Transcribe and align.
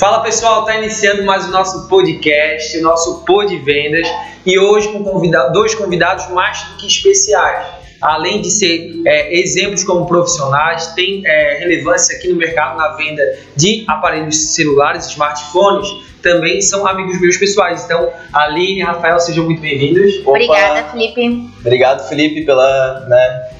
Fala 0.00 0.22
pessoal, 0.22 0.60
está 0.60 0.76
iniciando 0.76 1.22
mais 1.24 1.46
o 1.46 1.50
nosso 1.50 1.86
podcast, 1.86 2.74
o 2.78 2.82
nosso 2.82 3.22
Pod 3.26 3.54
Vendas 3.58 4.08
e 4.46 4.58
hoje 4.58 4.88
com 4.88 5.04
convidado, 5.04 5.52
dois 5.52 5.74
convidados 5.74 6.26
mais 6.30 6.62
do 6.62 6.78
que 6.78 6.86
especiais. 6.86 7.66
Além 8.00 8.40
de 8.40 8.50
ser 8.50 8.94
é, 9.04 9.38
exemplos 9.38 9.84
como 9.84 10.06
profissionais, 10.06 10.86
tem 10.94 11.20
é, 11.26 11.58
relevância 11.58 12.16
aqui 12.16 12.28
no 12.28 12.36
mercado 12.36 12.78
na 12.78 12.96
venda 12.96 13.22
de 13.54 13.84
aparelhos 13.86 14.54
celulares, 14.54 15.04
smartphones, 15.04 15.86
também 16.22 16.62
são 16.62 16.86
amigos 16.86 17.20
meus 17.20 17.36
pessoais. 17.36 17.84
Então, 17.84 18.08
Aline 18.32 18.80
e 18.80 18.82
Rafael, 18.82 19.20
sejam 19.20 19.44
muito 19.44 19.60
bem-vindos. 19.60 20.26
Obrigada, 20.26 20.82
Felipe. 20.84 21.46
Obrigado, 21.60 22.08
Felipe, 22.08 22.46
pela, 22.46 23.00
né, 23.00 23.50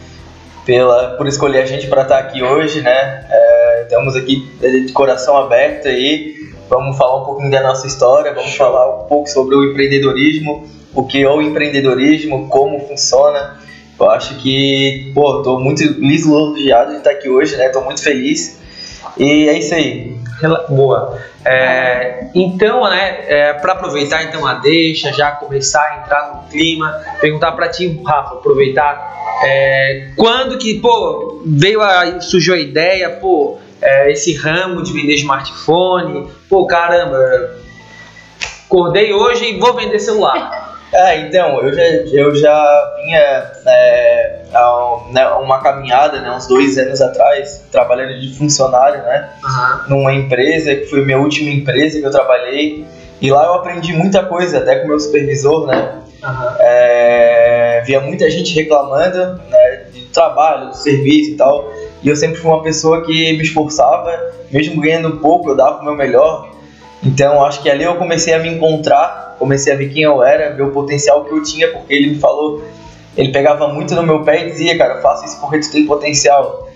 pela, 0.64 1.16
por 1.18 1.28
escolher 1.28 1.60
a 1.60 1.66
gente 1.66 1.86
para 1.86 2.00
estar 2.00 2.18
aqui 2.18 2.42
hoje, 2.42 2.80
né? 2.80 3.26
É, 3.28 3.59
estamos 3.82 4.16
aqui 4.16 4.48
de 4.60 4.92
coração 4.92 5.36
aberto 5.36 5.88
aí. 5.88 6.34
Vamos 6.68 6.96
falar 6.96 7.22
um 7.22 7.24
pouquinho 7.24 7.50
da 7.50 7.62
nossa 7.62 7.86
história, 7.86 8.32
vamos 8.32 8.54
falar 8.54 9.02
um 9.02 9.06
pouco 9.06 9.28
sobre 9.28 9.56
o 9.56 9.70
empreendedorismo, 9.70 10.68
o 10.94 11.04
que 11.04 11.22
é 11.22 11.28
o 11.28 11.42
empreendedorismo, 11.42 12.48
como 12.48 12.78
funciona. 12.86 13.58
Eu 13.98 14.10
acho 14.10 14.36
que, 14.36 15.10
pô, 15.14 15.42
tô 15.42 15.58
muito 15.58 15.82
lisonjeado 15.98 16.92
de 16.92 16.98
estar 16.98 17.10
aqui 17.10 17.28
hoje, 17.28 17.56
né? 17.56 17.68
Tô 17.68 17.80
muito 17.80 18.02
feliz. 18.02 18.58
E 19.18 19.48
é 19.48 19.58
isso 19.58 19.74
aí. 19.74 20.16
Boa. 20.70 21.18
É, 21.44 22.28
então, 22.34 22.88
né, 22.88 23.24
é, 23.26 23.52
para 23.54 23.72
aproveitar 23.72 24.22
então 24.24 24.46
a 24.46 24.54
deixa, 24.54 25.12
já 25.12 25.32
começar 25.32 25.82
a 25.82 26.02
entrar 26.02 26.34
no 26.34 26.48
clima, 26.50 27.02
perguntar 27.20 27.52
para 27.52 27.68
ti, 27.68 28.00
Rafa, 28.04 28.34
aproveitar 28.34 29.20
é, 29.42 30.08
quando 30.16 30.58
que, 30.58 30.80
pô, 30.80 31.42
veio 31.46 31.80
a, 31.80 32.20
surgiu 32.20 32.54
a 32.54 32.58
ideia, 32.58 33.10
pô, 33.10 33.58
é, 33.80 34.12
esse 34.12 34.34
ramo 34.34 34.82
de 34.82 34.92
vender 34.92 35.14
smartphone, 35.14 36.30
pô, 36.48 36.66
caramba, 36.66 37.56
acordei 38.66 39.12
hoje 39.12 39.54
e 39.54 39.58
vou 39.58 39.74
vender 39.74 39.98
celular. 39.98 40.68
É, 40.92 41.20
então, 41.20 41.62
eu 41.62 41.72
já, 41.72 41.82
eu 41.82 42.34
já 42.34 42.94
vinha 42.96 43.52
é, 43.64 44.40
né, 45.12 45.28
uma 45.40 45.60
caminhada, 45.60 46.20
né, 46.20 46.32
uns 46.32 46.48
dois 46.48 46.76
anos 46.78 47.00
atrás, 47.00 47.64
trabalhando 47.70 48.18
de 48.18 48.36
funcionário, 48.36 49.00
né, 49.04 49.28
uhum. 49.40 49.96
numa 49.96 50.12
empresa 50.12 50.74
que 50.74 50.86
foi 50.86 51.04
minha 51.04 51.18
última 51.18 51.48
empresa 51.48 52.00
que 52.00 52.04
eu 52.04 52.10
trabalhei, 52.10 52.84
e 53.20 53.30
lá 53.30 53.44
eu 53.44 53.54
aprendi 53.54 53.92
muita 53.92 54.24
coisa, 54.24 54.58
até 54.58 54.80
com 54.80 54.86
o 54.86 54.88
meu 54.88 54.98
supervisor, 54.98 55.68
né, 55.68 55.92
uhum. 56.24 56.56
é, 56.58 57.82
via 57.86 58.00
muita 58.00 58.28
gente 58.28 58.52
reclamando, 58.52 59.40
né, 59.48 59.84
de 59.92 60.06
trabalho, 60.06 60.70
do 60.70 60.76
serviço 60.76 61.30
e 61.30 61.36
tal, 61.36 61.72
e 62.02 62.08
eu 62.08 62.16
sempre 62.16 62.36
fui 62.40 62.50
uma 62.50 62.62
pessoa 62.62 63.04
que 63.04 63.32
me 63.32 63.42
esforçava, 63.42 64.10
mesmo 64.50 64.80
ganhando 64.80 65.18
pouco, 65.18 65.50
eu 65.50 65.56
dava 65.56 65.80
o 65.80 65.84
meu 65.84 65.94
melhor, 65.94 66.50
então 67.02 67.44
acho 67.44 67.62
que 67.62 67.70
ali 67.70 67.84
eu 67.84 67.96
comecei 67.96 68.34
a 68.34 68.38
me 68.38 68.48
encontrar 68.48 69.30
comecei 69.40 69.72
a 69.72 69.76
ver 69.76 69.88
quem 69.88 70.02
eu 70.02 70.22
era, 70.22 70.54
ver 70.54 70.62
o 70.62 70.70
potencial 70.70 71.24
que 71.24 71.32
eu 71.32 71.42
tinha, 71.42 71.72
porque 71.72 71.94
ele 71.94 72.10
me 72.10 72.18
falou, 72.18 72.62
ele 73.16 73.32
pegava 73.32 73.68
muito 73.68 73.94
no 73.94 74.02
meu 74.02 74.22
pé 74.22 74.46
e 74.46 74.50
dizia, 74.50 74.76
cara, 74.76 75.00
faça 75.00 75.24
isso 75.24 75.40
porque 75.40 75.60
tu 75.60 75.72
tem 75.72 75.86
potencial. 75.86 76.68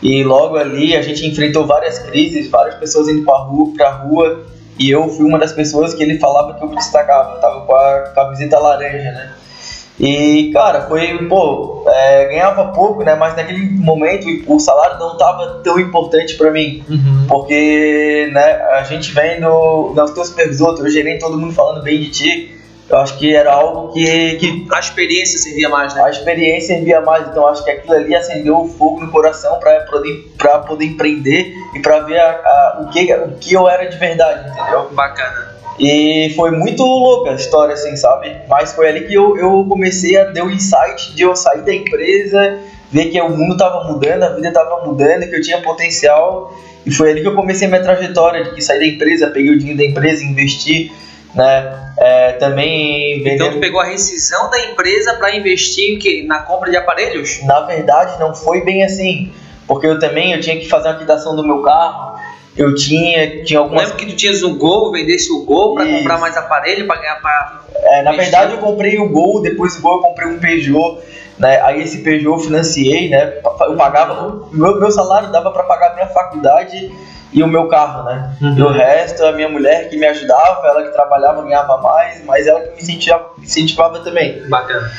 E 0.00 0.22
logo 0.22 0.56
ali 0.56 0.96
a 0.96 1.02
gente 1.02 1.26
enfrentou 1.26 1.66
várias 1.66 1.98
crises, 1.98 2.48
várias 2.48 2.76
pessoas 2.76 3.08
indo 3.08 3.24
pra 3.24 3.36
rua, 3.38 3.72
pra 3.76 3.90
rua 3.90 4.46
e 4.78 4.88
eu 4.88 5.08
fui 5.08 5.26
uma 5.26 5.38
das 5.38 5.52
pessoas 5.52 5.94
que 5.94 6.02
ele 6.02 6.18
falava 6.18 6.54
que 6.54 6.64
eu 6.64 6.68
me 6.68 6.76
destacava, 6.76 7.34
eu 7.34 7.40
tava 7.40 7.66
com 7.66 7.74
a 7.74 8.00
camiseta 8.14 8.58
laranja, 8.58 9.10
né? 9.10 9.34
E, 10.00 10.50
cara, 10.52 10.82
foi, 10.82 11.26
pô, 11.28 11.84
é, 11.86 12.26
ganhava 12.26 12.72
pouco, 12.72 13.04
né? 13.04 13.14
Mas 13.14 13.36
naquele 13.36 13.70
momento 13.70 14.26
o 14.46 14.58
salário 14.58 14.98
não 14.98 15.16
tava 15.16 15.60
tão 15.62 15.78
importante 15.78 16.34
para 16.34 16.50
mim. 16.50 16.82
Uhum. 16.88 17.26
Porque, 17.28 18.30
né, 18.32 18.54
a 18.72 18.82
gente 18.82 19.12
vem 19.12 19.40
no, 19.40 19.94
no 19.94 20.14
teu 20.14 20.24
supervisor, 20.24 20.74
teu 20.74 20.88
gerente, 20.88 21.20
todo 21.20 21.38
mundo 21.38 21.52
falando 21.52 21.82
bem 21.82 22.00
de 22.00 22.10
ti. 22.10 22.58
Eu 22.88 22.98
acho 22.98 23.16
que 23.16 23.34
era 23.34 23.52
algo 23.52 23.92
que, 23.92 24.36
que. 24.36 24.66
A 24.70 24.78
experiência 24.78 25.38
servia 25.38 25.68
mais, 25.68 25.94
né? 25.94 26.02
A 26.02 26.10
experiência 26.10 26.74
servia 26.74 27.00
mais. 27.00 27.28
Então 27.28 27.46
acho 27.46 27.64
que 27.64 27.70
aquilo 27.70 27.94
ali 27.94 28.14
acendeu 28.14 28.60
o 28.60 28.68
fogo 28.68 29.00
no 29.00 29.10
coração 29.10 29.58
para 29.60 29.80
poder, 29.84 30.32
pra 30.36 30.58
poder 30.58 30.84
empreender 30.86 31.54
e 31.74 31.80
para 31.80 32.00
ver 32.00 32.18
a, 32.18 32.30
a, 32.30 32.82
o, 32.82 32.90
que, 32.90 33.14
o 33.14 33.32
que 33.38 33.54
eu 33.54 33.68
era 33.68 33.86
de 33.88 33.96
verdade, 33.96 34.50
entendeu? 34.50 34.90
Bacana. 34.92 35.51
E 35.78 36.32
foi 36.36 36.50
muito 36.50 36.82
louca 36.82 37.30
a 37.30 37.34
história, 37.34 37.74
assim, 37.74 37.96
sabe? 37.96 38.36
Mas 38.48 38.72
foi 38.72 38.88
ali 38.88 39.06
que 39.06 39.14
eu, 39.14 39.36
eu 39.36 39.66
comecei 39.68 40.16
a 40.18 40.30
ter 40.30 40.42
o 40.42 40.50
insight 40.50 41.14
de 41.14 41.22
eu 41.22 41.34
sair 41.34 41.62
da 41.62 41.74
empresa, 41.74 42.58
ver 42.90 43.06
que 43.06 43.20
o 43.20 43.30
mundo 43.30 43.56
tava 43.56 43.84
mudando, 43.84 44.22
a 44.22 44.28
vida 44.30 44.52
tava 44.52 44.84
mudando, 44.84 45.28
que 45.28 45.34
eu 45.34 45.42
tinha 45.42 45.60
potencial. 45.62 46.54
E 46.84 46.90
foi 46.90 47.10
ali 47.10 47.22
que 47.22 47.28
eu 47.28 47.34
comecei 47.34 47.66
a 47.66 47.70
minha 47.70 47.82
trajetória, 47.82 48.44
de 48.44 48.54
que 48.54 48.60
saí 48.60 48.78
da 48.78 48.86
empresa, 48.86 49.30
peguei 49.30 49.52
o 49.52 49.58
dinheiro 49.58 49.78
da 49.78 49.84
empresa, 49.84 50.22
investi, 50.24 50.92
né? 51.34 51.78
É, 51.98 52.32
também 52.32 53.22
vendendo... 53.22 53.34
Então 53.34 53.52
tu 53.52 53.60
pegou 53.60 53.80
a 53.80 53.84
rescisão 53.84 54.50
da 54.50 54.58
empresa 54.58 55.14
para 55.14 55.34
investir 55.36 55.98
que 55.98 56.24
na 56.24 56.40
compra 56.40 56.70
de 56.70 56.76
aparelhos? 56.76 57.42
Na 57.44 57.60
verdade, 57.60 58.18
não 58.18 58.34
foi 58.34 58.62
bem 58.62 58.82
assim, 58.82 59.32
porque 59.66 59.86
eu 59.86 59.98
também 59.98 60.32
eu 60.32 60.40
tinha 60.40 60.58
que 60.58 60.68
fazer 60.68 60.88
a 60.88 60.94
quitação 60.94 61.36
do 61.36 61.44
meu 61.44 61.62
carro, 61.62 62.11
eu 62.56 62.74
tinha, 62.74 63.44
tinha 63.44 63.60
algumas... 63.60 63.84
Lembra 63.84 63.96
que 63.96 64.06
tu 64.06 64.16
tinhas 64.16 64.42
um 64.42 64.58
Gol, 64.58 64.92
vendesse 64.92 65.32
o 65.32 65.44
Gol 65.44 65.74
para 65.74 65.86
comprar 65.86 66.18
mais 66.18 66.36
aparelho, 66.36 66.86
para 66.86 67.00
ganhar 67.00 67.20
para... 67.20 67.62
É, 67.74 68.02
na 68.02 68.12
verdade 68.12 68.52
eu 68.52 68.58
comprei 68.58 68.98
o 68.98 69.08
Gol, 69.08 69.40
depois 69.40 69.74
do 69.76 69.82
Gol 69.82 69.96
eu 69.96 70.02
comprei 70.02 70.28
um 70.28 70.38
Peugeot, 70.38 70.98
né? 71.38 71.60
Aí 71.62 71.80
esse 71.80 71.98
Peugeot 71.98 72.38
eu 72.38 72.38
financiei, 72.38 73.08
né? 73.08 73.40
Eu 73.42 73.76
pagava, 73.76 74.48
meu, 74.52 74.78
meu 74.78 74.90
salário 74.90 75.32
dava 75.32 75.50
para 75.50 75.62
pagar 75.62 75.92
a 75.92 75.94
minha 75.94 76.06
faculdade 76.08 76.92
e 77.32 77.42
o 77.42 77.46
meu 77.46 77.68
carro, 77.68 78.04
né? 78.04 78.36
Uhum. 78.42 78.58
E 78.58 78.62
o 78.62 78.68
resto, 78.68 79.24
a 79.24 79.32
minha 79.32 79.48
mulher 79.48 79.88
que 79.88 79.96
me 79.96 80.06
ajudava, 80.06 80.66
ela 80.68 80.82
que 80.82 80.92
trabalhava 80.92 81.42
ganhava 81.42 81.78
mais, 81.78 82.22
mas 82.24 82.46
ela 82.46 82.60
que 82.60 82.70
me 82.70 82.82
incentivava, 82.82 83.30
incentivava 83.42 84.00
também. 84.00 84.46
Bacana. 84.48 84.90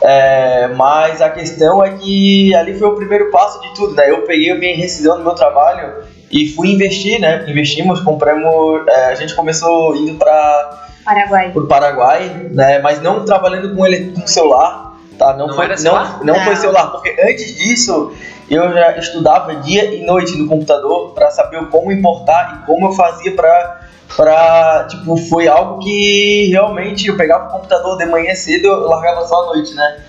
É, 0.00 0.68
mas 0.68 1.20
a 1.20 1.28
questão 1.28 1.84
é 1.84 1.90
que 1.90 2.54
ali 2.54 2.78
foi 2.78 2.88
o 2.88 2.94
primeiro 2.94 3.30
passo 3.30 3.60
de 3.60 3.74
tudo, 3.74 3.94
né? 3.94 4.08
Eu 4.08 4.22
peguei 4.22 4.50
a 4.50 4.54
minha 4.54 4.74
rescisão 4.76 5.18
no 5.18 5.24
meu 5.24 5.34
trabalho 5.34 6.04
e 6.30 6.48
fui 6.48 6.70
investir, 6.72 7.20
né? 7.20 7.44
Investimos, 7.48 8.00
compramos. 8.00 8.86
É, 8.88 9.06
a 9.06 9.14
gente 9.14 9.34
começou 9.34 9.96
indo 9.96 10.14
para 10.14 10.88
Paraguai. 11.04 11.50
Por 11.50 11.66
Paraguai, 11.66 12.48
né? 12.50 12.78
Mas 12.78 13.02
não 13.02 13.24
trabalhando 13.24 13.74
com 13.74 13.84
ele 13.84 14.12
com 14.12 14.26
celular, 14.26 14.96
tá? 15.18 15.34
Não, 15.34 15.48
não 15.48 15.54
foi 15.54 15.76
celular? 15.76 16.18
não, 16.22 16.34
não, 16.34 16.44
foi 16.44 16.56
celular, 16.56 16.86
porque 16.92 17.16
antes 17.20 17.56
disso 17.56 18.12
eu 18.48 18.72
já 18.72 18.96
estudava 18.96 19.56
dia 19.56 19.84
e 19.94 20.04
noite 20.04 20.36
no 20.36 20.46
computador 20.46 21.12
para 21.14 21.30
saber 21.30 21.64
como 21.66 21.90
importar 21.90 22.60
e 22.62 22.66
como 22.66 22.88
eu 22.88 22.92
fazia 22.92 23.34
para 23.34 23.80
para 24.16 24.88
tipo 24.90 25.16
foi 25.16 25.46
algo 25.46 25.78
que 25.78 26.48
realmente 26.50 27.06
eu 27.06 27.16
pegava 27.16 27.46
o 27.46 27.50
computador 27.52 27.96
de 27.96 28.06
manhã 28.06 28.34
cedo 28.34 28.66
eu 28.66 28.88
largava 28.88 29.24
só 29.26 29.42
à 29.42 29.46
noite, 29.46 29.72
né? 29.74 30.00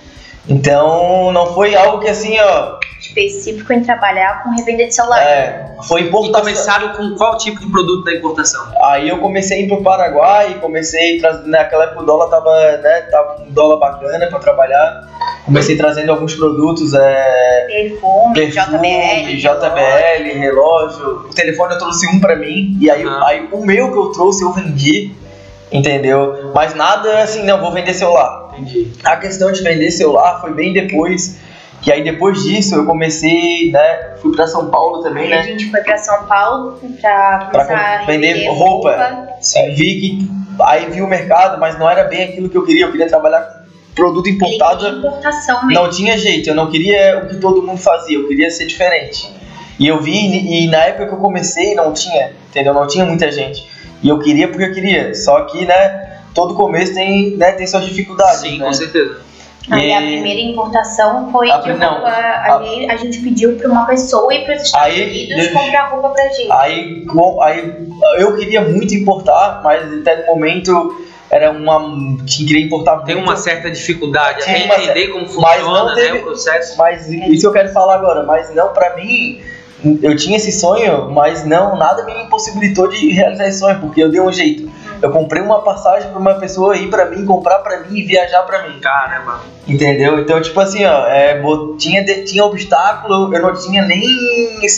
Então 0.50 1.32
não 1.32 1.54
foi 1.54 1.76
algo 1.76 2.00
que 2.00 2.10
assim, 2.10 2.36
ó, 2.40 2.80
específico 3.12 3.72
em 3.74 3.82
trabalhar 3.82 4.44
com 4.44 4.50
revenda 4.52 4.86
de 4.86 4.96
celular. 4.96 5.22
É, 5.22 5.76
foi 5.88 6.02
importação. 6.02 6.40
E 6.40 6.42
começaram 6.42 6.90
com 6.94 7.16
qual 7.16 7.38
tipo 7.38 7.60
de 7.60 7.70
produto 7.70 8.06
da 8.06 8.14
importação? 8.14 8.66
Aí 8.84 9.10
eu 9.10 9.20
comecei 9.20 9.60
a 9.60 9.62
ir 9.62 9.68
pro 9.68 9.84
Paraguai, 9.84 10.58
comecei 10.60 11.20
trazendo, 11.20 11.48
naquela 11.48 11.86
época 11.86 12.02
o 12.02 12.06
dólar 12.06 12.30
tava, 12.30 12.78
né, 12.78 13.02
tava 13.12 13.42
um 13.42 13.52
dólar 13.52 13.78
bacana 13.78 14.28
para 14.28 14.40
trabalhar. 14.40 15.10
Comecei 15.46 15.76
trazendo 15.76 16.12
alguns 16.12 16.36
produtos, 16.36 16.94
é, 16.94 17.66
perfume, 17.68 18.34
perfume 18.34 19.36
JBL, 19.36 19.50
JBL, 19.50 20.40
relógio. 20.40 21.26
O 21.30 21.34
telefone 21.34 21.74
eu 21.74 21.80
trouxe 21.80 22.08
um 22.08 22.20
para 22.20 22.36
mim 22.36 22.78
e 22.80 22.90
aí, 22.90 23.04
ah. 23.06 23.24
aí 23.28 23.48
o 23.52 23.66
meu 23.66 23.92
que 23.92 23.98
eu 23.98 24.12
trouxe 24.12 24.44
eu 24.44 24.52
vendi 24.52 25.12
entendeu? 25.72 26.52
Mas 26.54 26.76
nada 26.76 27.24
assim, 27.24 27.44
não, 27.44 27.58
vou 27.60 27.72
vender 27.72 27.94
celular. 27.94 28.52
Entendi. 28.52 28.92
A 29.06 29.16
questão 29.16 29.50
de 29.54 29.64
vender 29.64 29.90
celular 29.90 30.42
foi 30.42 30.54
bem 30.54 30.74
depois 30.74 31.40
que 31.82 31.92
aí 31.92 32.04
depois 32.04 32.44
disso 32.44 32.76
eu 32.76 32.86
comecei, 32.86 33.72
né? 33.72 34.16
Fui 34.22 34.36
pra 34.36 34.46
São 34.46 34.70
Paulo 34.70 35.02
também, 35.02 35.24
aí 35.24 35.30
né? 35.30 35.40
A 35.40 35.44
gente 35.44 35.70
foi 35.72 35.82
pra 35.82 35.98
São 35.98 36.26
Paulo 36.26 36.80
pra 37.02 37.50
começar 37.52 38.06
pra 38.06 38.06
vender 38.06 38.48
roupa. 38.50 38.92
roupa. 38.92 39.28
Sim. 39.42 39.74
Vi 39.74 40.00
que 40.00 40.32
aí 40.62 40.90
vi 40.90 41.02
o 41.02 41.08
mercado, 41.08 41.60
mas 41.60 41.78
não 41.80 41.90
era 41.90 42.04
bem 42.04 42.24
aquilo 42.24 42.50
que 42.50 42.58
eu 42.58 42.64
queria. 42.64 42.86
Eu 42.86 42.92
queria 42.92 43.08
trabalhar 43.08 43.42
com 43.42 43.62
produto 43.96 44.30
importado. 44.30 44.88
Importação 44.88 45.66
mesmo. 45.66 45.84
Não 45.84 45.90
tinha 45.90 46.18
jeito, 46.18 46.50
eu 46.50 46.56
não 46.56 46.70
queria 46.70 47.24
o 47.24 47.30
que 47.30 47.38
todo 47.38 47.64
mundo 47.64 47.80
fazia, 47.80 48.18
eu 48.18 48.28
queria 48.28 48.52
ser 48.52 48.66
diferente. 48.68 49.32
E 49.80 49.88
eu 49.88 50.00
vi, 50.00 50.64
e 50.64 50.68
na 50.68 50.86
época 50.86 51.08
que 51.08 51.14
eu 51.14 51.18
comecei 51.18 51.74
não 51.74 51.92
tinha, 51.92 52.34
entendeu? 52.50 52.74
Não 52.74 52.86
tinha 52.86 53.04
muita 53.04 53.32
gente. 53.32 53.68
E 54.04 54.10
eu 54.10 54.20
queria 54.20 54.48
porque 54.48 54.66
eu 54.66 54.74
queria. 54.74 55.16
Só 55.16 55.42
que, 55.46 55.66
né, 55.66 56.20
todo 56.34 56.54
começo 56.54 56.94
tem, 56.94 57.36
né, 57.38 57.54
tem 57.54 57.66
suas 57.66 57.86
dificuldades. 57.86 58.42
Sim, 58.42 58.60
né? 58.60 58.66
com 58.66 58.74
certeza. 58.74 59.31
Aí 59.70 59.94
a 59.94 59.98
primeira 59.98 60.42
importação 60.42 61.32
foi 61.32 61.52
a, 61.52 61.58
de 61.58 61.70
roupa. 61.70 61.86
Não, 61.86 62.06
a, 62.06 62.58
a, 62.90 62.96
gente 62.96 63.20
pediu 63.20 63.56
para 63.58 63.70
uma 63.70 63.86
pessoa 63.86 64.34
ir 64.34 64.44
para 64.44 64.56
os 64.56 64.64
Estados 64.64 64.96
aí, 64.96 65.04
Unidos 65.04 65.46
eu, 65.46 65.54
comprar 65.54 65.90
roupa 65.90 66.10
pra 66.10 66.24
gente. 66.30 66.52
Aí, 66.52 67.06
aí 67.44 67.86
eu 68.18 68.36
queria 68.36 68.62
muito 68.62 68.96
importar, 68.96 69.62
mas 69.64 69.94
até 70.00 70.22
no 70.22 70.26
momento 70.28 71.06
era 71.30 71.52
uma. 71.52 72.18
que 72.26 72.46
queria 72.46 72.66
importar 72.66 72.98
Tem 73.04 73.16
uma 73.16 73.38
certa 73.38 73.70
dificuldade 73.70 74.42
até 74.42 74.66
entender 74.66 75.08
como 75.10 75.28
funciona 75.28 75.96
teve, 75.96 76.14
né, 76.14 76.20
o 76.20 76.24
processo. 76.24 76.78
Mas 76.78 77.10
isso 77.10 77.46
eu 77.46 77.54
quero 77.54 77.72
falar 77.72 77.96
agora, 77.96 78.24
mas 78.24 78.54
não 78.56 78.74
para 78.74 78.96
mim 78.96 79.42
eu 80.02 80.16
tinha 80.16 80.38
esse 80.38 80.52
sonho, 80.52 81.10
mas 81.12 81.46
não, 81.46 81.76
nada 81.76 82.04
me 82.04 82.24
impossibilitou 82.24 82.88
de 82.88 83.12
realizar 83.12 83.48
esse 83.48 83.60
sonho, 83.60 83.80
porque 83.80 84.04
eu 84.04 84.10
dei 84.10 84.22
um 84.22 84.32
jeito. 84.32 84.70
Eu 85.02 85.12
comprei 85.12 85.42
uma 85.42 85.62
passagem 85.62 86.12
para 86.12 86.20
uma 86.20 86.36
pessoa 86.36 86.78
ir 86.78 86.90
para 86.90 87.06
mim, 87.10 87.26
comprar 87.26 87.60
para 87.60 87.80
mim 87.80 87.98
e 87.98 88.04
viajar 88.04 88.44
para 88.44 88.68
mim. 88.68 88.80
Caramba. 88.80 89.42
Entendeu? 89.68 90.20
Então, 90.20 90.40
tipo 90.42 90.60
assim, 90.60 90.86
ó, 90.86 91.08
é, 91.08 91.42
tinha, 91.78 92.06
tinha 92.24 92.46
obstáculo, 92.46 93.34
eu 93.34 93.42
não 93.42 93.54
tinha 93.54 93.84
nem 93.84 94.04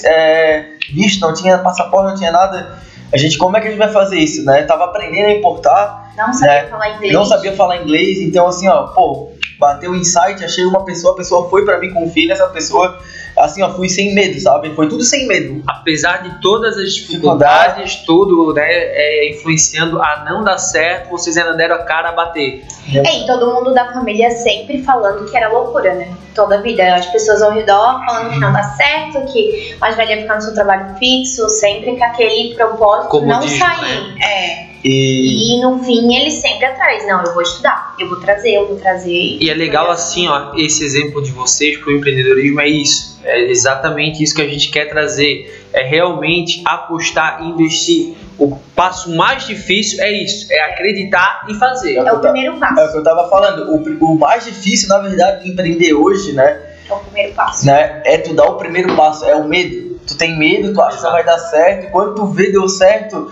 é, 0.05 0.65
visto, 0.93 1.19
não 1.21 1.33
tinha 1.33 1.57
passaporte, 1.57 2.11
não 2.11 2.17
tinha 2.17 2.31
nada. 2.31 2.79
A 3.11 3.17
gente, 3.17 3.37
como 3.37 3.57
é 3.57 3.61
que 3.61 3.67
a 3.67 3.69
gente 3.69 3.79
vai 3.79 3.91
fazer 3.91 4.17
isso, 4.17 4.45
né? 4.45 4.63
tava 4.63 4.85
aprendendo 4.85 5.27
a 5.27 5.33
importar. 5.33 6.13
Não 6.17 6.33
sabia 6.33 6.63
né? 6.63 6.67
falar 6.69 6.89
inglês. 6.95 7.13
Não 7.13 7.25
sabia 7.25 7.53
falar 7.53 7.77
inglês, 7.77 8.21
então 8.21 8.47
assim, 8.47 8.67
ó, 8.67 8.87
pô, 8.87 9.31
bateu 9.59 9.91
o 9.91 9.95
insight, 9.95 10.43
achei 10.43 10.63
uma 10.65 10.85
pessoa, 10.85 11.13
a 11.13 11.17
pessoa 11.17 11.49
foi 11.49 11.65
para 11.65 11.79
mim, 11.79 11.91
confia 11.91 12.27
nessa 12.27 12.47
pessoa 12.47 12.97
assim, 13.37 13.61
ó, 13.63 13.69
fui 13.69 13.89
sem 13.89 14.13
medo, 14.13 14.39
sabe? 14.39 14.69
Foi 14.75 14.87
tudo 14.87 15.03
sem 15.03 15.27
medo. 15.27 15.63
Apesar 15.67 16.23
de 16.23 16.41
todas 16.41 16.77
as 16.77 16.93
dificuldades, 16.93 17.95
tudo, 18.05 18.53
né, 18.53 18.65
é, 18.67 19.29
influenciando 19.31 20.01
a 20.01 20.23
não 20.23 20.43
dar 20.43 20.57
certo, 20.57 21.09
vocês 21.09 21.37
ainda 21.37 21.53
deram 21.53 21.75
a 21.75 21.83
cara 21.83 22.09
a 22.09 22.11
bater. 22.11 22.65
É, 22.93 23.19
e 23.19 23.25
todo 23.25 23.53
mundo 23.53 23.73
da 23.73 23.91
família 23.93 24.29
sempre 24.31 24.83
falando 24.83 25.29
que 25.29 25.35
era 25.35 25.49
loucura, 25.49 25.93
né? 25.95 26.13
Toda 26.35 26.55
a 26.55 26.61
vida. 26.61 26.95
As 26.95 27.05
pessoas 27.07 27.41
ao 27.41 27.51
redor 27.51 28.03
falando 28.05 28.33
que 28.33 28.39
não 28.39 28.51
dá 28.51 28.63
certo, 28.63 29.21
que 29.31 29.75
mais 29.79 29.95
velha 29.95 30.21
ficar 30.21 30.35
no 30.35 30.41
seu 30.41 30.53
trabalho 30.53 30.95
fixo, 30.97 31.47
sempre 31.49 31.95
com 31.95 32.03
aquele 32.03 32.55
propósito 32.55 33.09
Como 33.09 33.27
não 33.27 33.39
diz, 33.39 33.57
sair. 33.57 34.15
Né? 34.15 34.69
É. 34.69 34.72
E... 34.83 35.57
e... 35.57 35.61
no 35.61 35.81
fim 35.83 36.13
ele 36.15 36.29
sempre 36.29 36.65
atrás, 36.65 37.07
não, 37.07 37.23
eu 37.23 37.33
vou 37.33 37.41
estudar, 37.41 37.95
eu 37.97 38.09
vou 38.09 38.19
trazer, 38.19 38.55
eu 38.55 38.67
vou 38.67 38.77
trazer. 38.77 39.37
E 39.39 39.49
é 39.49 39.53
legal 39.53 39.89
assim, 39.89 40.27
ó, 40.27 40.53
esse 40.55 40.83
exemplo 40.83 41.21
de 41.21 41.31
vocês 41.31 41.77
pro 41.77 41.91
empreendedorismo 41.91 42.59
é 42.59 42.67
isso. 42.67 43.13
É 43.23 43.49
exatamente 43.49 44.21
isso 44.21 44.35
que 44.35 44.41
a 44.41 44.47
gente 44.47 44.69
quer 44.69 44.89
trazer. 44.89 45.65
É 45.71 45.81
realmente 45.83 46.61
apostar, 46.65 47.41
investir. 47.41 48.15
O 48.37 48.57
passo 48.75 49.15
mais 49.15 49.47
difícil 49.47 50.01
é 50.01 50.11
isso, 50.11 50.51
é 50.51 50.59
acreditar 50.71 51.45
e 51.47 51.53
fazer. 51.53 51.95
É 51.95 52.11
o 52.11 52.19
primeiro 52.19 52.57
passo. 52.57 52.81
É 52.81 52.85
o 52.85 52.91
que 52.91 52.97
eu 52.97 53.03
tava 53.03 53.29
falando. 53.29 53.71
O, 53.71 54.05
o 54.11 54.19
mais 54.19 54.43
difícil, 54.43 54.89
na 54.89 54.99
verdade, 54.99 55.43
de 55.43 55.51
empreender 55.51 55.93
hoje, 55.93 56.33
né? 56.33 56.61
É 56.89 56.93
o 56.93 56.99
primeiro 56.99 57.33
passo. 57.33 57.65
Né, 57.65 58.01
é 58.05 58.17
tu 58.17 58.33
dar 58.33 58.45
o 58.45 58.57
primeiro 58.57 58.93
passo, 58.95 59.23
é 59.25 59.35
o 59.35 59.47
medo. 59.47 59.99
Tu 60.05 60.17
tem 60.17 60.37
medo, 60.37 60.73
tu 60.73 60.81
acha 60.81 60.97
Exato. 60.97 61.07
que 61.07 61.11
vai 61.13 61.23
dar 61.23 61.39
certo, 61.39 61.91
quando 61.91 62.15
tu 62.15 62.25
vê 62.27 62.51
deu 62.51 62.67
certo, 62.67 63.31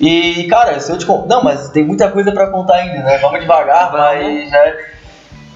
e, 0.00 0.44
cara, 0.48 0.80
se 0.80 0.90
eu 0.90 0.96
te 0.96 1.04
contar. 1.04 1.28
Não, 1.28 1.44
mas 1.44 1.68
tem 1.68 1.84
muita 1.84 2.10
coisa 2.10 2.32
para 2.32 2.46
contar 2.46 2.76
ainda, 2.76 3.02
né? 3.02 3.18
Vamos 3.18 3.40
devagar, 3.40 3.92
mas. 3.92 4.50
Né? 4.50 4.76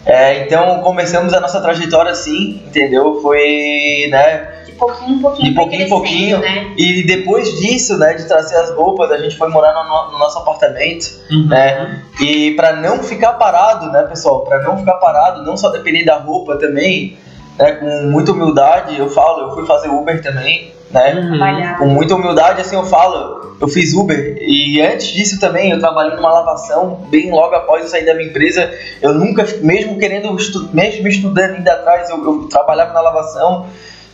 É, 0.06 0.44
então 0.44 0.82
começamos 0.82 1.32
a 1.32 1.40
nossa 1.40 1.62
trajetória 1.62 2.12
assim, 2.12 2.62
entendeu? 2.66 3.22
Foi, 3.22 4.06
né? 4.10 4.64
De 4.66 4.72
pouquinho 4.72 5.16
em 5.16 5.22
pouquinho. 5.22 5.48
De 5.48 5.54
pouquinho 5.54 5.82
em 5.82 5.88
pouquinho. 5.88 6.38
Né? 6.40 6.74
E 6.76 7.06
depois 7.06 7.58
disso, 7.58 7.96
né, 7.96 8.12
de 8.12 8.28
trazer 8.28 8.56
as 8.56 8.70
roupas, 8.70 9.10
a 9.10 9.16
gente 9.16 9.34
foi 9.34 9.48
morar 9.48 9.72
no, 9.72 10.12
no 10.12 10.18
nosso 10.18 10.38
apartamento, 10.38 11.06
uhum. 11.30 11.46
né? 11.48 12.02
E 12.20 12.50
para 12.50 12.74
não 12.74 13.02
ficar 13.02 13.34
parado, 13.34 13.90
né, 13.90 14.02
pessoal? 14.02 14.44
Para 14.44 14.62
não 14.62 14.76
ficar 14.76 14.94
parado, 14.94 15.42
não 15.42 15.56
só 15.56 15.70
depender 15.70 16.04
da 16.04 16.18
roupa 16.18 16.58
também, 16.58 17.16
né? 17.58 17.72
Com 17.72 18.10
muita 18.10 18.32
humildade, 18.32 18.98
eu 18.98 19.08
falo, 19.08 19.48
eu 19.48 19.54
fui 19.54 19.66
fazer 19.66 19.88
Uber 19.88 20.22
também, 20.22 20.72
né? 20.90 21.14
Uhum. 21.14 21.78
Com 21.78 21.86
muita 21.86 22.14
humildade, 22.14 22.60
assim 22.60 22.76
eu 22.76 22.84
falo, 22.84 23.56
eu 23.60 23.68
fiz 23.68 23.94
Uber 23.94 24.36
e 24.40 24.80
antes 24.80 25.08
disso 25.08 25.40
também 25.40 25.70
eu 25.70 25.78
trabalhei 25.78 26.16
numa 26.16 26.32
lavação, 26.32 27.06
bem 27.10 27.30
logo 27.30 27.54
após 27.54 27.82
eu 27.82 27.88
sair 27.88 28.04
da 28.04 28.14
minha 28.14 28.28
empresa, 28.28 28.70
eu 29.00 29.14
nunca, 29.14 29.46
mesmo 29.60 29.98
querendo, 29.98 30.34
estu, 30.36 30.68
mesmo 30.72 31.06
estudando 31.08 31.56
ainda 31.56 31.72
atrás, 31.72 32.10
eu, 32.10 32.24
eu 32.24 32.48
trabalhava 32.48 32.92
na 32.92 33.00
lavação, 33.00 33.66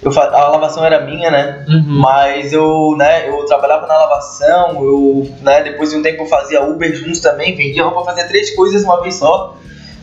eu, 0.03 0.11
a 0.19 0.49
lavação 0.49 0.85
era 0.85 1.05
minha, 1.05 1.31
né? 1.31 1.65
Uhum. 1.69 1.85
Mas 1.87 2.53
eu, 2.53 2.95
né, 2.97 3.29
eu 3.29 3.45
trabalhava 3.45 3.87
na 3.87 3.99
lavação, 3.99 4.83
eu, 4.83 5.31
né, 5.43 5.63
depois 5.63 5.91
de 5.91 5.97
um 5.97 6.03
tempo 6.03 6.23
eu 6.23 6.27
fazia 6.27 6.63
Uber 6.63 6.95
juntos 6.95 7.21
também, 7.21 7.55
vendia 7.55 7.85
roupa, 7.85 8.05
fazia 8.05 8.27
três 8.27 8.55
coisas 8.55 8.83
uma 8.85 9.03
vez 9.03 9.17
só 9.17 9.57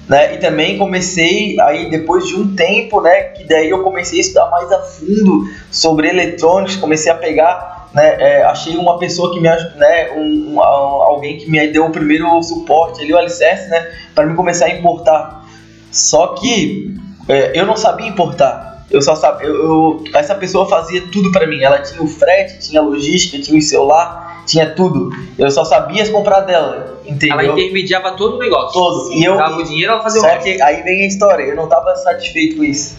né? 0.07 0.35
E 0.35 0.37
também 0.37 0.77
comecei 0.77 1.59
aí 1.59 1.89
depois 1.89 2.25
de 2.27 2.35
um 2.35 2.55
tempo, 2.55 3.01
né? 3.01 3.23
Que 3.23 3.43
daí 3.43 3.69
eu 3.69 3.83
comecei 3.83 4.19
a 4.19 4.21
estudar 4.21 4.49
mais 4.49 4.71
a 4.71 4.81
fundo 4.81 5.43
sobre 5.69 6.07
eletrônicos, 6.07 6.75
comecei 6.77 7.11
a 7.11 7.15
pegar, 7.15 7.89
né? 7.93 8.15
É, 8.19 8.43
achei 8.43 8.77
uma 8.77 8.97
pessoa 8.97 9.33
que 9.33 9.39
me 9.39 9.49
né? 9.49 10.11
Um, 10.15 10.55
um, 10.55 10.61
alguém 10.61 11.37
que 11.37 11.49
me 11.49 11.67
deu 11.67 11.85
o 11.85 11.91
primeiro 11.91 12.41
suporte 12.41 13.01
ali, 13.01 13.13
o 13.13 13.17
alicerce, 13.17 13.69
né? 13.69 13.91
Para 14.15 14.25
me 14.25 14.35
começar 14.35 14.67
a 14.67 14.69
importar. 14.69 15.45
Só 15.91 16.27
que 16.35 16.95
é, 17.27 17.59
eu 17.59 17.65
não 17.65 17.75
sabia 17.75 18.07
importar. 18.07 18.76
Eu 18.89 19.01
só 19.01 19.15
sabia, 19.15 19.47
eu, 19.47 19.55
eu, 19.55 20.03
essa 20.13 20.33
pessoa 20.35 20.67
fazia 20.67 21.03
tudo 21.11 21.31
para 21.31 21.45
mim. 21.45 21.61
Ela 21.61 21.79
tinha 21.79 22.01
o 22.01 22.07
frete, 22.07 22.59
tinha 22.59 22.79
a 22.79 22.83
logística, 22.83 23.41
tinha 23.41 23.57
o 23.57 23.61
celular, 23.61 24.43
tinha 24.45 24.73
tudo. 24.73 25.09
Eu 25.37 25.51
só 25.51 25.65
sabia 25.65 26.09
comprar 26.09 26.41
dela, 26.41 27.01
entendeu? 27.05 27.39
Ela 27.39 27.59
intermediava 27.59 28.13
todo 28.13 28.37
o 28.37 28.39
negócio. 28.39 28.71
Todo. 28.71 29.13
E 29.13 29.23
eu 29.23 29.35
dava 29.35 29.57
o 29.57 29.63
dinheiro, 29.63 29.91
ela 29.91 30.01
fazia 30.01 30.21
só 30.21 30.35
o 30.35 30.39
que 30.39 30.61
aí 30.61 30.83
vem 30.83 31.03
a 31.03 31.07
história. 31.07 31.43
Eu 31.43 31.55
não 31.55 31.65
estava 31.65 31.95
satisfeito 31.97 32.57
com 32.57 32.63
isso. 32.63 32.97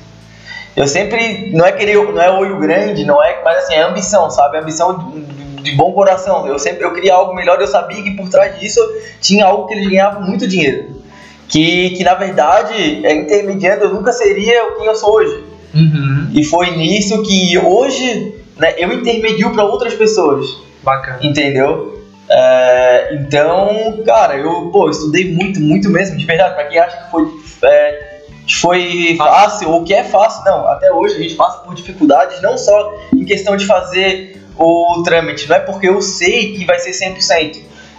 Eu 0.76 0.87
sempre 0.87 1.50
não 1.52 1.64
é 1.64 1.73
querer, 1.73 1.96
não 1.96 2.23
é 2.23 2.31
olho 2.31 2.58
grande, 2.58 3.05
não 3.05 3.23
é, 3.25 3.43
mas 3.43 3.64
assim, 3.64 3.75
é 3.75 3.82
ambição, 3.82 4.31
sabe? 4.31 4.58
ambição 4.58 5.11
de, 5.11 5.62
de 5.62 5.73
bom 5.75 5.93
coração. 5.93 6.46
Eu 6.46 6.58
sempre 6.58 6.85
eu 6.85 6.93
queria 6.93 7.14
algo 7.14 7.35
melhor, 7.35 7.61
eu 7.61 7.67
sabia 7.67 8.00
que 8.02 8.12
por 8.12 8.29
trás 8.29 8.61
disso 8.61 8.81
tinha 9.20 9.46
algo 9.46 9.67
que 9.67 9.75
eles 9.75 9.88
ganhavam 9.88 10.23
muito 10.23 10.46
dinheiro. 10.46 11.02
Que, 11.49 11.90
que 11.90 12.05
na 12.05 12.14
verdade, 12.14 13.05
é, 13.05 13.14
intermediando, 13.14 13.85
eu 13.85 13.94
nunca 13.94 14.12
seria 14.12 14.67
o 14.67 14.76
que 14.76 14.87
eu 14.87 14.94
sou 14.94 15.14
hoje. 15.14 15.47
Uhum. 15.74 16.30
E 16.34 16.44
foi 16.44 16.76
nisso 16.76 17.22
que 17.22 17.58
hoje 17.58 18.34
né, 18.56 18.74
eu 18.78 18.92
intermedio 18.92 19.52
para 19.52 19.64
outras 19.64 19.94
pessoas. 19.94 20.46
Bacana. 20.82 21.18
Entendeu? 21.22 21.98
É, 22.30 23.14
então, 23.14 24.02
cara, 24.04 24.36
eu 24.36 24.70
pô, 24.70 24.90
estudei 24.90 25.32
muito, 25.32 25.60
muito 25.60 25.88
mesmo, 25.88 26.16
de 26.16 26.24
verdade. 26.24 26.54
Para 26.54 26.64
quem 26.64 26.78
acha 26.78 26.96
que 27.04 27.10
foi, 27.10 27.28
é, 27.62 28.20
foi 28.60 29.14
fácil 29.16 29.70
ou 29.70 29.84
que 29.84 29.94
é 29.94 30.04
fácil, 30.04 30.44
não. 30.44 30.68
Até 30.68 30.92
hoje 30.92 31.16
a 31.16 31.18
gente 31.18 31.34
passa 31.34 31.58
por 31.58 31.74
dificuldades, 31.74 32.40
não 32.42 32.58
só 32.58 32.94
em 33.14 33.24
questão 33.24 33.56
de 33.56 33.64
fazer 33.66 34.42
o 34.56 35.02
trâmite, 35.04 35.48
não 35.48 35.56
é 35.56 35.60
porque 35.60 35.88
eu 35.88 36.02
sei 36.02 36.54
que 36.54 36.64
vai 36.64 36.78
ser 36.78 36.90
100%. 36.90 37.58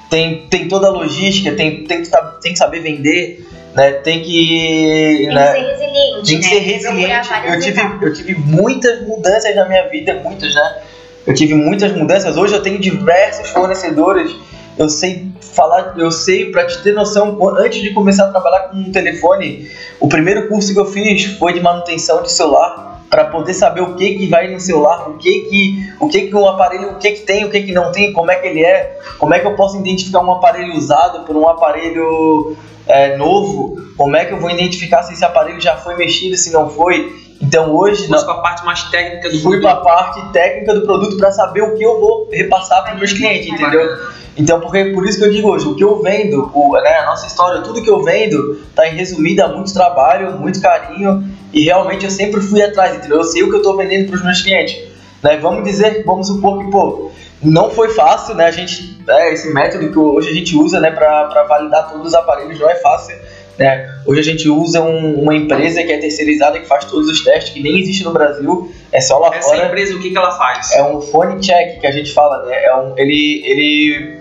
Tem, 0.09 0.47
tem 0.47 0.67
toda 0.67 0.87
a 0.87 0.91
logística, 0.91 1.55
tem, 1.55 1.83
tem, 1.83 2.03
tem 2.41 2.51
que 2.51 2.57
saber 2.57 2.81
vender, 2.81 3.47
né? 3.73 3.91
Tem 3.93 4.21
que. 4.21 5.25
Tem 5.25 5.33
né? 5.33 5.53
que 5.53 5.59
ser 5.59 5.69
resiliente. 5.69 6.25
Tem 6.25 6.39
que 6.39 6.45
né? 6.45 6.49
ser 6.49 6.59
resiliente. 6.59 7.29
Eu 7.47 7.59
tive, 7.59 7.81
eu 8.01 8.13
tive 8.13 8.35
muitas 8.35 9.07
mudanças 9.07 9.55
na 9.55 9.65
minha 9.65 9.87
vida, 9.89 10.15
muitas, 10.23 10.53
né? 10.53 10.81
Eu 11.25 11.33
tive 11.33 11.53
muitas 11.53 11.91
mudanças. 11.91 12.37
Hoje 12.37 12.53
eu 12.53 12.61
tenho 12.61 12.79
diversos 12.79 13.49
fornecedores. 13.49 14.35
Eu 14.77 14.87
sei 14.87 15.27
falar, 15.41 15.93
eu 15.97 16.09
sei, 16.09 16.51
para 16.51 16.65
te 16.65 16.81
ter 16.81 16.93
noção, 16.93 17.37
antes 17.57 17.81
de 17.81 17.93
começar 17.93 18.25
a 18.25 18.31
trabalhar 18.31 18.69
com 18.69 18.77
um 18.77 18.91
telefone, 18.91 19.69
o 19.99 20.07
primeiro 20.07 20.47
curso 20.47 20.73
que 20.73 20.79
eu 20.79 20.85
fiz 20.85 21.25
foi 21.37 21.51
de 21.51 21.59
manutenção 21.59 22.23
de 22.23 22.31
celular 22.31 22.98
para 23.09 23.25
poder 23.25 23.53
saber 23.53 23.81
o 23.81 23.95
que 23.95 24.15
que 24.15 24.27
vai 24.27 24.47
no 24.47 24.59
celular, 24.59 25.09
o 25.09 25.17
que 25.17 25.41
que 25.41 25.93
o 25.99 26.07
que 26.07 26.27
que 26.27 26.35
um 26.35 26.47
aparelho, 26.47 26.91
o 26.91 26.95
que 26.97 27.11
que 27.11 27.21
tem, 27.21 27.43
o 27.43 27.49
que 27.49 27.61
que 27.63 27.71
não 27.71 27.91
tem, 27.91 28.13
como 28.13 28.31
é 28.31 28.35
que 28.35 28.47
ele 28.47 28.63
é, 28.63 28.97
como 29.17 29.33
é 29.33 29.39
que 29.39 29.47
eu 29.47 29.55
posso 29.55 29.77
identificar 29.79 30.19
um 30.19 30.31
aparelho 30.31 30.75
usado 30.75 31.25
por 31.25 31.35
um 31.35 31.47
aparelho 31.47 32.55
é, 32.87 33.17
novo, 33.17 33.77
como 33.97 34.15
é 34.15 34.25
que 34.25 34.33
eu 34.33 34.39
vou 34.39 34.49
identificar 34.49 35.03
se 35.03 35.13
esse 35.13 35.25
aparelho 35.25 35.59
já 35.59 35.77
foi 35.77 35.95
mexido, 35.95 36.37
se 36.37 36.51
não 36.51 36.69
foi? 36.69 37.28
Então 37.41 37.73
hoje. 37.73 38.07
Fui 38.07 38.17
para 38.23 38.33
a 38.33 38.41
parte 38.41 38.65
mais 38.65 38.83
técnica 38.83 39.29
do 39.29 39.39
Fui 39.39 39.61
para 39.61 39.71
a 39.71 39.75
parte 39.77 40.31
técnica 40.31 40.73
do 40.73 40.81
produto 40.81 41.17
para 41.17 41.31
saber 41.31 41.61
o 41.61 41.75
que 41.75 41.83
eu 41.83 41.99
vou 41.99 42.29
repassar 42.31 42.83
para 42.83 42.93
os 42.93 42.99
meus 42.99 43.13
clientes, 43.13 43.47
entendeu? 43.47 43.97
Então, 44.37 44.61
porque, 44.61 44.85
por 44.85 45.05
isso 45.05 45.17
que 45.17 45.25
eu 45.25 45.31
digo 45.31 45.49
hoje, 45.49 45.67
o 45.67 45.75
que 45.75 45.83
eu 45.83 46.01
vendo, 46.01 46.49
o, 46.53 46.73
né, 46.81 46.99
a 46.99 47.07
nossa 47.07 47.27
história, 47.27 47.61
tudo 47.61 47.83
que 47.83 47.89
eu 47.89 48.01
vendo, 48.01 48.57
tá 48.73 48.87
em 48.87 48.95
resumida 48.95 49.49
muito 49.49 49.73
trabalho, 49.73 50.31
muito 50.39 50.61
carinho 50.61 51.23
e 51.51 51.65
realmente 51.65 52.05
eu 52.05 52.11
sempre 52.11 52.39
fui 52.39 52.61
atrás, 52.61 52.95
entendeu? 52.95 53.17
Eu 53.17 53.23
sei 53.25 53.43
o 53.43 53.49
que 53.49 53.55
eu 53.55 53.59
estou 53.59 53.75
vendendo 53.75 54.07
para 54.07 54.15
os 54.15 54.23
meus 54.23 54.41
clientes. 54.41 54.77
Né? 55.21 55.37
Vamos 55.37 55.65
dizer, 55.65 56.03
vamos 56.05 56.27
supor 56.27 56.59
que, 56.59 56.71
pô, 56.71 57.11
não 57.41 57.69
foi 57.69 57.89
fácil, 57.89 58.35
né? 58.35 58.45
A 58.45 58.51
gente, 58.51 58.97
é, 59.09 59.33
esse 59.33 59.53
método 59.53 59.89
que 59.91 59.99
hoje 59.99 60.29
a 60.29 60.33
gente 60.33 60.55
usa, 60.55 60.79
né, 60.79 60.91
para 60.91 61.43
validar 61.43 61.89
todos 61.89 62.07
os 62.07 62.13
aparelhos 62.13 62.57
não 62.59 62.69
é 62.69 62.75
fácil. 62.75 63.17
Né? 63.59 63.93
Hoje 64.05 64.21
a 64.21 64.23
gente 64.23 64.47
usa 64.47 64.81
um, 64.81 65.21
uma 65.21 65.35
empresa 65.35 65.83
que 65.83 65.91
é 65.91 65.97
terceirizada 65.97 66.57
que 66.57 66.65
faz 66.65 66.85
todos 66.85 67.09
os 67.09 67.21
testes, 67.23 67.53
que 67.53 67.61
nem 67.61 67.77
existe 67.77 68.05
no 68.05 68.13
Brasil, 68.13 68.71
é 68.89 69.01
só 69.01 69.19
lá 69.19 69.35
Essa 69.35 69.49
fora. 69.49 69.57
Essa 69.57 69.67
empresa, 69.67 69.95
o 69.95 69.99
que, 69.99 70.11
que 70.11 70.17
ela 70.17 70.31
faz? 70.31 70.71
É 70.71 70.81
um 70.81 71.01
phone 71.01 71.41
check 71.41 71.81
que 71.81 71.85
a 71.85 71.91
gente 71.91 72.13
fala, 72.13 72.45
né? 72.45 72.63
É 72.63 72.75
um, 72.75 72.97
ele, 72.97 73.43
ele 73.45 74.19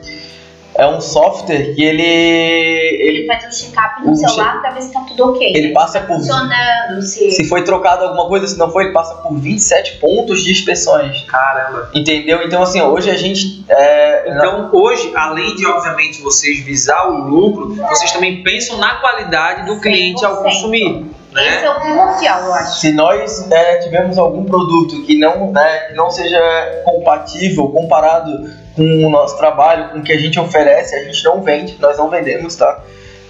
é 0.79 0.87
um 0.87 1.01
software 1.01 1.75
que 1.75 1.83
ele. 1.83 2.05
Ele 2.05 3.27
faz 3.27 3.45
um 3.47 3.51
check-up 3.51 4.01
no 4.05 4.13
um 4.13 4.15
celular 4.15 4.53
check... 4.53 4.61
pra 4.61 4.71
ver 4.71 4.83
se 4.83 4.93
tá 4.93 5.01
tudo 5.01 5.31
ok. 5.31 5.53
Ele 5.55 5.73
passa 5.73 6.01
por. 6.01 6.19
Funcionando, 6.19 7.03
se. 7.03 7.33
Se 7.33 7.45
foi 7.49 7.65
trocado 7.65 8.05
alguma 8.05 8.29
coisa, 8.29 8.47
se 8.47 8.57
não 8.57 8.71
foi, 8.71 8.85
ele 8.85 8.93
passa 8.93 9.17
por 9.17 9.37
27 9.37 9.99
pontos 9.99 10.41
de 10.45 10.53
inspeções. 10.53 11.25
Caramba. 11.25 11.91
Entendeu? 11.93 12.45
Então, 12.45 12.63
assim, 12.63 12.81
hoje 12.81 13.11
a 13.11 13.17
gente. 13.17 13.65
É... 13.69 14.31
Então, 14.31 14.71
hoje, 14.73 15.13
além 15.17 15.57
de, 15.57 15.67
obviamente, 15.67 16.23
vocês 16.23 16.61
visar 16.61 17.09
o 17.09 17.29
lucro, 17.29 17.75
vocês 17.75 18.13
também 18.13 18.45
pensam 18.45 18.79
na 18.79 19.01
qualidade 19.01 19.67
do 19.67 19.81
cliente 19.81 20.25
ao 20.25 20.45
consumir. 20.45 21.07
Né? 21.33 21.57
Esse 21.57 21.65
é 21.65 21.71
o 21.71 21.81
primordial, 21.81 22.45
eu 22.45 22.55
acho. 22.55 22.81
Se 22.81 22.93
nós 22.93 23.51
é, 23.51 23.79
tivermos 23.79 24.17
algum 24.17 24.45
produto 24.45 25.03
que 25.03 25.19
não, 25.19 25.51
né, 25.53 25.79
que 25.89 25.95
não 25.95 26.09
seja 26.09 26.41
compatível 26.85 27.69
comparado 27.69 28.49
com 28.79 29.05
o 29.05 29.11
nosso 29.11 29.37
trabalho, 29.37 29.91
com 29.91 29.99
o 29.99 30.03
que 30.03 30.13
a 30.13 30.17
gente 30.17 30.39
oferece, 30.39 30.95
a 30.95 31.03
gente 31.03 31.25
não 31.25 31.43
vende, 31.43 31.77
nós 31.81 31.99
não 31.99 32.09
vendemos, 32.09 32.55
tá? 32.55 32.81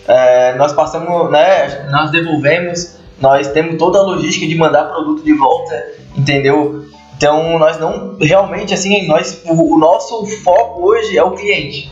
É, 0.07 0.55
nós 0.57 0.75
passamos, 0.75 1.31
né, 1.31 1.88
nós 1.90 2.11
devolvemos, 2.11 2.99
nós 3.19 3.49
temos 3.49 3.76
toda 3.78 3.99
a 3.99 4.02
logística 4.02 4.47
de 4.47 4.55
mandar 4.55 4.85
produto 4.85 5.25
de 5.25 5.33
volta, 5.33 5.87
entendeu? 6.14 6.85
Então 7.17 7.59
nós 7.59 7.81
não 7.81 8.17
realmente 8.21 8.75
assim, 8.75 9.07
nós 9.09 9.40
o, 9.47 9.75
o 9.75 9.78
nosso 9.78 10.26
foco 10.45 10.87
hoje 10.87 11.17
é 11.17 11.25
o 11.25 11.31
cliente. 11.31 11.90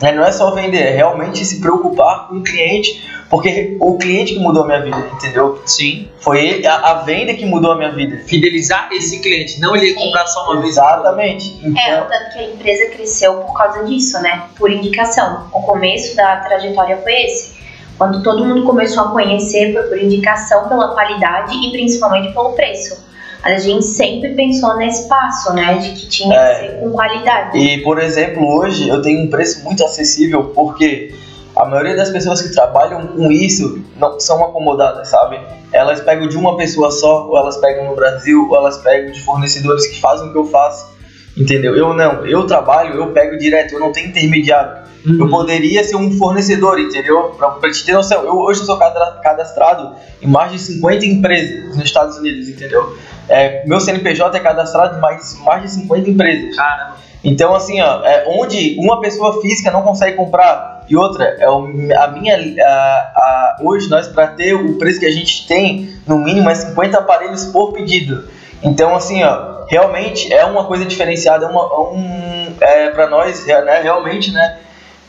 Né? 0.00 0.12
Não 0.12 0.24
é 0.24 0.32
só 0.32 0.50
vender, 0.54 0.78
é 0.78 0.90
realmente 0.90 1.44
se 1.44 1.60
preocupar 1.60 2.28
com 2.28 2.36
o 2.36 2.42
cliente, 2.42 3.02
porque 3.30 3.76
o 3.80 3.96
cliente 3.96 4.34
que 4.34 4.40
mudou 4.40 4.64
a 4.64 4.66
minha 4.66 4.82
vida, 4.82 4.98
entendeu? 5.14 5.60
Sim. 5.64 6.08
Foi 6.20 6.44
ele, 6.44 6.66
a, 6.66 6.76
a, 6.76 6.94
venda 7.02 7.34
que 7.34 7.46
mudou 7.46 7.72
a 7.72 7.76
minha 7.76 7.90
vida. 7.90 8.18
Fidelizar 8.26 8.88
esse 8.92 9.20
cliente, 9.20 9.60
não 9.60 9.74
ele 9.74 9.94
comprar 9.94 10.26
só 10.26 10.44
uma 10.44 10.60
vez. 10.60 10.72
Exatamente. 10.72 11.58
Então... 11.62 11.82
É, 11.82 12.00
tanto 12.02 12.32
que 12.32 12.38
a 12.38 12.44
empresa 12.44 12.90
cresceu 12.90 13.34
por 13.34 13.56
causa 13.56 13.84
disso, 13.84 14.20
né? 14.20 14.44
Por 14.56 14.70
indicação. 14.70 15.48
O 15.52 15.62
começo 15.62 16.14
da 16.14 16.36
trajetória 16.36 16.98
foi 16.98 17.12
esse. 17.24 17.56
Quando 17.96 18.22
todo 18.22 18.44
mundo 18.44 18.64
começou 18.64 19.04
a 19.04 19.08
conhecer, 19.10 19.72
foi 19.72 19.82
por 19.84 19.98
indicação, 19.98 20.68
pela 20.68 20.92
qualidade 20.92 21.56
e 21.56 21.70
principalmente 21.72 22.32
pelo 22.34 22.52
preço 22.52 23.05
a 23.42 23.58
gente 23.58 23.84
sempre 23.84 24.34
pensou 24.34 24.76
nesse 24.76 25.08
passo, 25.08 25.52
né? 25.54 25.78
De 25.78 25.90
que 25.90 26.08
tinha 26.08 26.34
é. 26.36 26.54
que 26.54 26.60
ser 26.60 26.80
com 26.80 26.90
qualidade. 26.90 27.58
E, 27.58 27.82
por 27.82 27.98
exemplo, 27.98 28.46
hoje 28.46 28.88
eu 28.88 29.00
tenho 29.02 29.24
um 29.24 29.30
preço 29.30 29.62
muito 29.64 29.84
acessível 29.84 30.52
porque 30.54 31.14
a 31.56 31.64
maioria 31.64 31.96
das 31.96 32.10
pessoas 32.10 32.42
que 32.42 32.52
trabalham 32.52 33.06
com 33.06 33.32
isso 33.32 33.82
não 33.96 34.20
são 34.20 34.44
acomodadas, 34.44 35.08
sabe? 35.08 35.40
Elas 35.72 36.02
pegam 36.02 36.28
de 36.28 36.36
uma 36.36 36.54
pessoa 36.56 36.90
só, 36.90 37.26
ou 37.26 37.36
elas 37.38 37.56
pegam 37.56 37.88
no 37.88 37.96
Brasil, 37.96 38.46
ou 38.48 38.56
elas 38.56 38.76
pegam 38.78 39.10
de 39.10 39.22
fornecedores 39.22 39.86
que 39.86 39.98
fazem 39.98 40.28
o 40.28 40.32
que 40.32 40.38
eu 40.38 40.44
faço, 40.44 40.94
entendeu? 41.34 41.74
Eu 41.74 41.94
não, 41.94 42.26
eu 42.26 42.46
trabalho, 42.46 42.94
eu 42.94 43.10
pego 43.12 43.38
direto, 43.38 43.72
eu 43.72 43.80
não 43.80 43.90
tenho 43.90 44.08
intermediário. 44.08 44.84
Uhum. 45.06 45.18
Eu 45.20 45.30
poderia 45.30 45.82
ser 45.82 45.96
um 45.96 46.10
fornecedor, 46.12 46.78
entendeu? 46.78 47.34
Pra, 47.38 47.52
pra 47.52 47.70
te 47.70 47.84
ter 47.86 47.92
noção, 47.92 48.24
eu 48.24 48.36
hoje 48.38 48.60
eu 48.60 48.66
sou 48.66 48.76
cadastrado 48.76 49.94
em 50.20 50.26
mais 50.26 50.52
de 50.52 50.58
50 50.58 51.06
empresas 51.06 51.74
nos 51.74 51.84
Estados 51.86 52.18
Unidos, 52.18 52.48
entendeu? 52.48 52.96
É, 53.28 53.64
meu 53.66 53.80
CNPJ 53.80 54.36
é 54.36 54.40
cadastrado 54.40 54.96
em 54.96 55.00
mais, 55.00 55.38
mais 55.40 55.62
de 55.62 55.70
50 55.70 56.10
empresas. 56.10 56.56
Caramba. 56.56 56.96
Então, 57.24 57.54
assim, 57.54 57.80
ó, 57.80 58.04
é, 58.04 58.24
onde 58.28 58.76
uma 58.78 59.00
pessoa 59.00 59.40
física 59.40 59.70
não 59.70 59.82
consegue 59.82 60.16
comprar 60.16 60.76
e 60.88 60.96
outra, 60.96 61.36
é 61.38 61.48
o, 61.50 61.66
a 61.98 62.06
minha. 62.08 62.36
A, 62.36 62.68
a, 62.68 63.56
hoje, 63.60 63.88
nós, 63.88 64.06
para 64.06 64.28
ter 64.28 64.54
o 64.54 64.74
preço 64.78 65.00
que 65.00 65.06
a 65.06 65.10
gente 65.10 65.46
tem, 65.46 65.98
no 66.06 66.18
mínimo 66.18 66.48
é 66.48 66.54
50 66.54 66.98
aparelhos 66.98 67.46
por 67.46 67.72
pedido. 67.72 68.28
Então, 68.62 68.94
assim, 68.94 69.22
ó, 69.24 69.64
realmente 69.68 70.32
é 70.32 70.44
uma 70.44 70.64
coisa 70.64 70.84
diferenciada, 70.84 71.46
é, 71.46 71.48
uma, 71.48 71.60
é 71.60 71.78
um, 71.78 72.54
é, 72.60 72.90
para 72.90 73.08
nós, 73.08 73.44
né, 73.46 73.80
realmente, 73.82 74.30
né? 74.30 74.58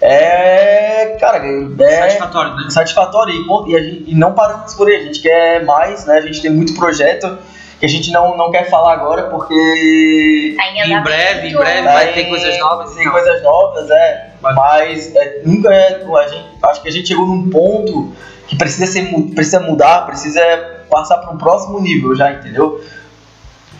É, 0.01 1.17
cara, 1.19 1.43
é 1.45 2.01
satisfatório, 2.01 2.55
né? 2.55 2.69
Satisfatório 2.69 3.33
e, 3.33 3.71
e, 3.71 3.83
gente, 3.83 4.11
e 4.11 4.15
não 4.15 4.33
paramos 4.33 4.73
por 4.75 4.87
aí, 4.87 4.95
a 4.95 5.03
gente 5.03 5.21
quer 5.21 5.63
mais, 5.63 6.05
né? 6.05 6.17
A 6.17 6.21
gente 6.21 6.41
tem 6.41 6.51
muito 6.51 6.73
projeto 6.75 7.37
que 7.79 7.85
a 7.85 7.89
gente 7.89 8.11
não, 8.11 8.35
não 8.35 8.51
quer 8.51 8.69
falar 8.69 8.93
agora 8.93 9.23
porque 9.23 10.55
em 10.85 11.03
breve, 11.03 11.49
em 11.49 11.53
breve 11.53 11.81
vai 11.83 12.13
ter 12.13 12.25
coisas 12.25 12.57
novas. 12.59 12.91
Tem 12.91 13.01
então. 13.01 13.11
coisas 13.11 13.43
novas, 13.43 13.89
é. 13.89 14.31
Mas 14.41 15.15
é, 15.15 15.41
nunca 15.45 15.73
é. 15.73 16.03
A 16.03 16.27
gente, 16.27 16.45
acho 16.63 16.81
que 16.81 16.87
a 16.87 16.91
gente 16.91 17.07
chegou 17.07 17.27
num 17.27 17.49
ponto 17.49 18.11
que 18.47 18.55
precisa, 18.55 18.87
ser, 18.87 19.05
precisa 19.35 19.59
mudar, 19.59 20.05
precisa 20.05 20.41
passar 20.89 21.17
para 21.17 21.31
um 21.31 21.37
próximo 21.37 21.79
nível 21.79 22.15
já, 22.15 22.31
entendeu? 22.31 22.81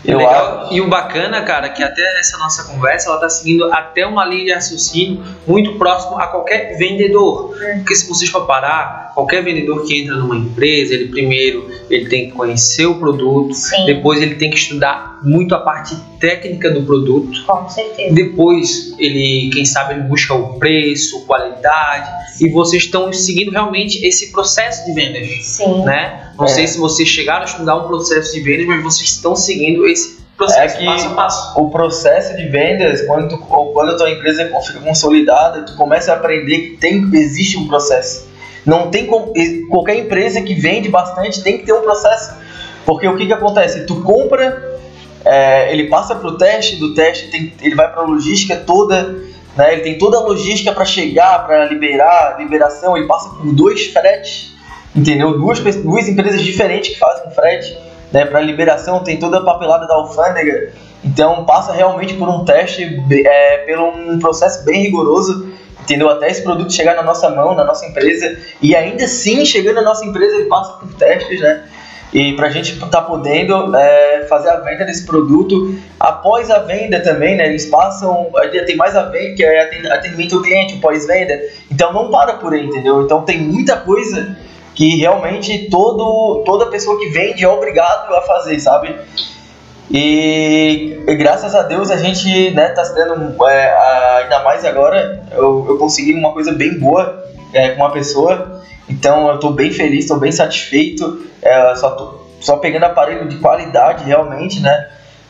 Eu 0.08 0.18
legal. 0.18 0.62
Acho. 0.62 0.74
E 0.74 0.82
o 0.82 0.88
bacana, 0.88 1.42
cara, 1.42 1.70
que 1.70 1.84
até 1.84 2.02
essa 2.20 2.38
nossa 2.38 2.64
conversa 2.64 3.10
ela 3.10 3.20
tá 3.20 3.30
seguindo 3.30 3.66
até 3.74 4.06
uma 4.06 4.26
linha 4.26 4.46
de 4.46 4.54
raciocínio 4.54 5.24
muito 5.46 5.74
próximo 5.78 6.18
a 6.18 6.28
qualquer 6.28 6.78
vendedor. 6.78 7.54
Porque 7.76 7.94
se 7.94 8.08
vocês 8.08 8.30
for 8.30 8.46
parar, 8.46 9.12
qualquer 9.14 9.44
vendedor 9.44 9.86
que 9.86 10.02
entra 10.02 10.16
numa 10.16 10.38
empresa, 10.38 10.94
ele 10.94 11.10
primeiro 11.10 11.70
ele 11.90 12.08
tem 12.08 12.28
que 12.28 12.32
conhecer 12.32 12.86
o 12.86 12.96
produto, 12.96 13.54
Sim. 13.54 13.86
depois 13.86 14.22
ele 14.22 14.36
tem 14.36 14.50
que 14.50 14.58
estudar 14.58 15.20
muito 15.24 15.54
a 15.54 15.60
parte 15.60 15.96
técnica 16.20 16.70
do 16.70 16.84
produto. 16.84 17.44
Com 17.46 17.70
certeza. 17.70 18.14
Depois 18.14 18.96
ele, 18.98 19.50
quem 19.54 19.66
sabe, 19.66 19.94
ele 19.94 20.04
busca 20.04 20.34
o 20.34 20.60
preço, 20.60 21.26
qualidade. 21.26 22.10
E 22.40 22.50
vocês 22.52 22.84
estão 22.84 23.12
seguindo 23.12 23.52
realmente 23.52 24.06
esse 24.06 24.32
processo 24.32 24.86
de 24.86 24.94
vendas. 24.94 25.28
Sim. 25.44 25.84
Né? 25.84 26.32
Não 26.38 26.46
é. 26.46 26.48
sei 26.48 26.68
se 26.68 26.78
vocês 26.78 27.08
chegaram 27.08 27.42
a 27.42 27.46
estudar 27.46 27.76
um 27.78 27.88
processo 27.88 28.34
de 28.34 28.42
vendas, 28.42 28.68
mas 28.68 28.84
vocês 28.84 29.10
estão 29.10 29.36
seguindo 29.36 29.88
esse 29.88 30.18
processo 30.38 30.76
é 30.76 30.80
que 30.80 30.86
passo 30.86 31.08
a 31.08 31.10
passo. 31.12 31.60
O 31.60 31.70
processo 31.70 32.38
de 32.38 32.48
vendas, 32.48 33.02
quando, 33.02 33.30
tu, 33.30 33.38
quando 33.38 33.92
a 33.92 33.98
tua 33.98 34.12
empresa 34.12 34.46
fica 34.66 34.80
consolidada, 34.80 35.64
tu 35.64 35.76
começa 35.76 36.14
a 36.14 36.16
aprender 36.16 36.58
que 36.60 36.78
tem, 36.78 37.10
existe 37.14 37.58
um 37.58 37.68
processo. 37.68 38.28
Não 38.66 38.92
tem 38.92 39.08
qualquer 39.70 39.98
empresa 39.98 40.42
que 40.42 40.54
vende 40.54 40.90
bastante 40.90 41.42
tem 41.42 41.58
que 41.58 41.66
ter 41.66 41.74
um 41.74 41.82
processo. 41.82 42.36
Porque 42.86 43.08
o 43.08 43.18
que, 43.18 43.26
que 43.26 43.34
acontece? 43.34 43.86
Tu 43.86 44.02
compra, 44.02 44.77
é, 45.28 45.72
ele 45.72 45.88
passa 45.88 46.16
para 46.16 46.28
o 46.28 46.38
teste, 46.38 46.78
do 46.78 46.94
teste 46.94 47.30
tem, 47.30 47.54
ele 47.62 47.76
vai 47.76 47.92
para 47.92 48.02
a 48.02 48.06
logística 48.06 48.56
toda, 48.56 49.16
né? 49.56 49.74
ele 49.74 49.82
tem 49.82 49.98
toda 49.98 50.18
a 50.18 50.22
logística 50.22 50.72
para 50.72 50.86
chegar, 50.86 51.46
para 51.46 51.66
liberar, 51.66 52.38
liberação, 52.40 52.98
ele 52.98 53.08
passa 53.08 53.30
por 53.30 53.54
dois 53.54 53.88
fretes 53.88 54.58
entendeu? 54.98 55.38
Duas, 55.38 55.60
duas 55.60 56.08
empresas 56.08 56.42
diferentes 56.42 56.94
que 56.94 57.00
fazem 57.00 57.30
frete, 57.32 57.78
né? 58.12 58.26
Para 58.26 58.42
liberação 58.42 59.04
tem 59.04 59.18
toda 59.18 59.38
a 59.38 59.44
papelada 59.44 59.88
da 59.88 59.94
alfândega, 59.94 60.74
então 61.04 61.46
passa 61.46 61.72
realmente 61.72 62.16
por 62.16 62.28
um 62.28 62.44
teste, 62.44 63.00
é, 63.26 63.58
por 63.58 63.80
um 63.80 64.20
processo 64.20 64.66
bem 64.66 64.82
rigoroso, 64.82 65.54
entendeu? 65.82 66.10
Até 66.10 66.30
esse 66.30 66.42
produto 66.42 66.74
chegar 66.74 66.96
na 66.96 67.04
nossa 67.04 67.30
mão, 67.30 67.54
na 67.54 67.64
nossa 67.64 67.86
empresa, 67.86 68.38
e 68.62 68.76
ainda 68.76 69.06
assim 69.06 69.46
chegando 69.46 69.76
na 69.76 69.84
nossa 69.84 70.04
empresa 70.04 70.36
ele 70.36 70.46
passa 70.46 70.74
por 70.74 70.92
testes, 70.96 71.40
né? 71.40 71.64
E 72.14 72.34
para 72.34 72.48
a 72.48 72.50
gente 72.50 72.74
estar 72.74 72.88
tá 72.88 73.02
podendo 73.02 73.76
é, 73.76 74.26
fazer 74.30 74.50
a 74.50 74.60
venda 74.62 74.86
desse 74.86 75.06
produto, 75.06 75.76
após 76.00 76.50
a 76.50 76.60
venda 76.60 77.02
também, 77.02 77.36
né? 77.36 77.48
Eles 77.48 77.66
passam, 77.66 78.32
tem 78.66 78.78
mais 78.78 78.96
a 78.96 79.04
venda, 79.04 79.36
que 79.36 79.44
é 79.44 79.92
atendimento 79.92 80.38
ao 80.38 80.42
cliente, 80.42 80.78
pós-venda. 80.78 81.38
Então 81.70 81.92
não 81.92 82.10
para 82.10 82.34
por 82.34 82.54
aí, 82.54 82.66
entendeu? 82.66 83.02
Então 83.02 83.24
tem 83.24 83.40
muita 83.40 83.76
coisa 83.76 84.38
que 84.74 84.96
realmente 84.96 85.70
todo, 85.70 86.44
toda 86.46 86.68
pessoa 86.68 86.98
que 87.00 87.10
vende 87.10 87.44
é 87.44 87.48
obrigado 87.48 88.14
a 88.14 88.22
fazer, 88.22 88.60
sabe? 88.60 88.96
E, 89.90 91.00
e 91.08 91.16
graças 91.16 91.56
a 91.56 91.64
Deus 91.64 91.90
a 91.90 91.98
gente 91.98 92.52
né, 92.52 92.70
tá 92.70 92.84
tendo, 92.94 93.36
é, 93.46 94.22
ainda 94.22 94.44
mais 94.44 94.64
agora, 94.66 95.24
eu, 95.32 95.66
eu 95.68 95.78
consegui 95.78 96.14
uma 96.14 96.32
coisa 96.32 96.52
bem 96.52 96.78
boa 96.78 97.24
é, 97.54 97.70
com 97.70 97.82
uma 97.82 97.92
pessoa, 97.92 98.62
então 98.88 99.30
eu 99.30 99.36
estou 99.36 99.52
bem 99.52 99.72
feliz, 99.72 100.02
estou 100.02 100.20
bem 100.20 100.32
satisfeito, 100.32 101.26
é, 101.48 101.76
só, 101.76 101.92
tô, 101.92 102.20
só 102.40 102.58
pegando 102.58 102.84
aparelho 102.84 103.28
de 103.28 103.38
qualidade 103.38 104.04
realmente, 104.04 104.60
né? 104.60 104.90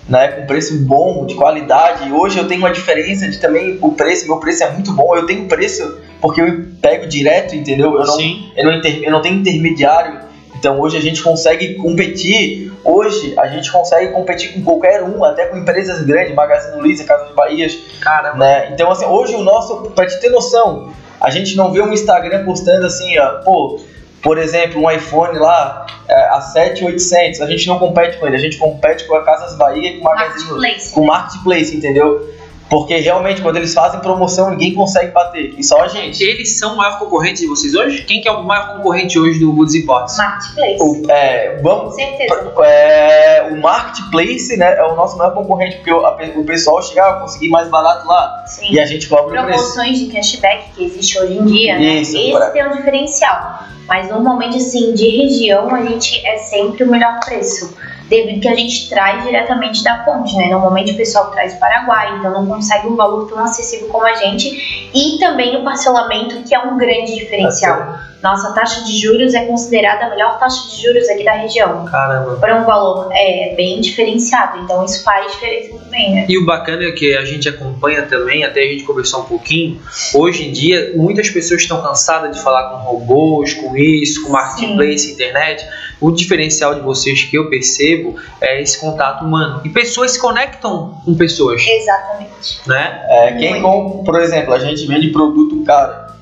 Né, 0.09 0.29
com 0.29 0.45
preço 0.45 0.77
bom, 0.85 1.25
de 1.25 1.35
qualidade. 1.35 2.09
Hoje 2.13 2.37
eu 2.39 2.47
tenho 2.47 2.61
uma 2.61 2.71
diferença 2.71 3.27
de 3.27 3.39
também 3.39 3.77
o 3.81 3.91
preço, 3.91 4.25
meu 4.25 4.37
preço 4.37 4.63
é 4.63 4.71
muito 4.71 4.93
bom. 4.93 5.13
Eu 5.13 5.25
tenho 5.25 5.49
preço 5.49 5.99
porque 6.21 6.41
eu 6.41 6.65
pego 6.81 7.05
direto, 7.07 7.53
entendeu? 7.53 7.93
Eu 7.93 8.05
não, 8.05 8.15
Sim. 8.15 8.49
Eu, 8.55 8.63
não 8.63 8.71
inter, 8.71 9.03
eu 9.03 9.11
não 9.11 9.21
tenho 9.21 9.35
intermediário. 9.35 10.21
Então 10.57 10.79
hoje 10.79 10.95
a 10.95 11.01
gente 11.01 11.21
consegue 11.21 11.75
competir. 11.75 12.71
Hoje 12.85 13.33
a 13.37 13.47
gente 13.47 13.69
consegue 13.69 14.13
competir 14.13 14.53
com 14.53 14.63
qualquer 14.63 15.03
um, 15.03 15.25
até 15.25 15.45
com 15.47 15.57
empresas 15.57 16.01
grandes, 16.03 16.33
Magazine 16.33 16.81
Luiza, 16.81 17.03
Casa 17.03 17.25
de 17.25 17.33
Bahias. 17.33 17.77
Caramba. 17.99 18.37
Né? 18.37 18.69
Então 18.71 18.89
assim, 18.89 19.05
hoje 19.05 19.35
o 19.35 19.43
nosso, 19.43 19.91
pra 19.91 20.07
te 20.07 20.17
ter 20.21 20.29
noção, 20.29 20.93
a 21.19 21.29
gente 21.29 21.57
não 21.57 21.71
vê 21.73 21.81
um 21.81 21.91
Instagram 21.91 22.45
postando 22.45 22.85
assim, 22.85 23.19
ó, 23.19 23.41
pô, 23.43 23.81
por 24.27 24.37
exemplo, 24.37 24.81
um 24.81 24.91
iPhone 24.91 25.39
lá 25.39 25.85
é, 26.05 26.13
a 26.31 26.41
7,800, 26.41 27.39
a 27.39 27.47
gente 27.47 27.65
não 27.65 27.79
compete 27.79 28.17
com 28.17 28.27
ele, 28.27 28.35
a 28.35 28.39
gente 28.39 28.57
compete 28.57 29.05
com 29.05 29.15
a 29.15 29.23
Casas 29.23 29.57
Bahia 29.57 29.89
e 29.89 29.99
com 29.99 30.01
o 30.01 30.03
Magazine, 30.03 30.51
Marketplace. 30.51 30.93
com 30.93 31.05
Marketplace, 31.05 31.77
entendeu? 31.77 32.29
Porque 32.69 32.97
realmente, 32.97 33.41
quando 33.41 33.55
eles 33.57 33.73
fazem 33.73 33.99
promoção, 34.01 34.49
ninguém 34.49 34.73
consegue 34.73 35.11
bater. 35.11 35.53
E 35.57 35.63
só 35.63 35.81
a 35.81 35.87
gente. 35.87 36.21
Eles 36.21 36.59
são 36.59 36.73
o 36.73 36.77
maior 36.77 36.99
concorrente 36.99 37.41
de 37.41 37.47
vocês 37.47 37.73
hoje? 37.73 38.03
Quem 38.03 38.19
que 38.19 38.27
é 38.27 38.31
o 38.31 38.43
maior 38.43 38.75
concorrente 38.75 39.17
hoje 39.17 39.39
do 39.39 39.53
Goods 39.53 39.75
Imports? 39.75 40.17
Marketplace. 40.17 40.77
O, 40.81 41.09
é, 41.09 41.59
vamos, 41.61 41.83
Com 41.85 41.91
certeza. 41.91 42.53
É, 42.63 43.49
o 43.51 43.61
Marketplace 43.61 44.57
né, 44.57 44.75
é 44.77 44.83
o 44.83 44.95
nosso 44.95 45.17
maior 45.17 45.33
concorrente, 45.33 45.77
porque 45.77 45.93
o, 45.93 46.05
a, 46.05 46.17
o 46.35 46.43
pessoal 46.43 46.81
chega 46.81 47.05
a 47.05 47.13
conseguir 47.21 47.49
mais 47.49 47.69
barato 47.69 48.05
lá. 48.05 48.43
Sim. 48.45 48.71
E 48.71 48.79
a 48.79 48.85
gente 48.85 49.07
cobra 49.07 49.41
o 49.41 49.45
preço. 49.45 49.73
Promoções 49.73 49.99
de 49.99 50.07
cashback 50.07 50.71
que 50.75 50.83
existe 50.83 51.17
hoje 51.19 51.37
em 51.37 51.45
dia, 51.45 51.75
né? 51.75 51.85
Isso, 52.01 52.17
Esse 52.17 52.59
é 52.59 52.67
o 52.67 52.75
diferencial. 52.75 53.63
Mas 53.87 54.09
normalmente, 54.09 54.57
assim, 54.57 54.93
de 54.93 55.09
região, 55.09 55.73
a 55.73 55.81
gente 55.85 56.25
é 56.25 56.37
sempre 56.37 56.83
o 56.83 56.91
melhor 56.91 57.17
preço 57.21 57.73
devido 58.09 58.41
que 58.41 58.47
a 58.47 58.55
gente 58.55 58.89
traz 58.89 59.23
diretamente 59.23 59.83
da 59.83 60.03
fonte, 60.03 60.35
né? 60.35 60.47
Normalmente 60.47 60.93
o 60.93 60.97
pessoal 60.97 61.31
traz 61.31 61.53
Paraguai, 61.55 62.17
então 62.17 62.31
não 62.31 62.47
consegue 62.47 62.87
um 62.87 62.95
valor 62.95 63.27
tão 63.27 63.39
acessível 63.39 63.87
como 63.89 64.05
a 64.05 64.13
gente. 64.13 64.89
E 64.93 65.19
também 65.19 65.57
o 65.57 65.63
parcelamento, 65.63 66.43
que 66.43 66.55
é 66.55 66.59
um 66.59 66.77
grande 66.77 67.15
diferencial. 67.15 67.95
Nossa 68.21 68.51
taxa 68.51 68.83
de 68.83 68.99
juros 68.99 69.33
é 69.33 69.45
considerada 69.45 70.05
a 70.05 70.09
melhor 70.09 70.39
taxa 70.39 70.69
de 70.69 70.81
juros 70.81 71.07
aqui 71.09 71.23
da 71.23 71.33
região. 71.33 71.85
Caramba. 71.85 72.35
Para 72.37 72.61
um 72.61 72.65
valor 72.65 73.09
é, 73.11 73.53
bem 73.55 73.79
diferenciado, 73.79 74.59
então 74.59 74.83
isso 74.83 75.03
faz 75.03 75.31
diferença 75.31 75.77
também, 75.77 76.13
né? 76.13 76.25
E 76.27 76.37
o 76.37 76.45
bacana 76.45 76.83
é 76.83 76.91
que 76.91 77.15
a 77.15 77.23
gente 77.23 77.47
acompanha 77.47 78.03
também, 78.03 78.43
até 78.43 78.61
a 78.61 78.67
gente 78.67 78.83
conversar 78.83 79.19
um 79.19 79.25
pouquinho, 79.25 79.79
hoje 80.13 80.47
em 80.47 80.51
dia 80.51 80.93
muitas 80.95 81.29
pessoas 81.29 81.61
estão 81.61 81.81
cansadas 81.81 82.35
de 82.35 82.41
falar 82.41 82.69
com 82.69 82.77
robôs, 82.77 83.53
com 83.53 83.77
isso, 83.77 84.23
com 84.23 84.31
marketplace, 84.31 84.99
Sim. 84.99 85.13
internet. 85.13 85.65
O 85.99 86.11
diferencial 86.11 86.75
de 86.75 86.81
vocês 86.81 87.23
que 87.23 87.37
eu 87.37 87.49
percebo 87.49 88.15
é 88.39 88.61
esse 88.61 88.79
contato 88.79 89.25
humano. 89.25 89.61
E 89.63 89.69
pessoas 89.69 90.11
se 90.11 90.19
conectam 90.19 91.01
com 91.03 91.15
pessoas. 91.15 91.65
Exatamente. 91.67 92.61
Né? 92.67 93.05
É, 93.09 93.31
quem, 93.33 93.61
com, 93.61 94.03
por 94.03 94.19
exemplo, 94.21 94.53
a 94.53 94.59
gente 94.59 94.85
vende 94.85 95.09
produto 95.09 95.63
caro, 95.63 96.13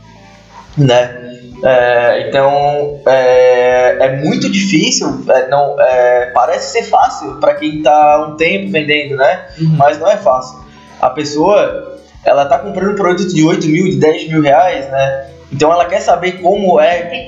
né? 0.77 1.24
É, 1.65 2.27
então 2.27 3.01
é, 3.07 3.97
é, 3.99 4.17
muito 4.17 4.51
difícil, 4.51 5.25
é, 5.27 5.47
não, 5.47 5.81
é, 5.81 6.27
parece 6.27 6.73
ser 6.73 6.83
fácil 6.83 7.37
para 7.39 7.55
quem 7.55 7.79
está 7.79 8.27
um 8.27 8.35
tempo 8.35 8.71
vendendo, 8.71 9.15
né? 9.15 9.47
Uhum. 9.59 9.75
Mas 9.75 9.97
não 9.97 10.07
é 10.07 10.15
fácil. 10.15 10.59
A 11.01 11.09
pessoa 11.09 11.99
ela 12.23 12.43
está 12.43 12.59
comprando 12.59 12.91
um 12.91 12.95
produto 12.95 13.33
de 13.33 13.43
8 13.43 13.67
mil, 13.67 13.85
de 13.85 13.97
10 13.97 14.29
mil 14.29 14.41
reais, 14.43 14.87
né? 14.91 15.27
Então 15.51 15.71
ela 15.71 15.85
quer 15.85 16.01
saber 16.01 16.33
como 16.41 16.79
é, 16.79 17.25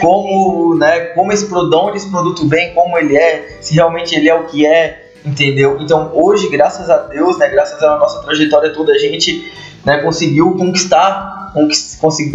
como, 0.00 0.76
né, 0.76 1.00
como 1.06 1.32
esse 1.32 1.46
produto, 1.46 1.76
onde 1.76 1.96
esse 1.96 2.10
produto 2.10 2.46
vem, 2.48 2.74
como 2.74 2.96
ele 2.98 3.16
é, 3.16 3.58
se 3.60 3.74
realmente 3.74 4.14
ele 4.14 4.28
é 4.28 4.34
o 4.34 4.44
que 4.46 4.64
é, 4.64 5.10
entendeu? 5.24 5.78
Então 5.80 6.10
hoje, 6.12 6.48
graças 6.50 6.88
a 6.88 6.98
Deus, 6.98 7.36
né, 7.38 7.48
graças 7.48 7.82
à 7.82 7.98
nossa 7.98 8.22
trajetória 8.22 8.72
toda, 8.72 8.92
a 8.92 8.98
gente 8.98 9.50
né, 9.84 9.98
conseguiu 10.02 10.56
conquistar, 10.56 11.41
conquist, 11.41 11.41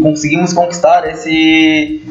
conseguimos 0.02 0.54
conquistar 0.54 1.10
esse, 1.10 2.02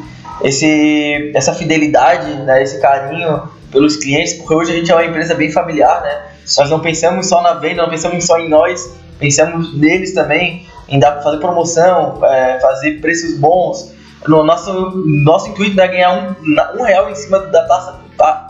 esse, 0.43 1.33
essa 1.35 1.55
fidelidade, 1.55 2.33
né, 2.43 2.63
esse 2.63 2.81
carinho 2.81 3.43
pelos 3.71 3.97
clientes, 3.97 4.35
porque 4.35 4.55
hoje 4.55 4.73
a 4.73 4.77
gente 4.77 4.91
é 4.91 4.95
uma 4.95 5.05
empresa 5.05 5.35
bem 5.35 5.51
familiar, 5.51 6.01
né? 6.03 6.23
Nós 6.57 6.71
não 6.71 6.81
pensamos 6.81 7.27
só 7.27 7.43
na 7.43 7.55
venda, 7.55 7.83
não 7.83 7.91
pensamos 7.91 8.25
só 8.25 8.39
em 8.39 8.49
nós, 8.49 8.97
pensamos 9.19 9.77
neles 9.77 10.15
também, 10.15 10.67
em 10.89 10.99
dar, 10.99 11.21
fazer 11.23 11.39
promoção, 11.39 12.25
é, 12.25 12.61
fazer 12.61 13.01
preços 13.01 13.37
bons. 13.39 13.93
No 14.29 14.45
nosso, 14.45 14.93
nosso 15.25 15.51
intuito 15.51 15.81
é 15.81 15.89
ganhar 15.89 16.13
um, 16.13 16.79
um 16.79 16.83
real 16.83 17.11
em 17.11 17.15
cima 17.15 17.39
da 17.41 17.67
taxa, 17.67 18.01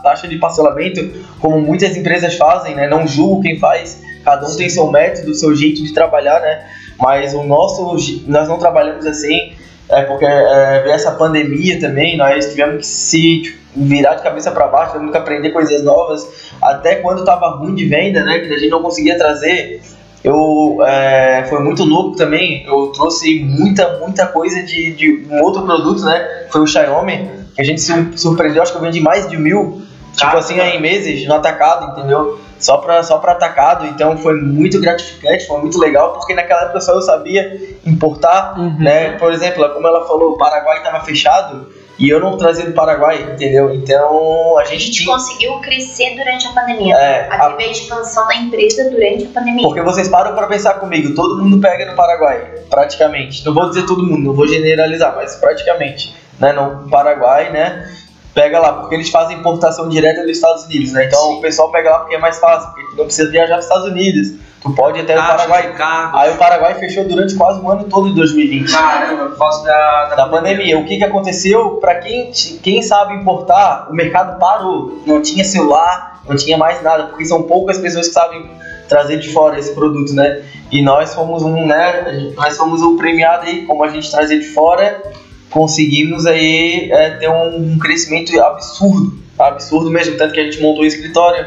taxa 0.01 0.27
de 0.27 0.37
parcelamento, 0.37 1.01
como 1.39 1.59
muitas 1.59 1.95
empresas 1.97 2.35
fazem, 2.35 2.75
né? 2.75 2.87
Não 2.87 3.07
julgo 3.07 3.41
quem 3.41 3.59
faz, 3.59 4.01
cada 4.23 4.47
um 4.47 4.55
tem 4.55 4.69
seu 4.69 4.91
método, 4.91 5.33
seu 5.33 5.55
jeito 5.55 5.83
de 5.83 5.93
trabalhar, 5.93 6.39
né? 6.39 6.67
Mas 6.99 7.33
o 7.33 7.43
nosso, 7.43 7.97
nós 8.27 8.47
não 8.47 8.57
trabalhamos 8.57 9.05
assim, 9.05 9.53
é 9.89 10.03
porque 10.03 10.25
é, 10.25 10.81
veio 10.83 10.93
essa 10.93 11.11
pandemia 11.11 11.79
também, 11.79 12.17
nós 12.17 12.49
tivemos 12.49 12.77
que 12.77 12.85
se 12.85 13.41
tipo, 13.41 13.57
virar 13.75 14.15
de 14.15 14.23
cabeça 14.23 14.51
para 14.51 14.67
baixo, 14.67 14.93
tivemos 14.93 15.11
que 15.11 15.17
aprender 15.17 15.51
coisas 15.51 15.83
novas, 15.83 16.27
até 16.61 16.95
quando 16.95 17.19
estava 17.19 17.49
ruim 17.49 17.75
de 17.75 17.85
venda, 17.85 18.23
né? 18.23 18.39
Que 18.39 18.53
a 18.53 18.57
gente 18.57 18.71
não 18.71 18.81
conseguia 18.81 19.17
trazer 19.17 19.81
eu 20.23 20.79
é, 20.85 21.45
foi 21.47 21.63
muito 21.63 21.83
louco 21.83 22.17
também. 22.17 22.65
Eu 22.65 22.87
trouxe 22.87 23.39
muita, 23.39 23.97
muita 23.99 24.27
coisa 24.27 24.61
de, 24.63 24.91
de 24.93 25.25
um 25.29 25.41
outro 25.41 25.63
produto, 25.63 26.03
né? 26.03 26.47
Foi 26.51 26.61
o 26.61 26.67
Xiaomi, 26.67 27.29
que 27.55 27.61
a 27.61 27.63
gente 27.63 27.79
se 27.79 27.93
surpreendeu. 28.17 28.61
Acho 28.61 28.73
que 28.73 28.77
eu 28.77 28.81
vendi 28.81 28.99
mais 28.99 29.29
de 29.29 29.37
mil, 29.37 29.81
tipo 30.13 30.35
ah, 30.35 30.39
assim, 30.39 30.59
em 30.59 30.81
meses, 30.81 31.25
no 31.27 31.35
atacado, 31.35 31.91
entendeu? 31.91 32.39
Só 32.59 32.77
para 32.77 33.03
só 33.03 33.17
pra 33.19 33.33
atacado. 33.33 33.85
Então 33.85 34.17
foi 34.17 34.39
muito 34.41 34.79
gratificante, 34.79 35.45
foi 35.47 35.59
muito 35.61 35.79
legal, 35.79 36.13
porque 36.13 36.33
naquela 36.33 36.63
época 36.63 36.81
só 36.81 36.93
eu 36.93 37.01
sabia 37.01 37.77
importar, 37.85 38.59
uhum. 38.59 38.77
né? 38.79 39.11
Por 39.11 39.31
exemplo, 39.31 39.67
como 39.73 39.87
ela 39.87 40.07
falou, 40.07 40.31
o 40.31 40.37
Paraguai 40.37 40.77
estava 40.77 40.99
fechado. 41.01 41.67
E 41.99 42.09
eu 42.09 42.19
não 42.19 42.37
trazia 42.37 42.63
do 42.63 42.73
Paraguai, 42.73 43.23
entendeu? 43.33 43.73
Então 43.73 44.57
a 44.59 44.63
gente, 44.65 44.75
a 44.75 44.79
gente 44.79 44.91
tinha... 44.91 45.13
conseguiu 45.13 45.53
crescer 45.61 46.15
durante 46.15 46.47
a 46.47 46.51
pandemia. 46.51 46.95
É, 46.95 47.27
a... 47.27 47.47
a 47.47 47.67
expansão 47.67 48.27
da 48.27 48.35
empresa 48.35 48.89
durante 48.91 49.25
a 49.25 49.29
pandemia. 49.29 49.63
Porque 49.63 49.81
vocês 49.81 50.07
param 50.07 50.35
para 50.35 50.45
pensar 50.45 50.75
comigo, 50.75 51.15
todo 51.15 51.43
mundo 51.43 51.59
pega 51.59 51.87
no 51.87 51.95
Paraguai, 51.95 52.53
praticamente. 52.69 53.43
Não 53.43 53.53
vou 53.53 53.67
dizer 53.67 53.87
todo 53.87 54.03
mundo, 54.03 54.25
não 54.25 54.33
vou 54.33 54.47
generalizar, 54.47 55.15
mas 55.15 55.37
praticamente, 55.37 56.15
né? 56.39 56.53
No 56.53 56.87
Paraguai, 56.87 57.49
né? 57.49 57.91
Pega 58.37 58.59
lá, 58.59 58.73
porque 58.73 58.93
eles 58.93 59.09
fazem 59.09 59.37
importação 59.37 59.89
direta 59.89 60.21
dos 60.21 60.31
Estados 60.31 60.65
Unidos, 60.65 60.91
né? 60.93 61.05
Então 61.05 61.19
Sim. 61.19 61.37
o 61.39 61.41
pessoal 61.41 61.71
pega 61.71 61.89
lá 61.89 61.99
porque 61.99 62.13
é 62.13 62.19
mais 62.19 62.37
fácil, 62.37 62.69
porque 62.69 62.95
não 62.95 63.05
precisa 63.05 63.31
viajar 63.31 63.55
para 63.55 63.59
os 63.59 63.65
Estados 63.65 63.87
Unidos 63.87 64.33
Tu 64.61 64.73
pode 64.73 64.99
até 64.99 65.17
o 65.17 65.21
Paraguai. 65.23 65.75
Aí 66.13 66.31
o 66.31 66.37
Paraguai 66.37 66.73
fechou 66.75 67.05
durante 67.05 67.35
quase 67.35 67.59
o 67.61 67.69
ano 67.69 67.85
todo 67.85 68.09
de 68.09 68.15
2020. 68.15 68.71
Caramba, 68.71 69.25
por 69.27 69.37
causa 69.37 69.63
da, 69.63 70.05
da, 70.05 70.15
da 70.15 70.25
pandemia. 70.25 70.57
pandemia. 70.57 70.79
O 70.79 70.85
que, 70.85 70.97
que 70.97 71.03
aconteceu? 71.03 71.71
Para 71.79 71.95
quem, 71.95 72.31
quem 72.61 72.81
sabe 72.81 73.13
importar, 73.15 73.87
o 73.89 73.93
mercado 73.93 74.39
parou. 74.39 75.01
Não 75.05 75.21
tinha 75.21 75.43
celular, 75.43 76.21
não 76.27 76.35
tinha 76.35 76.57
mais 76.57 76.81
nada, 76.81 77.05
porque 77.05 77.25
são 77.25 77.43
poucas 77.43 77.77
pessoas 77.77 78.07
que 78.07 78.13
sabem 78.13 78.49
trazer 78.89 79.19
de 79.19 79.31
fora 79.31 79.59
esse 79.59 79.73
produto, 79.73 80.13
né? 80.13 80.43
E 80.71 80.81
nós 80.81 81.13
fomos 81.13 81.43
um, 81.43 81.65
né? 81.65 82.33
Nós 82.35 82.57
fomos 82.57 82.81
o 82.81 82.97
premiado 82.97 83.45
aí, 83.45 83.65
como 83.65 83.83
a 83.83 83.89
gente 83.89 84.09
trazer 84.09 84.39
de 84.39 84.47
fora, 84.53 85.01
conseguimos 85.49 86.25
aí 86.25 86.91
é, 86.91 87.11
ter 87.11 87.29
um, 87.29 87.73
um 87.73 87.79
crescimento 87.79 88.39
absurdo, 88.41 89.17
absurdo 89.37 89.89
mesmo, 89.89 90.17
tanto 90.17 90.33
que 90.33 90.39
a 90.39 90.43
gente 90.43 90.61
montou 90.61 90.83
o 90.83 90.85
escritório 90.85 91.45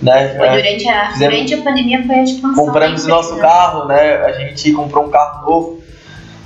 né? 0.00 0.36
Foi 0.36 0.48
durante 0.48 0.88
a, 0.88 1.10
Fizemos, 1.10 1.34
durante 1.34 1.54
a 1.54 1.62
pandemia 1.62 2.06
foi 2.06 2.14
a 2.16 2.22
expansão. 2.22 2.64
Compramos 2.66 3.04
o 3.04 3.08
nosso 3.08 3.36
carro, 3.38 3.86
né? 3.86 4.16
A 4.24 4.32
gente 4.32 4.72
comprou 4.72 5.06
um 5.06 5.10
carro 5.10 5.50
novo, 5.50 5.82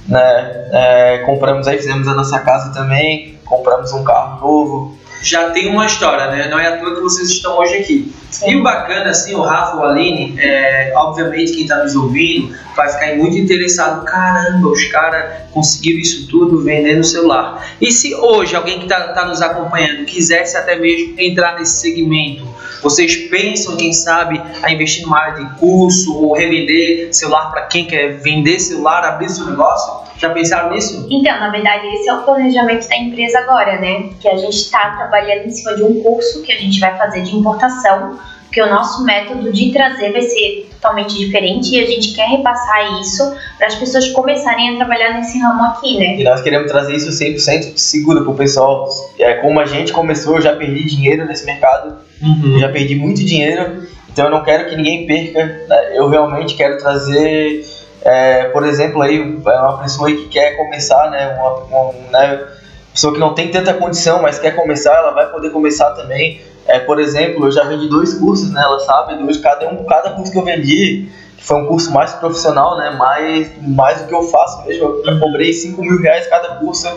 né? 0.08 0.68
É, 0.72 1.18
compramos 1.26 1.68
aí, 1.68 1.76
fizemos 1.76 2.08
a 2.08 2.14
nossa 2.14 2.38
casa 2.40 2.72
também, 2.72 3.38
compramos 3.44 3.92
um 3.92 4.02
carro 4.04 4.40
novo. 4.40 4.98
Já 5.22 5.50
tem 5.50 5.68
uma 5.68 5.86
história, 5.86 6.30
né? 6.30 6.48
Não 6.48 6.58
é 6.58 6.66
à 6.66 6.76
toa 6.78 6.94
que 6.94 7.00
vocês 7.00 7.30
estão 7.30 7.58
hoje 7.58 7.74
aqui. 7.74 8.12
Sim. 8.30 8.50
E 8.50 8.56
o 8.56 8.62
bacana, 8.62 9.10
assim, 9.10 9.34
o 9.34 9.42
Rafa, 9.42 9.76
o 9.76 9.84
Aline, 9.84 10.34
é, 10.38 10.92
obviamente 10.96 11.52
quem 11.52 11.62
está 11.62 11.82
nos 11.82 11.94
ouvindo 11.94 12.54
vai 12.74 12.88
ficar 12.88 13.14
muito 13.16 13.36
interessado. 13.36 14.04
Caramba, 14.04 14.68
os 14.68 14.84
caras 14.86 15.42
conseguiram 15.52 16.00
isso 16.00 16.26
tudo 16.28 16.62
vendendo 16.62 17.00
o 17.00 17.04
celular. 17.04 17.64
E 17.80 17.92
se 17.92 18.14
hoje 18.14 18.56
alguém 18.56 18.78
que 18.78 18.84
está 18.84 19.12
tá 19.12 19.26
nos 19.26 19.40
acompanhando 19.40 20.04
quisesse 20.06 20.56
até 20.56 20.76
mesmo 20.76 21.14
entrar 21.20 21.58
nesse 21.58 21.80
segmento, 21.80 22.48
vocês 22.82 23.14
pensam, 23.28 23.76
quem 23.76 23.92
sabe, 23.92 24.42
a 24.62 24.72
investir 24.72 25.02
numa 25.04 25.20
área 25.20 25.44
de 25.44 25.54
curso 25.58 26.16
ou 26.16 26.34
revender 26.34 27.14
celular 27.14 27.50
para 27.50 27.62
quem 27.62 27.84
quer 27.84 28.18
vender 28.18 28.58
celular, 28.58 29.04
abrir 29.04 29.28
seu 29.28 29.46
negócio? 29.46 30.01
Já 30.22 30.30
pensaram 30.30 30.70
nisso? 30.70 31.06
Então, 31.10 31.38
na 31.40 31.50
verdade, 31.50 31.84
esse 31.88 32.08
é 32.08 32.14
o 32.14 32.22
planejamento 32.22 32.88
da 32.88 32.96
empresa 32.96 33.40
agora, 33.40 33.80
né? 33.80 34.10
Que 34.20 34.28
a 34.28 34.36
gente 34.36 34.54
está 34.54 34.96
trabalhando 34.96 35.46
em 35.46 35.50
cima 35.50 35.74
de 35.74 35.82
um 35.82 36.00
curso 36.00 36.42
que 36.42 36.52
a 36.52 36.56
gente 36.56 36.78
vai 36.78 36.96
fazer 36.96 37.22
de 37.22 37.34
importação, 37.34 38.18
porque 38.44 38.62
o 38.62 38.70
nosso 38.70 39.04
método 39.04 39.52
de 39.52 39.72
trazer 39.72 40.12
vai 40.12 40.22
ser 40.22 40.68
totalmente 40.70 41.18
diferente 41.18 41.74
e 41.74 41.80
a 41.80 41.86
gente 41.86 42.14
quer 42.14 42.28
repassar 42.28 43.00
isso 43.00 43.34
para 43.58 43.66
as 43.66 43.74
pessoas 43.74 44.08
começarem 44.12 44.74
a 44.74 44.76
trabalhar 44.76 45.14
nesse 45.14 45.40
ramo 45.40 45.64
aqui, 45.64 45.98
né? 45.98 46.16
E 46.16 46.22
nós 46.22 46.40
queremos 46.40 46.70
trazer 46.70 46.94
isso 46.94 47.10
100% 47.10 47.76
seguro 47.76 48.22
para 48.22 48.32
o 48.32 48.36
pessoal. 48.36 48.88
É, 49.18 49.34
como 49.34 49.58
a 49.58 49.66
gente 49.66 49.92
começou, 49.92 50.36
eu 50.36 50.42
já 50.42 50.54
perdi 50.54 50.84
dinheiro 50.84 51.26
nesse 51.26 51.44
mercado 51.44 51.96
Uhum. 52.22 52.58
Já 52.60 52.68
perdi 52.68 52.94
muito 52.94 53.24
dinheiro, 53.24 53.82
então 54.10 54.26
eu 54.26 54.30
não 54.30 54.44
quero 54.44 54.68
que 54.70 54.76
ninguém 54.76 55.06
perca. 55.06 55.44
Né? 55.44 55.98
Eu 55.98 56.08
realmente 56.08 56.54
quero 56.54 56.78
trazer, 56.78 57.64
é, 58.04 58.44
por 58.44 58.64
exemplo, 58.66 59.00
aí 59.02 59.20
uma 59.20 59.78
pessoa 59.78 60.10
que 60.10 60.28
quer 60.28 60.56
começar, 60.56 61.10
né, 61.10 61.36
uma, 61.38 61.54
uma 61.64 61.92
né, 62.10 62.46
pessoa 62.92 63.12
que 63.12 63.20
não 63.20 63.34
tem 63.34 63.50
tanta 63.50 63.72
condição, 63.74 64.20
mas 64.20 64.38
quer 64.38 64.54
começar, 64.56 64.94
ela 64.94 65.12
vai 65.12 65.30
poder 65.30 65.50
começar 65.50 65.90
também. 65.92 66.40
É, 66.66 66.78
por 66.78 67.00
exemplo, 67.00 67.46
eu 67.46 67.50
já 67.50 67.64
vendi 67.64 67.88
dois 67.88 68.14
cursos, 68.14 68.52
né? 68.52 68.62
Ela 68.62 68.78
sabe, 68.80 69.16
dois, 69.16 69.36
cada 69.38 69.68
um, 69.68 69.84
cada 69.84 70.10
curso 70.10 70.30
que 70.30 70.38
eu 70.38 70.44
vendi, 70.44 71.08
que 71.36 71.44
foi 71.44 71.56
um 71.56 71.66
curso 71.66 71.92
mais 71.92 72.12
profissional, 72.12 72.78
né? 72.78 72.90
Mais, 72.90 73.50
mais 73.62 74.00
do 74.00 74.08
que 74.08 74.14
eu 74.14 74.22
faço 74.24 74.64
mesmo. 74.64 75.02
Eu 75.04 75.18
cobrei 75.18 75.52
5 75.52 75.80
mil 75.82 76.00
reais 76.00 76.26
cada 76.28 76.56
curso 76.56 76.88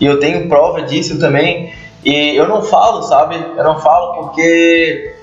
e 0.00 0.06
eu 0.06 0.18
tenho 0.18 0.48
prova 0.48 0.82
disso 0.82 1.18
também. 1.18 1.74
E 2.04 2.34
eu 2.34 2.48
não 2.48 2.62
falo, 2.62 3.02
sabe? 3.02 3.36
Eu 3.36 3.62
não 3.62 3.78
falo 3.80 4.22
porque 4.22 5.14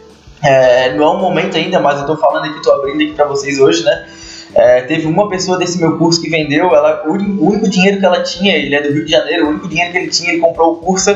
é, 0.44 0.94
não 0.94 1.04
é 1.04 1.10
um 1.10 1.20
momento 1.20 1.58
ainda, 1.58 1.80
mas 1.80 2.00
eu 2.00 2.06
tô 2.06 2.15
falando 2.15 2.46
aqui, 2.46 2.62
tô 2.62 2.72
abrindo 2.72 3.02
aqui 3.02 3.13
para 3.13 3.26
vocês 3.26 3.60
hoje, 3.60 3.84
né? 3.84 4.08
É, 4.55 4.81
teve 4.81 5.05
uma 5.05 5.29
pessoa 5.29 5.57
desse 5.57 5.79
meu 5.79 5.97
curso 5.97 6.21
que 6.21 6.29
vendeu, 6.29 6.73
ela, 6.73 7.03
o 7.07 7.12
único 7.12 7.69
dinheiro 7.69 7.99
que 7.99 8.05
ela 8.05 8.23
tinha, 8.23 8.55
ele 8.55 8.73
é 8.73 8.81
do 8.81 8.91
Rio 8.91 9.05
de 9.05 9.12
Janeiro, 9.12 9.45
o 9.45 9.49
único 9.49 9.67
dinheiro 9.67 9.91
que 9.91 9.97
ele 9.97 10.07
tinha, 10.07 10.31
ele 10.31 10.41
comprou 10.41 10.73
o 10.73 10.75
curso, 10.77 11.12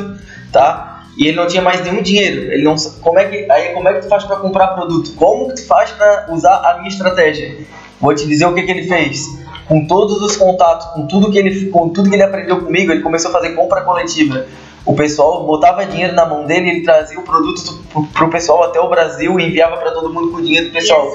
tá? 0.52 1.06
E 1.18 1.28
ele 1.28 1.38
não 1.38 1.48
tinha 1.48 1.62
mais 1.62 1.84
nenhum 1.84 2.02
dinheiro. 2.02 2.52
Ele 2.52 2.64
não, 2.64 2.76
como 3.02 3.20
é 3.20 3.26
que, 3.26 3.52
aí 3.52 3.74
como 3.74 3.88
é 3.88 3.94
que 3.94 4.02
tu 4.02 4.08
faz 4.08 4.24
para 4.24 4.38
comprar 4.38 4.68
produto? 4.70 5.14
Como 5.16 5.50
que 5.50 5.56
tu 5.56 5.68
faz 5.68 5.92
para 5.92 6.28
usar 6.32 6.56
a 6.56 6.78
minha 6.78 6.90
estratégia? 6.90 7.58
Vou 8.00 8.14
te 8.14 8.28
dizer 8.28 8.46
o 8.46 8.54
que, 8.54 8.64
que 8.64 8.72
ele 8.72 8.88
fez. 8.88 9.22
Com 9.68 9.86
todos 9.88 10.22
os 10.22 10.36
contatos, 10.36 10.88
com 10.88 11.08
tudo 11.08 11.32
que 11.32 11.38
ele, 11.38 11.68
com 11.68 11.90
tudo 11.90 12.10
que 12.10 12.16
ele 12.16 12.24
aprendeu 12.24 12.62
comigo, 12.62 12.92
ele 12.92 13.02
começou 13.02 13.30
a 13.30 13.34
fazer 13.34 13.52
compra 13.52 13.82
coletiva 13.82 14.46
o 14.86 14.94
pessoal 14.96 15.46
botava 15.46 15.86
dinheiro 15.86 16.14
na 16.14 16.26
mão 16.26 16.46
dele, 16.46 16.70
ele 16.70 16.84
trazia 16.84 17.18
o 17.18 17.24
produto 17.24 17.84
pro, 18.12 18.30
pessoal 18.30 18.64
até 18.64 18.80
o 18.80 18.90
Brasil 18.90 19.40
e 19.40 19.48
enviava 19.48 19.78
para 19.78 19.92
todo 19.92 20.14
mundo 20.14 20.32
com 20.32 20.38
o 20.38 20.42
dinheiro 20.42 20.68
do 20.68 20.74
pessoal. 20.74 21.10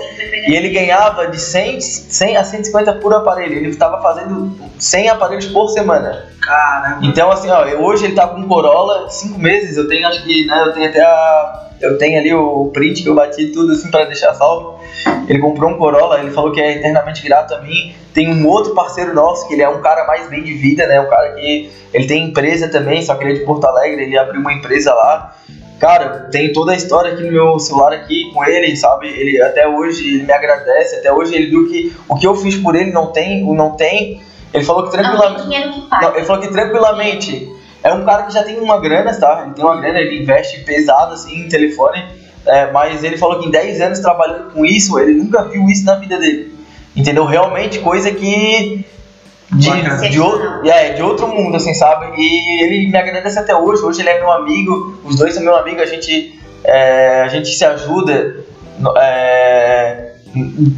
E 0.47 0.55
ele 0.55 0.71
ganhava 0.71 1.27
de 1.27 1.39
100, 1.39 1.81
100 1.81 2.37
a 2.39 2.45
150 2.45 2.95
por 2.95 3.13
aparelho. 3.13 3.57
Ele 3.57 3.69
estava 3.69 4.01
fazendo 4.01 4.53
100 4.79 5.11
aparelhos 5.11 5.47
por 5.47 5.69
semana. 5.69 6.27
Caramba. 6.49 7.01
Então, 7.03 7.31
assim, 7.31 7.51
ó, 7.51 7.63
hoje 7.83 8.07
ele 8.07 8.15
tá 8.15 8.27
com 8.27 8.43
Corolla, 8.49 9.11
cinco 9.11 9.39
meses, 9.39 9.77
eu 9.77 9.87
tenho, 9.87 10.09
acho 10.09 10.25
que, 10.25 10.47
né, 10.47 10.63
eu 10.65 10.73
tenho 10.73 10.89
até 10.89 11.03
a. 11.03 11.65
Eu 11.79 11.97
tenho 11.97 12.19
ali 12.19 12.35
o 12.35 12.71
print 12.73 13.05
que 13.05 13.09
eu 13.09 13.15
bati 13.15 13.53
tudo 13.53 13.73
assim 13.73 13.89
para 13.89 14.07
deixar 14.07 14.35
salvo. 14.35 14.81
Ele 15.29 15.39
comprou 15.39 15.71
um 15.71 15.77
Corolla, 15.77 16.19
ele 16.19 16.33
falou 16.33 16.51
que 16.51 16.61
é 16.61 16.79
eternamente 16.79 17.23
grato 17.23 17.55
a 17.55 17.61
mim. 17.61 17.95
Tem 18.13 18.33
um 18.33 18.49
outro 18.49 18.75
parceiro 18.75 19.15
nosso, 19.15 19.47
que 19.47 19.55
ele 19.55 19.63
é 19.63 19.69
um 19.69 19.81
cara 19.81 20.05
mais 20.05 20.29
bem 20.29 20.43
de 20.43 20.55
vida, 20.55 20.89
né? 20.89 21.01
Um 21.01 21.09
cara 21.09 21.35
que 21.35 21.71
ele 21.95 22.07
tem 22.07 22.25
empresa 22.25 22.67
também, 22.69 23.01
só 23.03 23.15
que 23.15 23.23
ele 23.23 23.35
é 23.35 23.37
de 23.37 23.45
Porto 23.45 23.65
Alegre, 23.65 24.03
ele 24.03 24.19
abriu 24.19 24.41
uma 24.41 24.53
empresa 24.53 24.93
lá. 24.93 25.37
Cara, 25.79 26.29
tem 26.33 26.53
toda 26.53 26.73
a 26.73 26.75
história 26.75 27.13
aqui 27.13 27.23
no 27.23 27.31
meu 27.31 27.59
celular 27.61 27.93
aqui 27.93 28.33
com 28.35 28.45
ele, 28.45 28.77
sabe? 28.77 29.07
Ele 29.07 29.41
até 29.41 29.69
hoje 29.69 30.15
ele 30.15 30.25
me 30.25 30.33
agradece, 30.33 30.97
até 30.97 31.13
hoje 31.13 31.33
ele 31.37 31.47
viu 31.47 31.69
que 31.69 31.95
o 32.09 32.17
que 32.17 32.27
eu 32.27 32.35
fiz 32.35 32.57
por 32.57 32.75
ele 32.75 32.91
não 32.91 33.13
tem, 33.13 33.45
não 33.55 33.77
tem. 33.77 34.21
Ele 34.53 34.65
falou 34.65 34.85
que 34.85 34.91
tranquilamente. 34.91 35.87
Não, 35.91 36.17
ele 36.17 36.25
falou 36.25 36.43
que 36.43 36.49
tranquilamente 36.49 37.53
é 37.83 37.93
um 37.93 38.05
cara 38.05 38.25
que 38.25 38.33
já 38.33 38.43
tem 38.43 38.59
uma 38.59 38.81
grana, 38.81 39.15
tá? 39.15 39.43
Ele 39.45 39.55
tem 39.55 39.65
uma 39.65 39.81
grana, 39.81 39.99
ele 39.99 40.23
investe 40.23 40.61
pesado 40.61 41.15
assim 41.15 41.45
em 41.45 41.49
telefone. 41.49 42.05
É, 42.47 42.71
mas 42.71 43.05
ele 43.05 43.19
falou 43.19 43.41
que 43.41 43.49
em 43.49 43.51
10 43.51 43.81
anos 43.81 43.99
trabalhando 44.01 44.53
com 44.53 44.65
isso, 44.65 44.99
ele 44.99 45.13
nunca 45.13 45.45
viu 45.45 45.69
isso 45.69 45.85
na 45.85 45.97
vida 45.97 46.19
dele. 46.19 46.55
Entendeu? 46.97 47.25
Realmente 47.25 47.79
coisa 47.81 48.11
que 48.11 48.85
de, 49.53 50.11
de, 50.11 50.21
outro, 50.21 50.69
é, 50.69 50.93
de 50.93 51.03
outro 51.03 51.27
mundo, 51.29 51.57
assim, 51.57 51.73
sabe? 51.73 52.21
E 52.21 52.63
ele 52.63 52.91
me 52.91 52.99
agradece 52.99 53.39
até 53.39 53.55
hoje. 53.55 53.83
Hoje 53.83 54.01
ele 54.01 54.11
é 54.11 54.19
meu 54.19 54.31
amigo, 54.31 55.01
os 55.05 55.17
dois 55.17 55.35
são 55.35 55.43
meu 55.43 55.57
amigo, 55.57 55.81
a 55.81 55.87
gente, 55.87 56.39
é, 56.65 57.23
a 57.23 57.29
gente 57.29 57.49
se 57.49 57.65
ajuda. 57.65 58.37
É, 58.99 60.13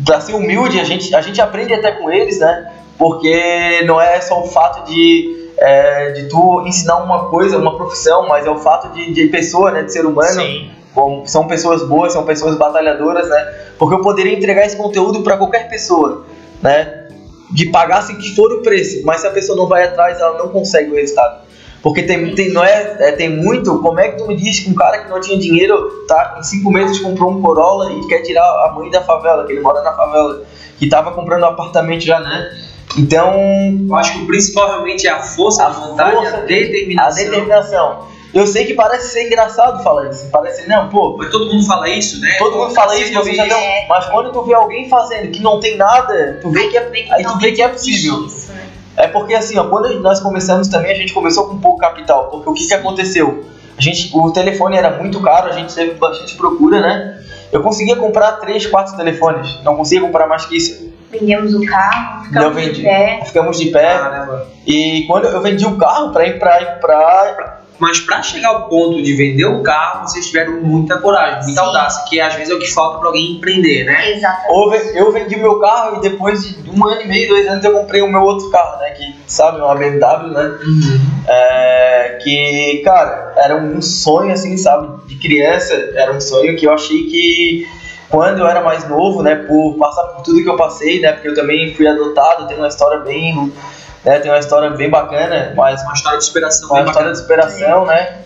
pra 0.07 0.21
ser 0.21 0.35
humilde, 0.35 0.79
a 0.79 0.85
gente, 0.85 1.15
a 1.15 1.21
gente 1.21 1.41
aprende 1.41 1.75
até 1.75 1.93
com 1.93 2.11
eles, 2.11 2.39
né? 2.39 2.71
Porque 3.01 3.83
não 3.87 3.99
é 3.99 4.21
só 4.21 4.43
o 4.43 4.47
fato 4.47 4.87
de, 4.87 5.51
é, 5.59 6.11
de 6.11 6.29
tu 6.29 6.63
ensinar 6.67 6.99
uma 6.99 7.31
coisa, 7.31 7.57
uma 7.57 7.75
profissão, 7.75 8.29
mas 8.29 8.47
é 8.47 8.51
o 8.51 8.59
fato 8.59 8.93
de, 8.93 9.11
de 9.13 9.27
pessoa, 9.29 9.71
né? 9.71 9.83
De 9.83 9.93
ser 9.93 10.05
humano. 10.05 10.43
Sim. 10.43 10.71
são 11.25 11.49
pessoas 11.49 11.83
boas, 11.83 12.13
são 12.13 12.25
pessoas 12.25 12.57
batalhadoras, 12.57 13.27
né? 13.29 13.55
Porque 13.79 13.95
eu 13.95 14.03
poderia 14.03 14.37
entregar 14.37 14.67
esse 14.67 14.77
conteúdo 14.77 15.23
para 15.23 15.39
qualquer 15.39 15.71
pessoa, 15.71 16.27
né? 16.63 16.99
de 17.53 17.67
pagar 17.67 18.03
se 18.03 18.15
que 18.17 18.35
for 18.35 18.53
o 18.53 18.63
preço, 18.63 19.05
mas 19.05 19.23
se 19.23 19.27
a 19.27 19.31
pessoa 19.31 19.57
não 19.57 19.67
vai 19.67 19.83
atrás, 19.85 20.21
ela 20.21 20.39
não 20.39 20.49
consegue 20.49 20.91
o 20.91 20.95
resultado. 20.95 21.41
Porque 21.83 22.03
tem, 22.03 22.35
tem, 22.35 22.53
não 22.53 22.63
é, 22.63 22.97
é, 23.01 23.13
tem 23.13 23.29
muito. 23.29 23.79
Como 23.81 23.99
é 23.99 24.11
que 24.11 24.19
tu 24.19 24.27
me 24.27 24.37
diz 24.37 24.61
que 24.61 24.71
um 24.71 24.75
cara 24.75 24.99
que 24.99 25.11
não 25.11 25.21
tinha 25.21 25.39
dinheiro, 25.39 26.05
tá, 26.07 26.37
em 26.39 26.43
cinco 26.43 26.71
meses 26.71 27.01
comprou 27.01 27.31
um 27.31 27.41
Corolla 27.41 27.91
e 27.93 28.07
quer 28.07 28.21
tirar 28.21 28.45
a 28.67 28.73
mãe 28.73 28.91
da 28.91 29.03
favela, 29.03 29.47
que 29.47 29.53
ele 29.53 29.63
mora 29.63 29.83
na 29.83 29.93
favela, 29.93 30.43
que 30.79 30.89
tava 30.89 31.13
comprando 31.13 31.43
um 31.43 31.47
apartamento 31.47 32.05
já, 32.05 32.21
né? 32.21 32.51
Então. 32.99 33.33
Eu 33.89 33.95
acho 33.95 34.13
que 34.13 34.23
o 34.23 34.27
principal 34.27 34.69
realmente 34.69 35.07
é 35.07 35.11
a 35.11 35.23
força, 35.23 35.65
a, 35.65 35.71
vontade, 35.71 36.17
força, 36.17 36.37
a 36.37 36.41
determinação. 36.41 37.23
A 37.23 37.25
determinação. 37.25 38.11
Eu 38.33 38.47
sei 38.47 38.65
que 38.65 38.75
parece 38.75 39.13
ser 39.13 39.27
engraçado 39.27 39.83
falar 39.83 40.09
isso. 40.09 40.29
Parece, 40.31 40.69
não, 40.69 40.89
pô. 40.89 41.17
Mas 41.19 41.31
todo 41.31 41.47
mundo 41.47 41.67
fala 41.67 41.89
isso, 41.89 42.21
né? 42.21 42.37
Todo 42.39 42.57
mundo 42.57 42.73
fala 42.73 42.97
isso, 42.97 43.13
você 43.13 43.35
já 43.35 43.47
não. 43.47 43.61
Mas 43.89 44.07
quando 44.07 44.33
tu 44.33 44.43
vê 44.43 44.55
alguém 44.55 44.89
fazendo 44.89 45.31
que 45.31 45.43
não 45.43 45.59
tem 45.59 45.77
nada, 45.77 46.39
tu 46.41 46.51
vê 46.51 46.69
que 46.69 46.77
é, 46.77 46.91
aí 47.11 47.25
tu 47.25 47.39
vê 47.39 47.53
que 47.53 47.61
é 47.61 47.69
possível. 47.69 48.21
Né? 48.21 48.69
É 48.97 49.09
porque 49.09 49.35
assim, 49.35 49.59
ó, 49.59 49.65
quando 49.69 49.89
nós 50.01 50.21
começamos 50.21 50.69
também, 50.69 50.93
a 50.93 50.95
gente 50.95 51.13
começou 51.13 51.49
com 51.49 51.59
pouco 51.59 51.79
capital. 51.79 52.29
Porque 52.31 52.49
o 52.49 52.55
que, 52.55 52.69
que 52.69 52.75
aconteceu? 52.75 53.45
A 53.77 53.81
gente, 53.81 54.11
o 54.17 54.31
telefone 54.31 54.77
era 54.77 54.91
muito 54.99 55.21
caro, 55.21 55.49
a 55.49 55.53
gente 55.53 55.75
teve 55.75 55.95
bastante 55.95 56.37
procura, 56.37 56.81
né? 56.81 57.25
Eu 57.51 57.63
conseguia 57.63 57.97
comprar 57.97 58.33
3, 58.33 58.67
4 58.67 58.97
telefones. 58.97 59.59
Não 59.65 59.77
conseguia 59.77 60.07
comprar 60.07 60.29
mais 60.29 60.45
que 60.45 60.57
isso. 60.57 60.80
Vendemos 61.11 61.55
o 61.55 61.65
carro, 61.67 62.25
ficamos 62.25 62.55
vendi, 62.55 62.73
de 62.73 62.83
pé. 62.83 63.21
Ficamos 63.25 63.59
de 63.59 63.71
pé. 63.71 63.99
Caramba. 63.99 64.47
E 64.67 65.05
quando 65.07 65.27
eu 65.27 65.41
vendi 65.41 65.67
o 65.67 65.77
carro 65.77 66.13
para 66.13 66.27
ir 66.27 66.39
para 66.39 67.61
mas 67.81 67.99
para 67.99 68.23
chegar 68.23 68.51
ao 68.51 68.69
ponto 68.69 69.03
de 69.03 69.15
vender 69.15 69.47
o 69.47 69.63
carro, 69.63 70.07
vocês 70.07 70.27
tiveram 70.27 70.61
muita 70.61 70.99
coragem, 70.99 71.45
muita 71.45 71.63
Sim. 71.63 71.67
audácia, 71.67 72.05
que 72.07 72.21
às 72.21 72.35
vezes 72.35 72.51
é 72.51 72.55
o 72.55 72.59
que 72.59 72.71
falta 72.71 72.99
para 72.99 73.09
alguém 73.09 73.37
empreender, 73.37 73.85
né? 73.85 74.13
Exatamente. 74.13 74.99
Eu 74.99 75.11
vendi 75.11 75.37
meu 75.37 75.59
carro 75.59 75.97
e 75.97 76.01
depois 76.03 76.43
de 76.43 76.71
um 76.71 76.87
ano 76.87 77.01
e 77.01 77.09
meio, 77.09 77.29
dois 77.31 77.49
anos, 77.49 77.65
eu 77.65 77.73
comprei 77.73 78.03
o 78.03 78.07
meu 78.07 78.21
outro 78.21 78.51
carro, 78.51 78.79
né? 78.81 78.91
Que, 78.91 79.15
sabe, 79.27 79.63
uma 79.63 79.75
BMW, 79.75 80.29
né? 80.29 80.59
Uhum. 80.63 81.01
É, 81.27 82.19
que, 82.23 82.83
cara, 82.85 83.33
era 83.39 83.57
um 83.57 83.81
sonho, 83.81 84.31
assim, 84.31 84.59
sabe, 84.59 85.07
de 85.07 85.17
criança. 85.17 85.73
Era 85.95 86.13
um 86.13 86.21
sonho 86.21 86.55
que 86.57 86.67
eu 86.67 86.75
achei 86.75 87.05
que 87.05 87.67
quando 88.11 88.41
eu 88.41 88.47
era 88.47 88.61
mais 88.61 88.89
novo, 88.89 89.23
né, 89.23 89.37
por 89.37 89.77
passar 89.79 90.03
por 90.05 90.23
tudo 90.23 90.43
que 90.43 90.49
eu 90.49 90.57
passei, 90.57 91.01
né, 91.01 91.13
porque 91.13 91.29
eu 91.29 91.35
também 91.35 91.75
fui 91.75 91.87
adotado, 91.87 92.47
tenho 92.47 92.61
uma 92.61 92.69
história 92.69 92.99
bem 93.01 93.53
né? 94.05 94.19
Tem 94.19 94.31
uma 94.31 94.39
história 94.39 94.71
bem 94.71 94.89
bacana, 94.89 95.53
mas 95.57 95.83
uma 95.83 95.93
história 95.93 96.19
de 96.19 96.25
superação, 96.25 96.69
uma 96.69 96.79
história 96.79 96.93
bacana. 96.93 97.13
de 97.13 97.19
superação, 97.19 97.87
né? 97.87 98.19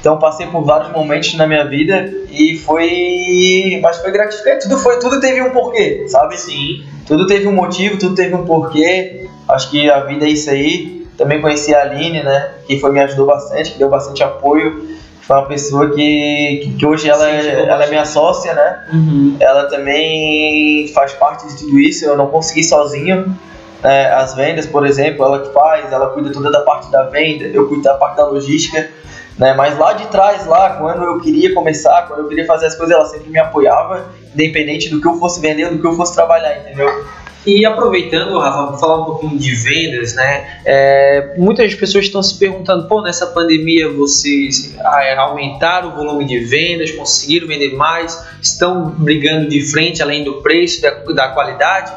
Então 0.00 0.18
passei 0.18 0.46
por 0.46 0.64
vários 0.64 0.90
momentos 0.92 1.34
na 1.34 1.46
minha 1.46 1.64
vida 1.64 2.10
e 2.30 2.56
foi, 2.56 3.78
mas 3.82 3.98
foi 3.98 4.10
gratificante. 4.10 4.62
Tudo 4.62 4.78
foi, 4.78 4.98
tudo 4.98 5.20
teve 5.20 5.42
um 5.42 5.50
porquê, 5.50 6.06
sabe? 6.08 6.38
Sim. 6.38 6.84
Tudo 7.06 7.26
teve 7.26 7.46
um 7.46 7.52
motivo, 7.52 7.98
tudo 7.98 8.14
teve 8.14 8.34
um 8.34 8.44
porquê. 8.44 9.28
Acho 9.48 9.70
que 9.70 9.90
a 9.90 10.00
vida 10.00 10.24
é 10.24 10.30
isso 10.30 10.48
aí. 10.48 11.06
Também 11.18 11.40
conheci 11.40 11.74
a 11.74 11.82
Aline, 11.82 12.22
né? 12.22 12.50
Que 12.66 12.80
foi 12.80 12.90
me 12.92 13.00
ajudou 13.00 13.26
bastante, 13.26 13.72
que 13.72 13.78
deu 13.78 13.90
bastante 13.90 14.22
apoio. 14.22 14.88
Foi 15.30 15.36
uma 15.36 15.46
pessoa 15.46 15.88
que, 15.94 16.74
que 16.76 16.84
hoje 16.84 17.08
ela, 17.08 17.24
Sim, 17.24 17.48
é, 17.48 17.68
ela 17.68 17.84
é 17.84 17.88
minha 17.88 18.04
sócia, 18.04 18.52
né? 18.52 18.84
Uhum. 18.92 19.36
Ela 19.38 19.66
também 19.68 20.88
faz 20.88 21.12
parte 21.12 21.46
de 21.46 21.56
tudo 21.56 21.78
isso. 21.78 22.04
Eu 22.04 22.16
não 22.16 22.26
consegui 22.26 22.64
sozinho 22.64 23.32
é, 23.80 24.06
as 24.10 24.34
vendas, 24.34 24.66
por 24.66 24.84
exemplo, 24.84 25.24
ela 25.24 25.38
que 25.38 25.52
faz, 25.52 25.92
ela 25.92 26.08
cuida 26.08 26.32
toda 26.32 26.50
da 26.50 26.62
parte 26.62 26.90
da 26.90 27.04
venda, 27.04 27.44
eu 27.44 27.68
cuido 27.68 27.84
da 27.84 27.94
parte 27.94 28.16
da 28.16 28.26
logística, 28.26 28.90
né? 29.38 29.54
Mas 29.54 29.78
lá 29.78 29.92
de 29.92 30.08
trás, 30.08 30.46
lá, 30.46 30.70
quando 30.70 31.04
eu 31.04 31.20
queria 31.20 31.54
começar, 31.54 32.08
quando 32.08 32.22
eu 32.22 32.28
queria 32.28 32.44
fazer 32.44 32.66
as 32.66 32.74
coisas, 32.74 32.96
ela 32.96 33.06
sempre 33.06 33.30
me 33.30 33.38
apoiava, 33.38 34.06
independente 34.34 34.88
do 34.88 35.00
que 35.00 35.06
eu 35.06 35.14
fosse 35.14 35.40
vender, 35.40 35.70
do 35.70 35.78
que 35.78 35.86
eu 35.86 35.92
fosse 35.92 36.12
trabalhar, 36.12 36.58
entendeu? 36.58 36.88
E 37.46 37.64
aproveitando, 37.64 38.38
Rafa, 38.38 38.70
vou 38.70 38.78
falar 38.78 39.00
um 39.00 39.04
pouquinho 39.04 39.38
de 39.38 39.54
vendas, 39.54 40.14
né? 40.14 40.60
É, 40.64 41.34
muitas 41.38 41.74
pessoas 41.74 42.04
estão 42.04 42.22
se 42.22 42.38
perguntando, 42.38 42.86
pô, 42.86 43.00
nessa 43.00 43.26
pandemia 43.28 43.88
vocês 43.88 44.76
ah, 44.78 45.20
aumentaram 45.20 45.88
o 45.88 45.96
volume 45.96 46.26
de 46.26 46.38
vendas, 46.40 46.90
conseguiram 46.90 47.48
vender 47.48 47.74
mais, 47.74 48.22
estão 48.42 48.90
brigando 48.90 49.48
de 49.48 49.62
frente 49.62 50.02
além 50.02 50.22
do 50.22 50.42
preço, 50.42 50.82
da, 50.82 50.90
da 50.90 51.28
qualidade? 51.28 51.90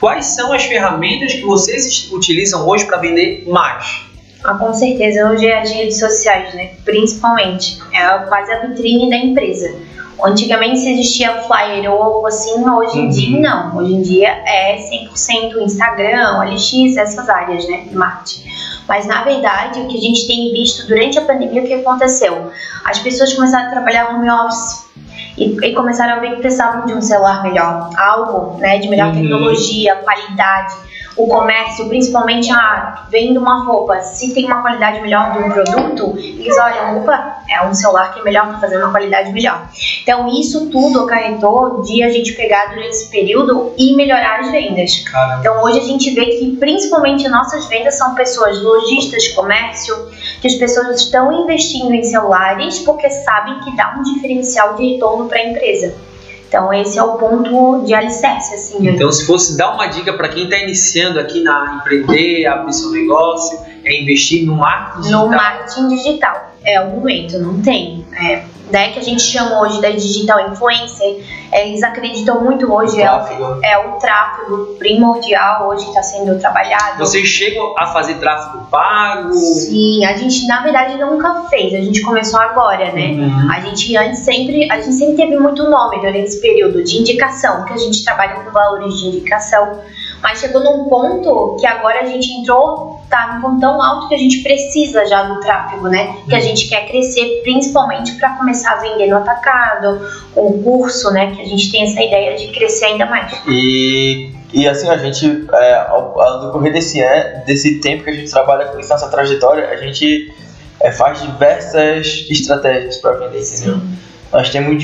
Quais 0.00 0.26
são 0.26 0.52
as 0.52 0.64
ferramentas 0.64 1.32
que 1.32 1.42
vocês 1.42 2.10
utilizam 2.12 2.66
hoje 2.66 2.84
para 2.84 2.98
vender 2.98 3.44
mais? 3.46 4.08
Ah, 4.42 4.54
com 4.54 4.72
certeza, 4.72 5.30
hoje 5.30 5.46
é 5.46 5.60
as 5.60 5.70
redes 5.70 5.98
sociais, 5.98 6.54
né? 6.54 6.70
Principalmente. 6.84 7.78
É 7.92 8.06
quase 8.26 8.52
a 8.52 8.66
vitrine 8.66 9.10
da 9.10 9.16
empresa. 9.16 9.74
Antigamente 10.22 10.80
se 10.80 10.92
existia 10.92 11.42
flyer 11.42 11.90
ou 11.92 12.02
algo 12.02 12.26
assim, 12.26 12.68
hoje 12.68 12.98
em 12.98 13.04
uhum. 13.04 13.08
dia 13.08 13.40
não. 13.40 13.76
Hoje 13.76 13.94
em 13.94 14.02
dia 14.02 14.28
é 14.46 14.76
100% 14.76 15.62
Instagram, 15.62 16.38
OLX, 16.38 16.96
essas 16.96 17.28
áreas, 17.28 17.68
né, 17.68 17.82
de 17.88 17.94
marketing. 17.94 18.48
Mas 18.88 19.06
na 19.06 19.22
verdade, 19.22 19.80
o 19.80 19.86
que 19.86 19.96
a 19.96 20.00
gente 20.00 20.26
tem 20.26 20.50
visto 20.52 20.86
durante 20.88 21.18
a 21.18 21.22
pandemia, 21.22 21.62
o 21.62 21.66
que 21.66 21.74
aconteceu? 21.74 22.50
As 22.84 22.98
pessoas 22.98 23.32
começaram 23.34 23.68
a 23.68 23.70
trabalhar 23.70 24.14
home 24.14 24.30
office 24.30 24.88
e, 25.36 25.56
e, 25.56 25.74
começaram 25.74 26.14
a 26.14 26.18
ver 26.18 26.30
que 26.30 26.40
precisavam 26.40 26.84
de 26.84 26.94
um 26.94 27.00
celular 27.00 27.42
melhor, 27.42 27.90
algo 27.96 28.58
né, 28.58 28.78
de 28.78 28.88
melhor 28.88 29.08
uhum. 29.08 29.22
tecnologia, 29.22 29.94
qualidade 29.96 30.87
o 31.18 31.26
comércio, 31.26 31.88
principalmente 31.88 32.50
a 32.50 33.06
vendo 33.10 33.40
uma 33.40 33.64
roupa, 33.64 34.00
se 34.00 34.32
tem 34.32 34.46
uma 34.46 34.62
qualidade 34.62 35.00
melhor 35.00 35.32
de 35.32 35.38
um 35.38 35.50
produto, 35.50 36.16
eles 36.16 36.56
olham, 36.56 36.98
opa, 36.98 37.42
é 37.48 37.66
um 37.66 37.74
celular 37.74 38.14
que 38.14 38.20
é 38.20 38.22
melhor 38.22 38.46
para 38.46 38.60
fazer 38.60 38.78
uma 38.78 38.92
qualidade 38.92 39.32
melhor. 39.32 39.68
Então 40.02 40.28
isso 40.28 40.70
tudo 40.70 41.04
acarretou 41.04 41.82
de 41.82 42.04
a 42.04 42.08
gente 42.08 42.32
pegar 42.34 42.66
durante 42.66 42.90
esse 42.90 43.10
período 43.10 43.72
e 43.76 43.96
melhorar 43.96 44.40
as 44.40 44.50
vendas. 44.52 45.00
Caramba. 45.00 45.40
Então 45.40 45.62
hoje 45.64 45.80
a 45.80 45.84
gente 45.84 46.14
vê 46.14 46.24
que 46.26 46.56
principalmente 46.56 47.28
nossas 47.28 47.66
vendas 47.66 47.98
são 47.98 48.14
pessoas 48.14 48.62
lojistas, 48.62 49.28
comércio, 49.28 49.94
que 50.40 50.46
as 50.46 50.54
pessoas 50.54 51.00
estão 51.00 51.32
investindo 51.42 51.92
em 51.92 52.04
celulares 52.04 52.78
porque 52.80 53.10
sabem 53.10 53.58
que 53.60 53.76
dá 53.76 53.96
um 53.98 54.02
diferencial 54.02 54.76
de 54.76 54.92
retorno 54.92 55.28
para 55.28 55.38
a 55.38 55.48
empresa. 55.48 56.07
Então 56.48 56.72
esse 56.72 56.98
é 56.98 57.02
o 57.02 57.18
ponto 57.18 57.84
de 57.84 57.94
alicerce, 57.94 58.54
assim. 58.54 58.88
Então 58.88 59.12
se 59.12 59.26
fosse 59.26 59.56
dar 59.56 59.74
uma 59.74 59.86
dica 59.86 60.12
para 60.14 60.28
quem 60.28 60.44
está 60.44 60.58
iniciando 60.58 61.20
aqui 61.20 61.42
na 61.42 61.80
empreender, 61.80 62.46
abrir 62.46 62.72
seu 62.72 62.90
negócio, 62.90 63.58
é 63.84 64.02
investir 64.02 64.46
no 64.46 64.56
marketing 64.56 65.02
digital. 65.02 65.26
No 65.26 65.28
marketing 65.28 65.88
digital, 65.88 66.54
é 66.64 66.80
o 66.80 66.90
momento, 66.90 67.38
não 67.38 67.60
tem. 67.60 68.06
É, 68.20 68.44
né, 68.70 68.92
que 68.92 68.98
a 68.98 69.02
gente 69.02 69.22
chama 69.22 69.60
hoje 69.60 69.80
da 69.80 69.90
digital 69.90 70.50
influencer, 70.50 71.24
eles 71.52 71.82
acreditam 71.82 72.42
muito 72.42 72.70
hoje, 72.72 73.00
é 73.00 73.10
o, 73.10 73.64
é 73.64 73.78
o 73.78 73.92
tráfego 73.92 74.76
primordial 74.78 75.68
hoje 75.68 75.84
que 75.84 75.90
está 75.90 76.02
sendo 76.02 76.38
trabalhado. 76.38 76.98
Vocês 76.98 77.26
chegam 77.26 77.74
a 77.78 77.86
fazer 77.86 78.14
tráfego 78.14 78.66
pago? 78.70 79.32
Sim, 79.32 80.04
a 80.04 80.16
gente 80.16 80.46
na 80.46 80.62
verdade 80.62 80.98
nunca 80.98 81.46
fez, 81.48 81.74
a 81.74 81.80
gente 81.80 82.02
começou 82.02 82.40
agora, 82.40 82.92
né? 82.92 83.12
Uhum. 83.12 83.50
A 83.50 83.60
gente 83.60 83.96
antes 83.96 84.20
sempre, 84.20 84.70
a 84.70 84.80
gente 84.80 84.94
sempre 84.94 85.16
teve 85.16 85.38
muito 85.38 85.68
nome 85.68 85.96
durante 85.96 86.24
esse 86.24 86.40
período 86.40 86.82
de 86.84 86.98
indicação, 86.98 87.64
que 87.64 87.72
a 87.72 87.78
gente 87.78 88.04
trabalha 88.04 88.34
com 88.34 88.50
valores 88.50 88.98
de 88.98 89.08
indicação, 89.08 89.80
mas 90.22 90.40
chegou 90.40 90.62
num 90.62 90.88
ponto 90.88 91.56
que 91.58 91.66
agora 91.66 92.00
a 92.00 92.04
gente 92.04 92.30
entrou 92.32 92.97
tá 93.08 93.34
num 93.34 93.40
ponto 93.40 93.60
tão 93.60 93.80
alto 93.82 94.08
que 94.08 94.14
a 94.14 94.18
gente 94.18 94.42
precisa 94.42 95.06
já 95.06 95.22
do 95.24 95.40
tráfego, 95.40 95.88
né? 95.88 96.16
Que 96.28 96.34
a 96.34 96.38
uhum. 96.38 96.44
gente 96.44 96.68
quer 96.68 96.86
crescer 96.88 97.40
principalmente 97.42 98.12
para 98.12 98.30
começar 98.36 98.72
a 98.72 98.76
vender 98.76 99.08
no 99.08 99.16
atacado, 99.16 100.00
o 100.36 100.62
curso, 100.62 101.10
né? 101.10 101.34
Que 101.34 101.42
a 101.42 101.44
gente 101.44 101.70
tem 101.70 101.84
essa 101.84 102.02
ideia 102.02 102.36
de 102.36 102.48
crescer 102.48 102.86
ainda 102.86 103.06
mais. 103.06 103.32
E, 103.48 104.30
e 104.52 104.68
assim, 104.68 104.88
a 104.88 104.96
gente, 104.96 105.46
é, 105.52 105.74
ao, 105.88 106.20
ao 106.20 106.46
decorrer 106.46 106.72
desse, 106.72 107.02
desse 107.46 107.80
tempo 107.80 108.04
que 108.04 108.10
a 108.10 108.14
gente 108.14 108.30
trabalha 108.30 108.66
com 108.66 108.78
isso, 108.78 108.90
nossa 108.90 109.08
trajetória, 109.08 109.68
a 109.68 109.76
gente 109.76 110.32
é, 110.80 110.92
faz 110.92 111.22
diversas 111.22 112.26
estratégias 112.30 112.98
para 112.98 113.12
vender, 113.12 113.40
entendeu? 113.40 113.80
Nós 114.30 114.50
temos 114.50 114.82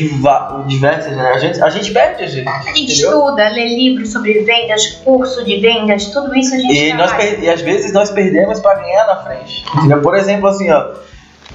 diversas, 0.67 1.15
né? 1.15 1.33
A 1.33 1.39
gente, 1.39 1.63
a 1.63 1.69
gente 1.69 1.93
perde, 1.93 2.25
a 2.25 2.27
gente. 2.27 2.49
A 2.49 2.63
gente 2.63 2.85
entendeu? 2.85 3.11
estuda, 3.11 3.49
lê 3.51 3.69
livros 3.69 4.11
sobre 4.11 4.41
vendas, 4.41 4.87
curso 5.05 5.45
de 5.45 5.59
vendas, 5.59 6.07
tudo 6.07 6.35
isso 6.35 6.55
a 6.55 6.59
gente 6.59 6.75
e, 6.75 6.95
nós 6.95 7.13
e 7.43 7.51
às 7.51 7.61
vezes 7.61 7.93
nós 7.93 8.11
perdemos 8.11 8.61
para 8.61 8.77
ganhar 8.77 9.07
na 9.07 9.23
frente. 9.23 9.63
Entendeu? 9.77 10.01
Por 10.01 10.15
exemplo, 10.17 10.49
assim, 10.49 10.71
ó. 10.71 10.95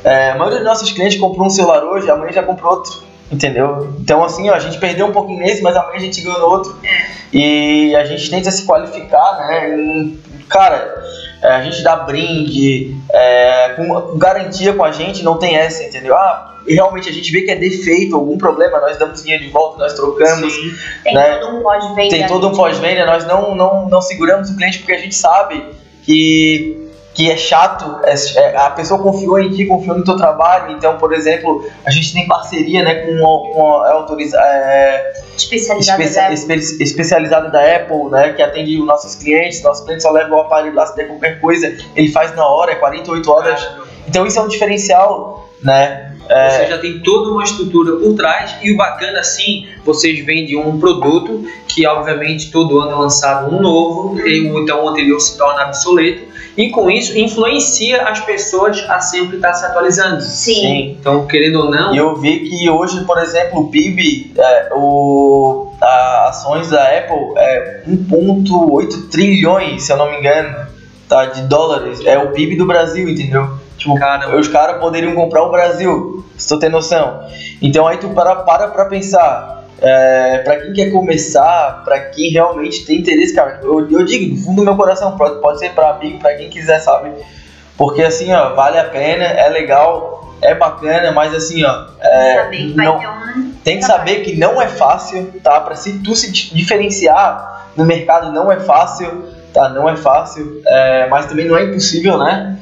É, 0.04 0.32
a 0.32 0.36
maioria 0.36 0.60
dos 0.60 0.68
nossos 0.68 0.92
clientes 0.92 1.20
comprou 1.20 1.48
um 1.48 1.50
celular 1.50 1.84
hoje, 1.84 2.10
amanhã 2.10 2.32
já 2.32 2.44
comprou 2.44 2.74
outro. 2.74 3.10
Entendeu? 3.32 3.94
Então, 4.00 4.24
assim, 4.24 4.50
ó, 4.50 4.54
a 4.54 4.60
gente 4.60 4.80
perdeu 4.80 5.08
um 5.08 5.12
pouquinho 5.12 5.40
nesse, 5.40 5.62
mas 5.62 5.76
amanhã 5.76 5.98
a 5.98 6.00
gente 6.00 6.22
ganhou 6.22 6.40
no 6.40 6.46
outro. 6.46 6.80
É. 6.84 7.06
E 7.34 7.96
a 7.96 8.06
gente 8.06 8.30
tenta 8.30 8.50
se 8.52 8.66
qualificar, 8.66 9.38
né? 9.40 9.76
Em, 9.76 10.20
cara, 10.48 11.04
é, 11.42 11.48
a 11.48 11.62
gente 11.62 11.82
dá 11.82 11.96
brinde, 11.96 12.96
é, 13.12 13.70
com 13.70 14.18
garantia 14.18 14.74
com 14.74 14.84
a 14.84 14.92
gente, 14.92 15.24
não 15.24 15.38
tem 15.38 15.56
essa, 15.56 15.84
entendeu? 15.84 16.16
Ah, 16.16 16.58
realmente 16.68 17.10
a 17.10 17.14
gente 17.14 17.32
vê 17.32 17.42
que 17.42 17.52
é 17.52 17.56
defeito, 17.56 18.16
algum 18.16 18.38
problema, 18.38 18.80
nós 18.80 18.98
damos 18.98 19.22
dinheiro 19.22 19.44
de 19.44 19.50
volta, 19.50 19.80
nós 19.80 19.94
trocamos. 19.94 20.54
Sim. 20.54 20.72
Tem 21.04 21.14
né? 21.14 21.38
todo 21.38 21.58
um 21.58 21.64
pós-venda. 21.64 22.10
Tem 22.10 22.28
todo 22.28 22.48
um 22.48 22.52
pós-venda, 22.52 23.06
nós 23.06 23.26
não, 23.26 23.56
não, 23.56 23.90
não 23.90 24.02
seguramos 24.02 24.50
o 24.50 24.58
cliente 24.58 24.80
porque 24.80 24.94
a 24.94 24.98
gente 24.98 25.16
sabe 25.16 25.64
que 26.04 26.89
que 27.14 27.30
é 27.30 27.36
chato, 27.36 28.00
é, 28.04 28.14
é, 28.40 28.58
a 28.58 28.70
pessoa 28.70 29.02
confiou 29.02 29.40
em 29.40 29.50
ti, 29.50 29.66
confiou 29.66 29.98
no 29.98 30.04
teu 30.04 30.16
trabalho, 30.16 30.72
então, 30.72 30.98
por 30.98 31.12
exemplo, 31.12 31.68
a 31.86 31.92
gente 31.92 32.14
tem 32.14 32.28
parceria 32.28 32.84
né, 32.84 32.96
com 32.96 33.12
uma, 33.12 33.52
uma 33.52 33.90
autoriza, 33.92 34.38
é, 34.40 35.14
especializada, 35.36 36.04
espe, 36.04 36.48
da 36.48 36.56
espe, 36.56 36.84
especializada 36.84 37.50
da 37.50 37.76
Apple, 37.76 38.10
né, 38.12 38.34
que 38.34 38.42
atende 38.42 38.80
os 38.80 38.86
nossos 38.86 39.16
clientes, 39.16 39.62
nossos 39.64 39.84
clientes 39.84 40.04
só 40.04 40.12
levam 40.12 40.38
o 40.38 40.42
aparelho 40.42 40.76
lá, 40.76 40.86
se 40.86 40.96
der 40.96 41.08
qualquer 41.08 41.42
coisa, 41.42 41.76
ele 41.96 42.12
faz 42.12 42.34
na 42.36 42.48
hora, 42.48 42.72
é 42.72 42.76
48 42.76 43.32
horas, 43.32 43.70
então 44.08 44.26
isso 44.26 44.40
é 44.40 44.42
um 44.42 44.48
diferencial, 44.48 45.50
né, 45.64 46.14
é... 46.30 46.50
Você 46.52 46.68
já 46.68 46.78
tem 46.78 47.00
toda 47.00 47.32
uma 47.32 47.44
estrutura 47.44 47.98
por 47.98 48.14
trás 48.14 48.56
e 48.62 48.72
o 48.72 48.78
bacana 48.78 49.20
assim, 49.20 49.68
vocês 49.84 50.24
vendem 50.24 50.58
um 50.58 50.80
produto 50.80 51.44
que 51.68 51.88
obviamente 51.88 52.52
todo 52.52 52.80
ano 52.80 52.92
é 52.92 52.96
lançado 52.96 53.54
um 53.54 53.60
novo, 53.60 54.20
e 54.22 54.48
então 54.48 54.86
o 54.86 54.90
anterior 54.90 55.20
se 55.20 55.36
torna 55.40 55.66
obsoleto 55.66 56.29
e 56.60 56.70
com 56.72 56.92
isso 56.92 57.18
influencia 57.18 58.04
as 58.04 58.20
pessoas 58.20 58.86
a 58.90 59.00
sempre 59.00 59.38
estar 59.38 59.54
se 59.54 59.66
atualizando. 59.66 60.22
Sim. 60.22 60.56
Sim. 60.56 60.98
Então, 61.00 61.26
querendo 61.26 61.62
ou 61.62 61.72
não. 61.72 61.96
E 61.96 61.98
eu 61.98 62.18
vi 62.18 62.50
que 62.50 62.70
hoje, 62.70 63.06
por 63.06 63.18
exemplo, 63.18 63.62
o 63.62 63.72
PIB, 63.72 64.34
é, 64.38 64.70
o, 64.76 65.72
a 65.82 66.28
ações 66.28 66.70
da 66.70 66.84
Apple 66.84 67.38
é 67.38 67.84
1,8 67.88 69.10
trilhões, 69.10 69.84
se 69.84 69.94
eu 69.94 69.96
não 69.96 70.12
me 70.12 70.18
engano, 70.18 70.68
tá, 71.08 71.28
de 71.28 71.44
dólares. 71.44 72.06
É 72.06 72.20
o 72.20 72.32
PIB 72.32 72.58
do 72.58 72.68
Brasil, 72.68 73.08
entendeu? 73.08 73.58
Tipo, 73.78 73.98
Caramba. 73.98 74.36
os 74.36 74.50
caras 74.50 74.82
poderiam 74.82 75.16
comprar 75.16 75.44
o 75.44 75.52
Brasil, 75.52 76.26
se 76.36 76.50
tu 76.50 76.60
tem 76.60 76.70
noção. 76.70 77.22
Então 77.62 77.88
aí 77.88 77.96
tu 77.96 78.10
para 78.10 78.36
para 78.36 78.68
pra 78.68 78.84
pensar. 78.84 79.59
É, 79.82 80.40
para 80.40 80.58
quem 80.58 80.74
quer 80.74 80.92
começar, 80.92 81.84
para 81.86 82.00
quem 82.00 82.32
realmente 82.32 82.86
tem 82.86 83.00
interesse, 83.00 83.34
cara, 83.34 83.60
eu, 83.64 83.90
eu 83.90 84.04
digo, 84.04 84.36
no 84.36 84.42
fundo 84.42 84.58
do 84.58 84.64
meu 84.64 84.76
coração, 84.76 85.18
pode, 85.18 85.60
ser 85.60 85.72
para 85.72 85.92
amigo, 85.92 86.20
para 86.20 86.36
quem 86.36 86.50
quiser, 86.50 86.80
sabe? 86.80 87.12
Porque 87.78 88.02
assim, 88.02 88.34
ó, 88.34 88.54
vale 88.56 88.78
a 88.78 88.84
pena, 88.84 89.24
é 89.24 89.48
legal, 89.50 90.36
é 90.42 90.54
bacana, 90.54 91.12
mas 91.12 91.34
assim, 91.34 91.64
ó, 91.64 91.86
é, 92.02 92.50
não, 92.76 93.00
tem 93.64 93.78
que 93.78 93.86
saber 93.86 94.22
que 94.22 94.38
não 94.38 94.62
é 94.62 94.68
fácil, 94.68 95.34
tá? 95.42 95.62
Para 95.62 95.76
se 95.76 96.00
tu 96.00 96.16
se 96.16 96.32
diferenciar 96.32 97.70
no 97.78 97.86
mercado 97.86 98.34
não 98.34 98.52
é 98.52 98.60
fácil, 98.60 99.30
tá? 99.54 99.70
Não 99.70 99.88
é 99.88 99.96
fácil, 99.96 100.62
é, 100.66 101.08
mas 101.08 101.26
também 101.28 101.48
não 101.48 101.58
é 101.58 101.64
impossível, 101.64 102.18
né? 102.18 102.58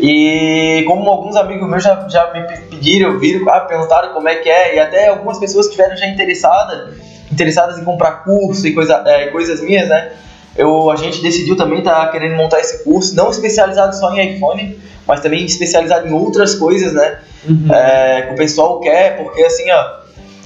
E 0.00 0.82
como 0.86 1.08
alguns 1.10 1.36
amigos 1.36 1.68
meus 1.68 1.84
já, 1.84 2.08
já 2.08 2.32
me 2.32 2.42
pediram, 2.70 3.18
viram, 3.18 3.46
ah, 3.50 3.60
perguntaram 3.60 4.14
como 4.14 4.28
é 4.28 4.36
que 4.36 4.48
é, 4.48 4.76
e 4.76 4.78
até 4.78 5.08
algumas 5.08 5.38
pessoas 5.38 5.66
que 5.66 5.72
estiveram 5.72 5.96
já 5.96 6.06
interessadas, 6.06 6.96
interessadas 7.30 7.78
em 7.78 7.84
comprar 7.84 8.24
curso 8.24 8.66
e 8.66 8.72
coisa, 8.72 9.04
é, 9.06 9.26
coisas 9.26 9.60
minhas, 9.60 9.88
né? 9.88 10.12
Eu, 10.56 10.90
a 10.90 10.96
gente 10.96 11.22
decidiu 11.22 11.54
também 11.54 11.80
estar 11.80 12.06
tá 12.06 12.08
querendo 12.08 12.34
montar 12.34 12.60
esse 12.60 12.82
curso, 12.82 13.14
não 13.14 13.30
especializado 13.30 13.94
só 13.94 14.12
em 14.14 14.36
iPhone, 14.36 14.78
mas 15.06 15.20
também 15.20 15.44
especializado 15.44 16.08
em 16.08 16.12
outras 16.12 16.54
coisas, 16.54 16.94
né? 16.94 17.18
Uhum. 17.46 17.68
É, 17.72 18.22
que 18.22 18.32
o 18.32 18.36
pessoal 18.36 18.80
quer, 18.80 19.16
porque 19.18 19.42
assim, 19.42 19.70
ó, 19.70 20.00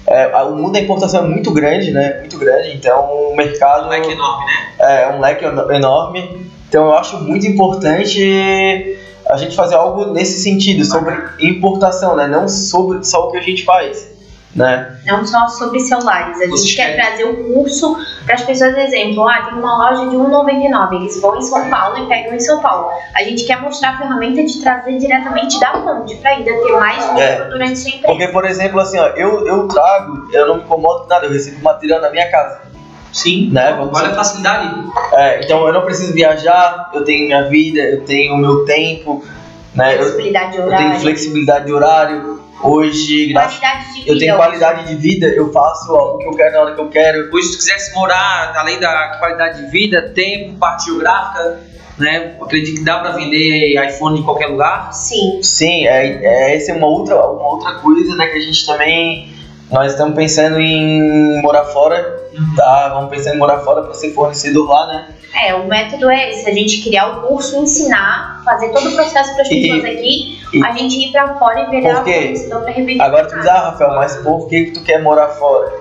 é, 0.06 0.36
o 0.42 0.56
mundo 0.56 0.72
da 0.72 0.80
importação 0.80 1.24
é 1.24 1.28
muito 1.28 1.52
grande, 1.52 1.92
né? 1.92 2.18
Muito 2.18 2.36
grande, 2.38 2.72
então 2.74 3.30
o 3.30 3.36
mercado. 3.36 3.86
Um 3.86 3.90
leque 3.90 4.10
enorme, 4.10 4.46
né? 4.46 4.52
É, 4.80 5.08
um 5.08 5.20
leque 5.20 5.44
enorme. 5.44 6.50
Então 6.68 6.86
eu 6.86 6.94
acho 6.94 7.18
muito 7.18 7.46
importante 7.46 8.98
a 9.28 9.36
gente 9.36 9.56
fazer 9.56 9.74
algo 9.74 10.12
nesse 10.12 10.42
sentido, 10.42 10.84
sobre 10.84 11.14
importação, 11.40 12.16
né? 12.16 12.26
Não 12.26 12.48
sobre 12.48 13.02
só 13.04 13.28
o 13.28 13.30
que 13.30 13.38
a 13.38 13.42
gente 13.42 13.64
faz. 13.64 14.12
Né? 14.54 15.00
Não 15.04 15.26
só 15.26 15.48
sobre 15.48 15.80
celulares. 15.80 16.40
A 16.40 16.46
gente 16.46 16.76
quer 16.76 16.94
trazer 16.94 17.24
o 17.24 17.52
curso 17.52 17.96
para 18.24 18.36
as 18.36 18.42
pessoas, 18.42 18.76
exemplo, 18.76 19.28
ah, 19.28 19.46
tem 19.46 19.58
uma 19.58 19.76
loja 19.78 20.08
de 20.08 20.16
1,99, 20.16 20.94
eles 20.94 21.20
vão 21.20 21.36
em 21.36 21.42
São 21.42 21.68
Paulo 21.68 22.04
e 22.04 22.06
pegam 22.06 22.34
em 22.34 22.38
São 22.38 22.60
Paulo. 22.60 22.88
A 23.16 23.24
gente 23.24 23.44
quer 23.44 23.60
mostrar 23.60 23.94
a 23.94 23.98
ferramenta 23.98 24.44
de 24.44 24.60
trazer 24.60 24.96
diretamente 24.96 25.58
da 25.58 25.72
fonte 25.72 26.14
para 26.18 26.30
ainda 26.30 26.52
ter 26.52 26.72
mais 26.72 27.04
lucro 27.04 27.20
é. 27.20 27.48
durante 27.48 27.84
a 27.84 27.88
empresa. 27.88 28.06
Porque, 28.06 28.28
por 28.28 28.44
exemplo, 28.44 28.78
assim, 28.78 28.96
ó, 29.00 29.08
eu, 29.08 29.44
eu 29.44 29.66
trago, 29.66 30.28
eu 30.32 30.46
não 30.46 30.56
me 30.58 30.62
incomodo 30.62 31.02
com 31.02 31.08
nada, 31.08 31.26
eu 31.26 31.32
recebo 31.32 31.60
material 31.60 32.00
na 32.00 32.10
minha 32.10 32.30
casa. 32.30 32.73
Sim, 33.14 33.48
né? 33.52 33.72
Vamos 33.74 33.96
olha 33.96 34.08
a 34.08 34.14
facilidade. 34.14 34.74
É, 35.12 35.44
então 35.44 35.64
eu 35.66 35.72
não 35.72 35.82
preciso 35.82 36.12
viajar, 36.12 36.90
eu 36.92 37.04
tenho 37.04 37.26
minha 37.26 37.48
vida, 37.48 37.80
eu 37.80 38.04
tenho 38.04 38.34
o 38.34 38.36
meu 38.36 38.64
tempo, 38.64 39.24
né? 39.72 39.96
Flexibilidade 39.96 40.56
eu, 40.56 40.62
de 40.62 40.66
horário. 40.66 40.84
Eu 40.84 40.88
tenho 40.90 41.00
flexibilidade 41.00 41.66
de 41.66 41.72
horário. 41.72 42.44
Hoje, 42.60 43.26
graças 43.26 43.60
eu 44.06 44.18
tenho 44.18 44.36
qualidade 44.36 44.88
de 44.88 44.96
vida, 44.96 45.26
eu 45.26 45.52
faço 45.52 45.92
o 45.92 46.18
que 46.18 46.26
eu 46.26 46.32
quero 46.32 46.52
na 46.52 46.60
hora 46.60 46.74
que 46.74 46.80
eu 46.80 46.88
quero. 46.88 47.30
Hoje, 47.32 47.48
se 47.48 47.52
tu 47.52 47.58
quisesse 47.58 47.94
morar, 47.94 48.52
além 48.56 48.80
da 48.80 49.16
qualidade 49.18 49.62
de 49.62 49.70
vida, 49.70 50.10
tempo, 50.14 50.58
parte 50.58 50.86
geográfica, 50.86 51.60
né? 51.98 52.36
Acredito 52.40 52.78
que 52.78 52.84
dá 52.84 52.98
para 52.98 53.12
vender 53.12 53.80
iPhone 53.86 54.18
em 54.18 54.22
qualquer 54.22 54.46
lugar. 54.46 54.92
Sim. 54.92 55.40
Sim, 55.42 55.86
é, 55.86 56.24
é 56.24 56.56
essa 56.56 56.72
é 56.72 56.74
uma 56.74 56.86
outra, 56.86 57.14
uma 57.14 57.48
outra 57.48 57.74
coisa, 57.74 58.16
né? 58.16 58.26
Que 58.26 58.38
a 58.38 58.40
gente 58.40 58.66
também 58.66 59.33
nós 59.70 59.92
estamos 59.92 60.14
pensando 60.14 60.58
em 60.60 61.40
morar 61.42 61.64
fora, 61.64 62.28
tá? 62.56 62.90
Vamos 62.94 63.10
pensar 63.10 63.34
em 63.34 63.38
morar 63.38 63.58
fora 63.60 63.82
para 63.82 63.94
ser 63.94 64.12
fornecedor 64.12 64.68
lá, 64.68 64.86
né? 64.86 65.08
É, 65.34 65.54
o 65.54 65.66
método 65.66 66.08
é 66.08 66.30
esse, 66.30 66.48
a 66.48 66.54
gente 66.54 66.82
criar 66.82 67.08
o 67.08 67.26
curso, 67.26 67.56
ensinar, 67.56 68.40
fazer 68.44 68.68
todo 68.70 68.88
o 68.88 68.94
processo 68.94 69.32
para 69.34 69.42
as 69.42 69.48
pessoas 69.48 69.84
aqui, 69.84 70.38
e, 70.52 70.64
a 70.64 70.72
gente 70.72 70.96
ir 70.96 71.10
para 71.10 71.34
fora 71.34 71.60
e 71.62 71.70
virar 71.70 72.04
fornecedor 72.04 72.62
para 72.62 72.72
revender. 72.72 73.04
Agora 73.04 73.26
tu 73.26 73.36
diz, 73.36 73.46
ah, 73.46 73.70
Rafael, 73.70 73.94
mas 73.96 74.16
por 74.18 74.48
que, 74.48 74.66
que 74.66 74.70
tu 74.72 74.84
quer 74.84 75.02
morar 75.02 75.28
fora? 75.30 75.72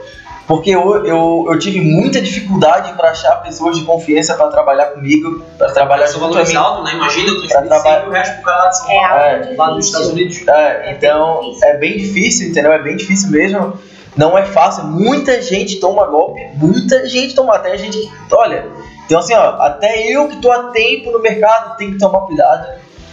Porque 0.53 0.69
eu, 0.69 1.03
eu, 1.03 1.47
eu 1.49 1.57
tive 1.57 1.81
muita 1.81 2.21
dificuldade 2.21 2.93
para 2.93 3.09
achar 3.09 3.37
pessoas 3.37 3.75
de 3.75 3.83
confiança 3.85 4.35
para 4.35 4.49
trabalhar 4.49 4.85
comigo, 4.91 5.43
para 5.57 5.71
trabalhar 5.71 6.13
com 6.13 6.19
valor 6.19 6.47
é 6.47 6.55
alto, 6.55 6.83
né? 6.83 6.93
Imagina, 6.93 7.31
tu 7.31 7.47
trabalhar 7.47 8.07
o 8.07 8.11
resto 8.11 8.35
pro 8.35 8.43
cara 8.43 8.67
de 8.67 8.77
São 8.77 8.87
Paulo, 8.87 9.15
é, 9.15 9.55
lá 9.57 9.69
dos 9.71 9.85
Estados 9.87 10.09
Unidos. 10.09 10.47
É, 10.47 10.91
então, 10.91 11.41
é 11.63 11.77
bem 11.77 11.97
difícil, 11.97 12.49
entendeu? 12.49 12.71
É 12.71 12.77
bem 12.77 12.95
difícil 12.95 13.31
mesmo. 13.31 13.79
Não 14.15 14.37
é 14.37 14.45
fácil. 14.45 14.83
Muita 14.83 15.41
gente 15.41 15.79
toma 15.79 16.05
golpe, 16.05 16.47
muita 16.53 17.07
gente 17.07 17.33
toma 17.33 17.55
até 17.55 17.75
gente 17.75 17.97
que, 17.97 18.11
olha, 18.31 18.67
então 19.07 19.21
assim, 19.21 19.33
ó, 19.33 19.59
até 19.59 20.05
eu 20.07 20.27
que 20.27 20.35
tô 20.35 20.51
há 20.51 20.69
tempo 20.69 21.09
no 21.09 21.19
mercado 21.19 21.77
tenho 21.77 21.93
que 21.93 21.97
tomar 21.97 22.27
cuidado 22.27 22.67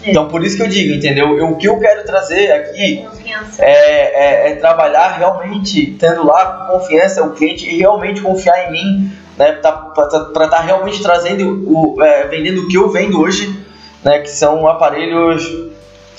então, 0.05 0.29
por 0.29 0.43
isso 0.43 0.57
que 0.57 0.63
eu 0.63 0.69
digo, 0.69 0.95
entendeu? 0.95 1.37
Eu, 1.37 1.51
o 1.51 1.57
que 1.57 1.69
eu 1.69 1.79
quero 1.79 2.05
trazer 2.05 2.53
aqui 2.53 3.05
é, 3.59 4.49
é, 4.49 4.53
é, 4.53 4.55
trabalhar 4.57 5.17
realmente, 5.17 5.95
tendo 5.99 6.25
lá 6.25 6.69
confiança, 6.71 7.23
o 7.23 7.33
cliente 7.33 7.67
realmente 7.77 8.21
confiar 8.21 8.69
em 8.69 8.73
mim, 8.73 9.13
né? 9.37 9.53
Para 9.53 10.07
estar 10.07 10.49
tá 10.49 10.61
realmente 10.61 11.03
trazendo, 11.03 11.65
o, 11.67 12.03
é, 12.03 12.27
vendendo 12.29 12.63
o 12.63 12.69
que 12.69 12.77
eu 12.77 12.91
vendo 12.91 13.21
hoje, 13.21 13.55
né? 14.03 14.21
Que 14.21 14.31
são 14.31 14.67
aparelhos 14.67 15.47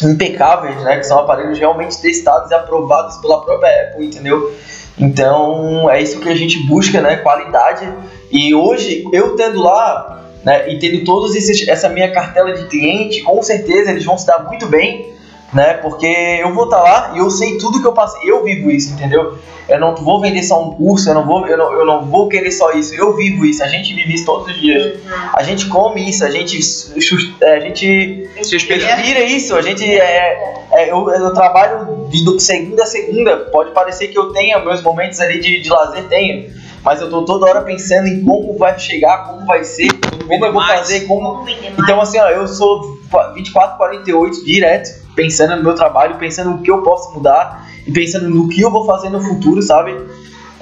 impecáveis, 0.03 0.83
né? 0.83 0.97
Que 0.97 1.03
são 1.03 1.19
aparelhos 1.19 1.57
realmente 1.57 1.99
testados 1.99 2.51
e 2.51 2.53
aprovados 2.53 3.17
pela 3.17 3.43
própria 3.43 3.69
Apple, 3.83 4.05
entendeu? 4.05 4.53
Então, 4.99 5.89
é 5.89 6.01
isso 6.01 6.19
que 6.19 6.29
a 6.29 6.35
gente 6.35 6.59
busca, 6.67 7.01
né? 7.01 7.17
Qualidade. 7.17 7.91
E 8.31 8.53
hoje, 8.53 9.03
eu 9.11 9.35
tendo 9.35 9.59
lá 9.59 10.20
né, 10.43 10.71
e 10.71 10.79
tendo 10.79 11.03
todos 11.03 11.35
esses 11.35 11.67
essa 11.67 11.87
minha 11.89 12.11
cartela 12.11 12.53
de 12.53 12.65
cliente, 12.67 13.21
com 13.21 13.41
certeza 13.41 13.91
eles 13.91 14.05
vão 14.05 14.17
se 14.17 14.25
dar 14.25 14.43
muito 14.43 14.67
bem, 14.67 15.13
né? 15.53 15.73
Porque 15.75 16.07
eu 16.07 16.53
vou 16.53 16.65
estar 16.65 16.77
tá 16.77 16.83
lá 16.83 17.11
e 17.15 17.19
eu 17.19 17.29
sei 17.29 17.57
tudo 17.57 17.81
que 17.81 17.87
eu 17.87 17.93
passei, 17.93 18.29
eu 18.29 18.43
vivo 18.43 18.71
isso, 18.71 18.93
entendeu? 18.93 19.37
Eu 19.67 19.79
não 19.79 19.95
vou 19.95 20.19
vender 20.19 20.43
só 20.43 20.61
um 20.61 20.73
curso, 20.73 21.09
eu 21.09 21.13
não 21.13 21.25
vou, 21.25 21.47
eu 21.47 21.57
não, 21.57 21.73
eu 21.73 21.85
não 21.85 22.05
vou 22.05 22.27
querer 22.27 22.51
só 22.51 22.71
isso, 22.71 22.93
eu 22.95 23.15
vivo 23.15 23.45
isso, 23.45 23.63
a 23.63 23.67
gente 23.67 23.93
vive 23.93 24.13
isso 24.13 24.25
todos 24.25 24.47
os 24.47 24.59
dias. 24.59 24.99
A 25.33 25.43
gente 25.43 25.67
come 25.67 26.09
isso, 26.09 26.25
a 26.25 26.29
gente, 26.29 26.57
a 26.57 27.59
gente 27.59 28.29
respira 28.35 29.21
isso, 29.21 29.55
a 29.55 29.61
gente 29.61 29.85
é, 29.85 30.65
é 30.71 30.91
eu, 30.91 31.09
eu, 31.09 31.33
trabalho 31.33 32.07
de 32.09 32.41
segunda 32.41 32.83
a 32.83 32.85
segunda, 32.85 33.37
pode 33.51 33.71
parecer 33.71 34.07
que 34.07 34.17
eu 34.17 34.33
tenha 34.33 34.59
meus 34.59 34.81
momentos 34.81 35.19
ali 35.19 35.39
de, 35.39 35.61
de 35.61 35.69
lazer, 35.69 36.03
tenho, 36.09 36.51
mas 36.83 37.01
eu 37.01 37.09
tô 37.09 37.23
toda 37.23 37.47
hora 37.47 37.61
pensando 37.61 38.07
em 38.07 38.23
como 38.23 38.57
vai 38.57 38.77
chegar, 38.79 39.27
como 39.27 39.45
vai 39.45 39.63
ser, 39.63 39.89
como 40.27 40.45
eu 40.45 40.53
vou 40.53 40.61
fazer, 40.61 41.01
como. 41.01 41.45
Então 41.79 42.01
assim, 42.01 42.19
ó, 42.19 42.29
eu 42.29 42.47
sou 42.47 42.97
24, 43.35 43.77
48 43.77 44.45
direto 44.45 45.01
pensando 45.15 45.55
no 45.55 45.63
meu 45.63 45.75
trabalho, 45.75 46.15
pensando 46.15 46.51
no 46.51 46.61
que 46.61 46.71
eu 46.71 46.81
posso 46.81 47.13
mudar 47.13 47.69
e 47.85 47.91
pensando 47.91 48.29
no 48.29 48.47
que 48.47 48.61
eu 48.61 48.71
vou 48.71 48.85
fazer 48.85 49.09
no 49.09 49.21
futuro, 49.21 49.61
sabe? 49.61 49.95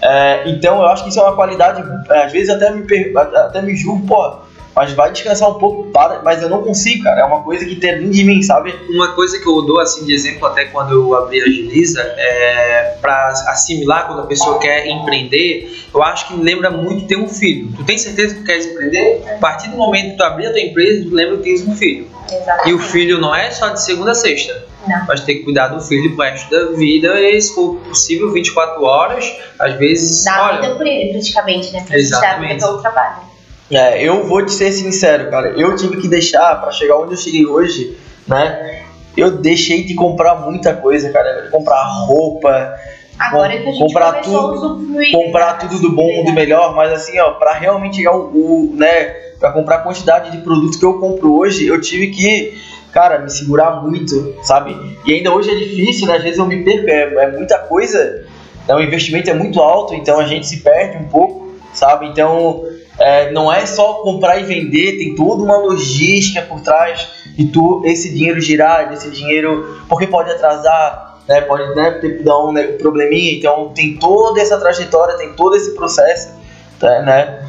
É, 0.01 0.49
então 0.49 0.77
eu 0.77 0.87
acho 0.87 1.03
que 1.03 1.09
isso 1.09 1.19
é 1.19 1.23
uma 1.23 1.35
qualidade, 1.35 1.83
é, 2.09 2.23
às 2.23 2.31
vezes 2.31 2.49
até 2.49 2.71
me, 2.71 2.85
até 3.17 3.61
me 3.61 3.75
julgo, 3.75 4.07
pô, 4.07 4.39
mas 4.79 4.93
vai 4.93 5.11
descansar 5.11 5.49
um 5.49 5.55
pouco, 5.55 5.91
para, 5.91 6.21
mas 6.21 6.41
eu 6.41 6.47
não 6.47 6.63
consigo, 6.63 7.03
cara, 7.03 7.19
é 7.19 7.25
uma 7.25 7.43
coisa 7.43 7.65
que 7.65 7.75
tem 7.75 8.09
de 8.09 8.23
mim, 8.23 8.41
sabe? 8.41 8.73
Uma 8.89 9.13
coisa 9.13 9.37
que 9.37 9.45
eu 9.45 9.61
dou 9.61 9.77
assim 9.77 10.05
de 10.05 10.13
exemplo 10.13 10.47
até 10.47 10.63
quando 10.67 10.93
eu 10.93 11.13
abri 11.15 11.41
a 11.41 11.43
Agiliza, 11.43 12.01
é 12.01 12.95
para 13.01 13.27
assimilar 13.47 14.07
quando 14.07 14.21
a 14.21 14.25
pessoa 14.25 14.57
quer 14.57 14.87
empreender, 14.87 15.69
eu 15.93 16.01
acho 16.01 16.29
que 16.29 16.35
lembra 16.37 16.71
muito 16.71 17.05
ter 17.07 17.17
um 17.17 17.27
filho. 17.27 17.69
Tu 17.75 17.83
tem 17.83 17.97
certeza 17.97 18.35
que 18.35 18.39
tu 18.39 18.45
queres 18.45 18.67
empreender? 18.67 19.21
A 19.35 19.37
partir 19.39 19.67
do 19.67 19.75
momento 19.75 20.11
que 20.11 20.17
tu 20.17 20.23
abrir 20.23 20.47
a 20.47 20.51
tua 20.51 20.61
empresa, 20.61 21.09
tu 21.09 21.13
lembra 21.13 21.35
que 21.35 21.43
tens 21.43 21.67
um 21.67 21.75
filho. 21.75 22.07
Exatamente. 22.31 22.69
E 22.69 22.73
o 22.73 22.79
filho 22.79 23.19
não 23.19 23.35
é 23.35 23.51
só 23.51 23.67
de 23.67 23.83
segunda 23.83 24.11
a 24.11 24.15
sexta. 24.15 24.63
Não. 24.87 25.05
Mas 25.09 25.19
ter 25.19 25.35
que 25.35 25.43
cuidar 25.43 25.67
do 25.67 25.81
filho 25.81 26.15
pro 26.15 26.23
resto 26.23 26.49
da 26.49 26.71
vida 26.77 27.19
e, 27.19 27.41
se 27.41 27.53
for 27.53 27.75
possível, 27.79 28.31
24 28.31 28.81
horas, 28.81 29.29
às 29.59 29.73
vezes. 29.73 30.23
Dá 30.23 30.47
olha, 30.47 30.61
vida 30.61 30.75
por 30.75 30.87
ele, 30.87 31.11
praticamente, 31.11 31.73
né? 31.73 31.83
Pra 31.85 31.97
Exatamente. 31.97 32.61
Dar 32.61 32.67
vida 32.67 32.81
trabalho. 32.81 33.28
É, 33.71 34.03
eu 34.03 34.25
vou 34.27 34.45
te 34.45 34.51
ser 34.51 34.71
sincero, 34.71 35.29
cara. 35.29 35.49
Eu 35.49 35.75
tive 35.75 35.97
que 35.97 36.07
deixar 36.07 36.59
para 36.59 36.71
chegar 36.71 36.97
onde 36.97 37.13
eu 37.13 37.17
cheguei 37.17 37.45
hoje, 37.45 37.97
né? 38.27 38.83
Eu 39.15 39.31
deixei 39.31 39.83
de 39.83 39.93
comprar 39.95 40.35
muita 40.35 40.73
coisa, 40.73 41.11
cara. 41.11 41.49
Comprar 41.51 41.83
roupa, 41.83 42.75
Agora 43.19 43.49
que 43.49 43.67
a 43.67 43.71
gente 43.71 43.79
comprar 43.79 44.13
tudo, 44.21 44.87
comprar 45.11 45.55
tudo 45.55 45.79
do 45.79 45.91
bom, 45.91 46.23
do 46.23 46.31
melhor, 46.31 46.73
mas 46.73 46.93
assim, 46.93 47.19
ó, 47.19 47.31
para 47.31 47.51
realmente 47.53 47.97
chegar 47.97 48.15
o, 48.15 48.29
o 48.31 48.75
né, 48.77 49.09
para 49.37 49.51
comprar 49.51 49.75
a 49.75 49.79
quantidade 49.79 50.31
de 50.31 50.37
produtos 50.37 50.77
que 50.77 50.85
eu 50.85 50.99
compro 50.99 51.37
hoje, 51.37 51.67
eu 51.67 51.81
tive 51.81 52.07
que, 52.07 52.57
cara, 52.93 53.19
me 53.19 53.29
segurar 53.29 53.83
muito, 53.83 54.35
sabe? 54.43 54.73
E 55.05 55.13
ainda 55.13 55.33
hoje 55.33 55.51
é 55.51 55.55
difícil, 55.55 56.07
né? 56.07 56.15
Às 56.15 56.23
vezes 56.23 56.39
eu 56.39 56.45
me 56.45 56.63
perco, 56.63 56.89
é, 56.89 57.25
é 57.25 57.31
muita 57.31 57.59
coisa, 57.59 58.25
né? 58.65 58.73
o 58.73 58.79
investimento 58.79 59.29
é 59.29 59.33
muito 59.33 59.59
alto, 59.59 59.93
então 59.93 60.17
a 60.17 60.25
gente 60.25 60.47
se 60.47 60.61
perde 60.61 61.03
um 61.03 61.09
pouco, 61.09 61.55
sabe? 61.73 62.07
Então, 62.07 62.63
é, 62.99 63.31
não 63.31 63.51
é 63.51 63.65
só 63.65 63.95
comprar 63.95 64.39
e 64.39 64.43
vender, 64.43 64.97
tem 64.97 65.15
toda 65.15 65.43
uma 65.43 65.57
logística 65.57 66.41
por 66.41 66.61
trás 66.61 67.07
de 67.35 67.45
tu 67.47 67.81
esse 67.85 68.13
dinheiro 68.13 68.39
girar, 68.41 68.89
desse 68.89 69.09
dinheiro, 69.09 69.81
porque 69.87 70.05
pode 70.05 70.29
atrasar, 70.29 71.17
né, 71.27 71.41
pode 71.41 71.73
né, 71.75 71.91
ter 72.01 72.21
dar 72.23 72.37
um 72.39 72.51
né, 72.51 72.63
probleminha, 72.63 73.31
então 73.33 73.71
tem 73.73 73.97
toda 73.97 74.41
essa 74.41 74.59
trajetória, 74.59 75.17
tem 75.17 75.33
todo 75.33 75.55
esse 75.55 75.73
processo, 75.75 76.33
tá, 76.79 77.01
né? 77.01 77.39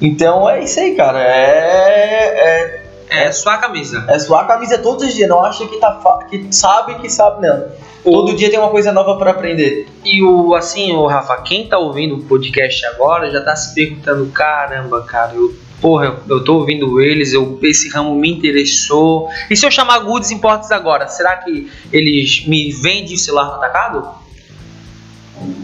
Então 0.00 0.48
é 0.48 0.62
isso 0.62 0.80
aí, 0.80 0.94
cara. 0.94 1.22
É, 1.22 2.34
é, 2.34 2.82
é 3.10 3.32
suar 3.32 3.56
a 3.56 3.58
camisa. 3.58 4.04
É 4.08 4.18
suar 4.18 4.44
a 4.44 4.46
camisa 4.46 4.78
todos 4.78 5.06
os 5.06 5.14
dias. 5.14 5.28
Não 5.28 5.44
acha 5.44 5.66
que, 5.66 5.76
tá 5.78 6.20
que 6.30 6.46
sabe 6.50 6.94
que 6.96 7.10
sabe, 7.10 7.46
não. 7.46 7.64
Todo 8.02 8.34
dia 8.34 8.48
tem 8.48 8.58
uma 8.58 8.70
coisa 8.70 8.92
nova 8.92 9.16
para 9.16 9.32
aprender. 9.32 9.86
E 10.04 10.22
o 10.22 10.54
assim, 10.54 10.92
o 10.92 11.06
Rafa, 11.06 11.36
quem 11.42 11.68
tá 11.68 11.78
ouvindo 11.78 12.14
o 12.16 12.22
podcast 12.22 12.86
agora 12.86 13.30
já 13.30 13.42
tá 13.42 13.54
se 13.54 13.74
perguntando, 13.74 14.26
caramba, 14.32 15.02
cara, 15.02 15.34
eu, 15.34 15.54
porra, 15.80 16.16
eu 16.28 16.42
tô 16.42 16.54
ouvindo 16.54 17.00
eles, 17.00 17.34
eu, 17.34 17.58
esse 17.62 17.90
ramo 17.90 18.14
me 18.14 18.30
interessou. 18.30 19.28
E 19.50 19.56
se 19.56 19.66
eu 19.66 19.70
chamar 19.70 19.98
Goods 19.98 20.30
Importes 20.30 20.70
agora, 20.70 21.08
será 21.08 21.36
que 21.36 21.70
eles 21.92 22.46
me 22.46 22.72
vendem 22.72 23.14
o 23.14 23.18
celular 23.18 23.46
no 23.46 23.54
atacado? 23.54 24.19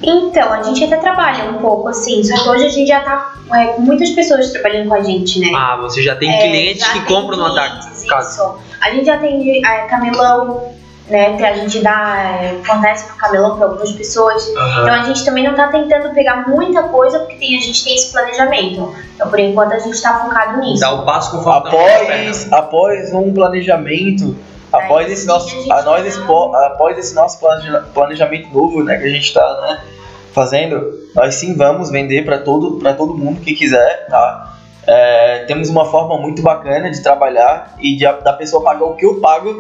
Então, 0.03 0.53
a 0.53 0.63
gente 0.63 0.85
até 0.85 0.97
trabalha 0.97 1.51
um 1.51 1.59
pouco 1.59 1.89
assim, 1.89 2.23
só 2.23 2.43
que 2.43 2.49
hoje 2.49 2.65
a 2.65 2.69
gente 2.69 2.89
já 2.89 3.01
tá 3.01 3.35
é, 3.55 3.67
com 3.69 3.83
muitas 3.83 4.11
pessoas 4.11 4.51
trabalhando 4.51 4.89
com 4.89 4.95
a 4.95 5.03
gente, 5.03 5.39
né? 5.41 5.53
Ah, 5.55 5.77
você 5.81 6.03
já 6.03 6.17
tem 6.17 6.31
é, 6.31 6.43
clientes 6.43 6.81
já 6.81 6.93
que 6.93 7.01
tem 7.01 7.15
compram 7.15 7.39
clientes, 7.39 7.55
no 7.55 8.13
ataque. 8.13 8.27
Isso. 8.29 8.59
A 8.81 8.91
gente 8.91 9.07
já 9.07 9.19
tem 9.19 9.65
é, 9.65 9.79
camelão, 9.87 10.73
né? 11.09 11.37
Que 11.37 11.45
a 11.45 11.57
gente 11.57 11.81
dá, 11.81 12.17
é, 12.19 12.61
fornece 12.65 13.07
pro 13.07 13.17
camelão 13.17 13.57
para 13.57 13.67
algumas 13.67 13.93
pessoas. 13.93 14.47
Uhum. 14.49 14.53
Então 14.53 14.95
a 14.95 15.03
gente 15.03 15.25
também 15.25 15.45
não 15.45 15.55
tá 15.55 15.69
tentando 15.69 16.15
pegar 16.15 16.49
muita 16.49 16.85
coisa, 16.85 17.21
porque 17.21 17.37
tem, 17.37 17.59
a 17.59 17.61
gente 17.61 17.85
tem 17.85 17.95
esse 17.95 18.13
planejamento. 18.13 18.95
Então, 19.15 19.29
por 19.29 19.39
enquanto, 19.39 19.73
a 19.73 19.79
gente 19.79 20.01
tá 20.01 20.21
focado 20.21 20.61
nisso. 20.61 20.81
Dá 20.81 20.93
o 20.93 21.05
passo 21.05 21.31
conforme 21.31 21.69
após, 21.69 22.53
após 22.53 23.13
um 23.13 23.33
planejamento. 23.33 24.37
Após 24.77 25.11
esse, 25.11 25.27
nosso, 25.27 25.73
a 25.73 25.83
nós 25.83 26.07
esse, 26.07 26.21
após 26.21 26.99
esse 26.99 27.15
nosso 27.15 27.39
planejamento 27.93 28.49
novo 28.53 28.83
né, 28.83 28.99
que 28.99 29.05
a 29.05 29.11
gente 29.11 29.25
está 29.27 29.61
né, 29.63 29.81
fazendo, 30.33 30.93
nós 31.15 31.35
sim 31.35 31.55
vamos 31.55 31.91
vender 31.91 32.25
para 32.25 32.39
todo, 32.39 32.79
todo 32.95 33.17
mundo 33.17 33.41
que 33.41 33.55
quiser. 33.55 34.07
Tá? 34.09 34.57
É, 34.87 35.45
temos 35.47 35.69
uma 35.69 35.85
forma 35.85 36.19
muito 36.19 36.43
bacana 36.43 36.91
de 36.91 37.03
trabalhar 37.03 37.75
e 37.81 37.97
de, 37.97 38.05
da 38.05 38.33
pessoa 38.33 38.63
pagar 38.63 38.85
o 38.85 38.95
que 38.95 39.05
eu 39.05 39.21
pago, 39.21 39.55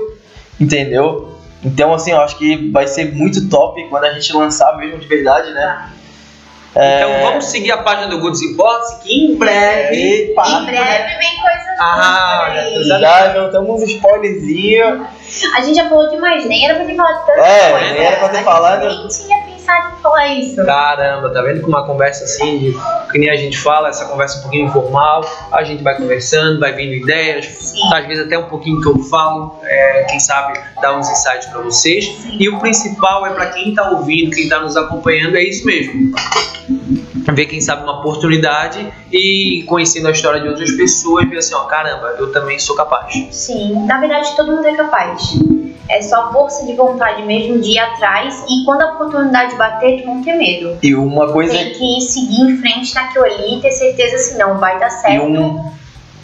entendeu? 0.61 1.33
Então, 1.65 1.93
assim, 1.93 2.13
eu 2.13 2.21
acho 2.21 2.37
que 2.39 2.71
vai 2.71 2.87
ser 2.87 3.13
muito 3.15 3.49
top 3.49 3.83
quando 3.89 4.05
a 4.05 4.13
gente 4.13 4.33
lançar 4.37 4.77
mesmo 4.77 4.99
de 4.99 5.09
verdade, 5.09 5.53
né? 5.53 5.91
É... 6.77 7.03
Então 7.03 7.31
vamos 7.31 7.47
seguir 7.47 7.73
a 7.73 7.79
página 7.79 8.09
do 8.09 8.21
Goods 8.21 8.43
Imports, 8.43 8.99
que 9.03 9.13
em 9.13 9.37
breve. 9.37 10.33
em 10.33 10.67
breve 10.67 11.19
vem 11.19 11.41
coisas 11.41 11.67
ah, 11.79 12.55
já, 12.87 12.99
já 13.51 13.61
um 13.61 13.77
spoilerzinho. 13.85 15.07
A 15.55 15.61
gente 15.61 15.77
já 15.77 15.89
falou 15.89 16.09
demais, 16.09 16.47
nem 16.47 16.65
era 16.65 16.75
pra 16.77 16.85
ter 16.87 16.95
falado 16.95 17.27
tanto. 17.27 17.41
É, 17.41 17.93
nem 17.93 18.03
era 18.03 18.17
pra 18.17 18.29
ter 18.31 18.43
falado. 18.43 18.87
Nem 18.87 19.09
tinha 19.09 19.46
falar 20.03 20.29
isso. 20.35 20.65
Caramba, 20.65 21.33
tá 21.33 21.43
vendo 21.43 21.61
que 21.61 21.69
uma 21.69 21.85
conversa 21.85 22.25
assim, 22.25 22.59
de, 22.59 22.77
que 23.11 23.19
nem 23.19 23.31
a 23.31 23.37
gente 23.37 23.59
fala, 23.59 23.89
essa 23.89 24.07
conversa 24.07 24.39
um 24.39 24.43
pouquinho 24.43 24.67
informal, 24.67 25.25
a 25.53 25.63
gente 25.63 25.83
vai 25.83 25.97
conversando, 25.97 26.61
vai 26.61 26.73
vindo 26.73 26.95
ideias, 26.95 27.47
Sim. 27.47 27.95
às 27.95 28.07
vezes 28.07 28.27
até 28.27 28.39
um 28.39 28.49
pouquinho 28.49 28.81
que 28.81 28.89
eu 28.89 28.99
falo, 29.05 29.59
é, 29.63 30.05
quem 30.05 30.21
sabe 30.21 30.59
dar 30.81 30.97
uns 30.97 31.11
insights 31.11 31.47
para 31.47 31.61
vocês. 31.61 32.07
Sim. 32.07 32.37
E 32.39 32.49
o 32.49 32.59
principal 32.59 33.27
é 33.27 33.31
para 33.31 33.47
quem 33.47 33.75
tá 33.75 33.91
ouvindo, 33.91 34.31
quem 34.31 34.49
tá 34.49 34.61
nos 34.61 34.77
acompanhando, 34.77 35.37
é 35.37 35.43
isso 35.43 35.67
mesmo 35.67 36.15
ver 37.33 37.47
quem 37.47 37.61
sabe 37.61 37.83
uma 37.83 38.01
oportunidade 38.01 38.93
e 39.13 39.65
conhecendo 39.67 40.09
a 40.09 40.11
história 40.11 40.41
de 40.41 40.49
outras 40.49 40.71
pessoas 40.73 41.29
ver 41.29 41.39
assim, 41.39 41.55
ó, 41.55 41.65
caramba, 41.65 42.15
eu 42.19 42.33
também 42.33 42.59
sou 42.59 42.77
capaz. 42.77 43.13
Sim, 43.31 43.85
na 43.87 43.99
verdade 43.99 44.35
todo 44.37 44.53
mundo 44.53 44.67
é 44.67 44.75
capaz. 44.75 45.39
É 45.89 46.03
só 46.03 46.33
força 46.33 46.67
de 46.67 46.75
vontade 46.75 47.23
mesmo 47.23 47.61
de 47.61 47.73
ir 47.73 47.79
atrás 47.79 48.45
e 48.49 48.65
quando 48.65 48.83
a 48.83 48.93
oportunidade 48.93 49.57
bater, 49.57 50.03
tu 50.03 50.07
não 50.07 50.23
ter 50.23 50.35
medo. 50.35 50.77
E 50.83 50.95
uma 50.95 51.33
coisa. 51.33 51.53
Tem 51.53 51.73
que 51.73 52.01
seguir 52.01 52.43
em 52.43 52.57
frente 52.59 52.95
naquilo 52.95 53.25
ali 53.25 53.59
e 53.59 53.61
ter 53.61 53.71
certeza 53.71 54.19
se 54.19 54.39
não 54.39 54.59
vai 54.59 54.79
dar 54.79 54.91
certo. 54.91 55.15
E 55.15 55.21
um... 55.21 55.71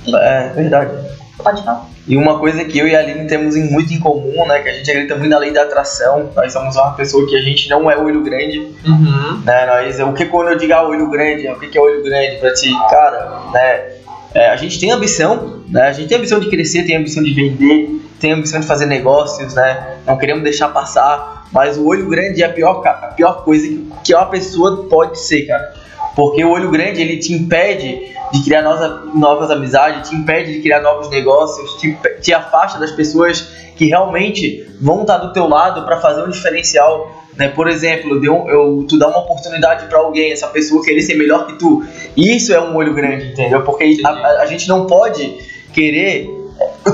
E... 0.07 0.17
É 0.17 0.53
verdade. 0.55 0.91
Pode 1.39 1.63
falar. 1.63 1.93
E 2.07 2.17
uma 2.17 2.39
coisa 2.39 2.65
que 2.65 2.79
eu 2.79 2.89
e 2.89 2.97
a 2.97 2.99
Aline 2.99 3.29
temos 3.29 3.55
muito 3.57 3.93
em 3.95 4.01
comum, 4.01 4.47
né? 4.47 4.61
Que 4.61 4.69
a 4.69 4.73
gente 4.73 4.91
acredita 4.91 5.15
muito 5.15 5.31
na 5.31 5.39
lei 5.39 5.53
da 5.53 5.63
atração. 5.63 6.31
Nós 6.35 6.53
somos 6.53 6.75
uma 6.75 6.95
pessoa 6.95 7.29
que 7.29 7.37
a 7.37 7.41
gente 7.41 7.69
não 7.71 7.89
é 7.89 7.97
olho 7.97 8.23
grande. 8.23 8.59
Uhum. 8.85 9.41
Né? 9.45 9.67
Nós, 9.67 10.01
o 10.01 10.13
que 10.13 10.25
quando 10.27 10.49
eu 10.49 10.59
digo 10.59 10.73
ah, 10.73 10.83
olho 10.83 11.09
grande, 11.09 11.47
o 11.49 11.59
que 11.59 11.79
é 11.79 11.81
olho 11.81 12.03
grande 12.03 12.39
pra 12.39 12.53
ti? 12.53 12.73
Cara, 12.91 13.43
né? 13.53 14.02
É, 14.35 14.49
a 14.51 14.57
gente 14.57 14.79
tem 14.81 14.91
ambição, 14.91 15.63
né? 15.69 15.83
A 15.83 15.93
gente 15.93 16.09
tem 16.09 16.19
ambição 16.19 16.41
de 16.41 16.49
crescer, 16.49 16.85
tem 16.85 16.97
ambição 16.97 17.23
de 17.23 17.33
vender, 17.33 18.01
tem 18.19 18.33
ambição 18.33 18.61
de 18.61 18.67
fazer 18.67 18.87
negócios, 18.87 19.55
né? 19.55 19.99
Não 20.07 20.17
queremos 20.17 20.43
deixar 20.43 20.69
passar. 20.69 21.47
Mas 21.53 21.77
o 21.77 21.87
olho 21.87 22.09
grande 22.09 22.43
é 22.43 22.47
a 22.47 22.53
pior, 22.53 22.87
a 22.87 23.09
pior 23.09 23.45
coisa 23.45 23.69
que 24.03 24.15
uma 24.15 24.27
pessoa 24.27 24.87
pode 24.89 25.21
ser, 25.21 25.43
cara. 25.43 25.75
Porque 26.17 26.43
o 26.43 26.51
olho 26.51 26.71
grande 26.71 27.01
ele 27.01 27.19
te 27.19 27.33
impede 27.33 28.13
de 28.33 28.43
criar 28.43 28.63
novas, 28.63 29.15
novas 29.15 29.51
amizades, 29.51 30.09
te 30.09 30.15
impede 30.15 30.55
de 30.55 30.61
criar 30.61 30.81
novos 30.81 31.11
negócios, 31.11 31.79
te, 31.79 31.97
te 32.23 32.33
afasta 32.33 32.79
das 32.79 32.93
pessoas 32.93 33.51
que 33.77 33.87
realmente 33.87 34.67
vão 34.81 35.03
estar 35.03 35.19
do 35.19 35.33
teu 35.33 35.49
lado 35.49 35.85
para 35.85 36.01
fazer 36.01 36.23
um 36.23 36.29
diferencial. 36.31 37.11
Né? 37.37 37.49
Por 37.49 37.69
exemplo, 37.69 38.21
deu, 38.21 38.47
eu, 38.49 38.85
tu 38.89 38.99
dá 38.99 39.09
uma 39.09 39.21
oportunidade 39.21 39.87
para 39.87 39.99
alguém, 39.99 40.33
essa 40.33 40.49
pessoa 40.49 40.83
querer 40.83 41.03
ser 41.03 41.15
melhor 41.15 41.47
que 41.47 41.55
tu. 41.55 41.85
Isso 42.17 42.53
é 42.53 42.61
um 42.61 42.77
olho 42.77 42.95
grande, 42.95 43.33
entendeu? 43.33 43.63
Porque 43.63 44.01
a, 44.05 44.09
a, 44.09 44.43
a 44.43 44.47
gente 44.47 44.69
não 44.69 44.87
pode 44.87 45.39
querer 45.73 46.43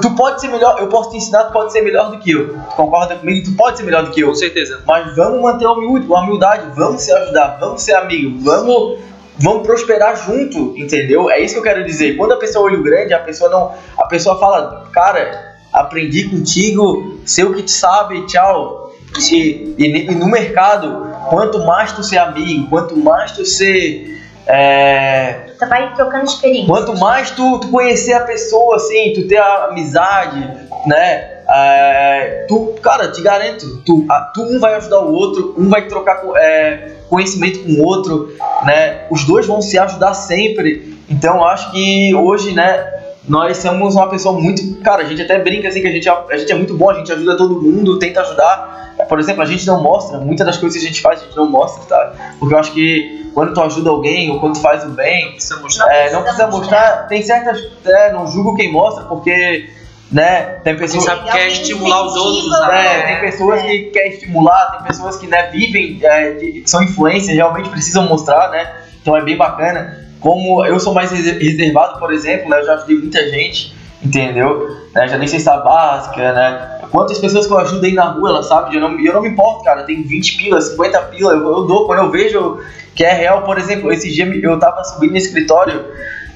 Tu 0.00 0.14
pode 0.14 0.40
ser 0.40 0.48
melhor, 0.48 0.76
eu 0.78 0.88
posso 0.88 1.10
te 1.10 1.16
ensinar, 1.16 1.44
tu 1.44 1.52
pode 1.52 1.72
ser 1.72 1.82
melhor 1.82 2.10
do 2.10 2.18
que 2.18 2.30
eu. 2.30 2.54
Tu 2.54 2.76
concorda 2.76 3.16
comigo? 3.16 3.44
Tu 3.44 3.56
pode 3.56 3.76
ser 3.76 3.84
melhor 3.84 4.04
do 4.04 4.10
que 4.10 4.20
eu. 4.20 4.28
Com 4.28 4.34
certeza. 4.34 4.82
Mas 4.86 5.14
vamos 5.16 5.40
manter 5.40 5.66
a 5.66 5.72
humildade, 5.72 6.72
vamos 6.74 7.02
se 7.02 7.12
ajudar, 7.12 7.58
vamos 7.60 7.82
ser 7.82 7.94
amigos, 7.94 8.42
vamos 8.42 8.98
vão 9.38 9.62
prosperar 9.62 10.16
junto, 10.16 10.76
entendeu? 10.76 11.30
É 11.30 11.40
isso 11.40 11.54
que 11.54 11.60
eu 11.60 11.62
quero 11.62 11.84
dizer. 11.84 12.16
Quando 12.16 12.32
a 12.32 12.36
pessoa 12.36 12.66
olha 12.66 12.78
o 12.78 12.82
grande, 12.82 13.14
a 13.14 13.20
pessoa 13.20 13.48
não, 13.48 13.72
a 13.96 14.06
pessoa 14.06 14.38
fala, 14.38 14.88
cara, 14.92 15.47
aprendi 15.80 16.28
contigo, 16.28 17.20
sei 17.24 17.44
o 17.44 17.54
que 17.54 17.62
tu 17.62 17.70
sabe, 17.70 18.26
tchau. 18.26 18.92
E, 19.30 19.74
e, 19.78 20.10
e, 20.10 20.14
no 20.14 20.26
mercado, 20.26 21.10
quanto 21.30 21.64
mais 21.64 21.92
tu 21.92 22.02
ser 22.02 22.18
amigo, 22.18 22.68
quanto 22.68 22.96
mais 22.96 23.32
tu 23.32 23.44
ser. 23.44 24.16
É, 24.46 25.50
tu 25.58 25.68
vai 25.68 25.94
trocando 25.94 26.24
experiência. 26.24 26.66
Quanto 26.66 26.96
mais 26.98 27.30
tu, 27.30 27.58
tu 27.58 27.68
conhecer 27.68 28.14
a 28.14 28.20
pessoa, 28.20 28.76
assim, 28.76 29.12
tu 29.14 29.26
ter 29.26 29.36
a 29.36 29.66
amizade, 29.66 30.40
né? 30.86 31.38
É, 31.50 32.44
tu, 32.48 32.74
cara, 32.82 33.10
te 33.10 33.22
garanto, 33.22 33.82
tu, 33.84 34.04
a, 34.08 34.20
tu 34.34 34.42
um 34.42 34.58
vai 34.58 34.74
ajudar 34.74 35.00
o 35.00 35.12
outro, 35.12 35.54
um 35.56 35.68
vai 35.68 35.86
trocar 35.86 36.22
é, 36.36 36.92
conhecimento 37.08 37.60
com 37.60 37.72
o 37.72 37.84
outro, 37.84 38.34
né? 38.64 39.06
Os 39.10 39.24
dois 39.24 39.46
vão 39.46 39.60
se 39.60 39.78
ajudar 39.78 40.14
sempre. 40.14 40.98
Então, 41.08 41.44
acho 41.44 41.70
que 41.72 42.14
hoje, 42.14 42.54
né? 42.54 42.97
Nós 43.28 43.58
somos 43.58 43.94
uma 43.94 44.08
pessoa 44.08 44.38
muito. 44.38 44.80
Cara, 44.82 45.02
a 45.02 45.06
gente 45.06 45.22
até 45.22 45.38
brinca 45.38 45.68
assim 45.68 45.80
que 45.80 45.86
a 45.86 45.92
gente, 45.92 46.08
a 46.08 46.36
gente 46.36 46.50
é 46.50 46.54
muito 46.54 46.74
bom, 46.74 46.90
a 46.90 46.94
gente 46.94 47.12
ajuda 47.12 47.36
todo 47.36 47.60
mundo, 47.60 47.98
tenta 47.98 48.22
ajudar. 48.22 48.94
Por 49.08 49.20
exemplo, 49.20 49.42
a 49.42 49.46
gente 49.46 49.66
não 49.66 49.82
mostra, 49.82 50.18
muitas 50.18 50.46
das 50.46 50.56
coisas 50.56 50.78
que 50.78 50.84
a 50.84 50.88
gente 50.88 51.00
faz 51.00 51.20
a 51.20 51.24
gente 51.24 51.36
não 51.36 51.48
mostra, 51.48 51.84
tá? 51.84 52.34
Porque 52.38 52.54
eu 52.54 52.58
acho 52.58 52.72
que 52.72 53.30
quando 53.32 53.54
tu 53.54 53.60
ajuda 53.60 53.90
alguém 53.90 54.30
ou 54.30 54.40
quando 54.40 54.54
tu 54.54 54.60
faz 54.60 54.84
o 54.84 54.88
bem, 54.88 55.26
não 55.26 55.32
precisa 55.32 55.60
mostrar. 55.60 55.94
É, 55.94 56.10
não 56.10 56.22
precisa 56.22 56.46
mostrar. 56.48 57.06
Tem 57.06 57.22
certas. 57.22 57.62
É, 57.84 58.12
não 58.12 58.26
julgo 58.26 58.56
quem 58.56 58.72
mostra, 58.72 59.04
porque 59.04 59.68
né? 60.10 60.40
Tem 60.64 60.76
pessoas 60.76 61.04
que 61.06 61.30
quer 61.30 61.48
estimular 61.48 62.06
os 62.06 62.16
outros, 62.16 62.60
né? 62.66 63.06
Tem 63.06 63.20
pessoas 63.20 63.60
é. 63.60 63.66
que 63.66 63.78
quer 63.90 64.08
estimular, 64.08 64.72
tem 64.72 64.86
pessoas 64.86 65.16
que 65.18 65.26
né, 65.26 65.48
vivem, 65.50 65.98
é, 66.02 66.32
que 66.32 66.62
são 66.66 66.82
influências, 66.82 67.36
realmente 67.36 67.68
precisam 67.68 68.08
mostrar, 68.08 68.50
né? 68.50 68.74
Então 69.00 69.16
é 69.16 69.22
bem 69.22 69.36
bacana. 69.36 70.07
Como 70.20 70.64
eu 70.64 70.78
sou 70.80 70.92
mais 70.92 71.10
reservado, 71.10 71.98
por 71.98 72.12
exemplo, 72.12 72.48
né? 72.48 72.60
eu 72.60 72.66
já 72.66 72.74
ajudei 72.74 72.96
muita 72.96 73.30
gente, 73.30 73.74
entendeu? 74.02 74.68
Né? 74.94 75.08
Já 75.08 75.18
nem 75.18 75.28
sei 75.28 75.38
se 75.38 75.48
é 75.48 75.56
básica, 75.62 76.32
né? 76.32 76.78
Quantas 76.90 77.18
pessoas 77.18 77.46
que 77.46 77.52
eu 77.52 77.58
ajudei 77.58 77.92
na 77.92 78.10
rua, 78.10 78.30
ela 78.30 78.42
sabe, 78.42 78.74
eu 78.74 78.80
não, 78.80 78.98
eu 78.98 79.12
não 79.12 79.22
me 79.22 79.28
importo, 79.28 79.62
cara, 79.62 79.82
tem 79.82 80.02
20 80.02 80.38
pilas, 80.38 80.70
50 80.70 81.00
pilas, 81.02 81.34
eu, 81.34 81.46
eu 81.46 81.66
dou, 81.66 81.86
quando 81.86 81.98
eu 81.98 82.10
vejo 82.10 82.58
que 82.94 83.04
é 83.04 83.12
real, 83.12 83.42
por 83.42 83.58
exemplo, 83.58 83.92
esse 83.92 84.12
dia 84.12 84.26
eu 84.26 84.58
tava 84.58 84.82
subindo 84.84 85.12
no 85.12 85.16
escritório, 85.16 85.84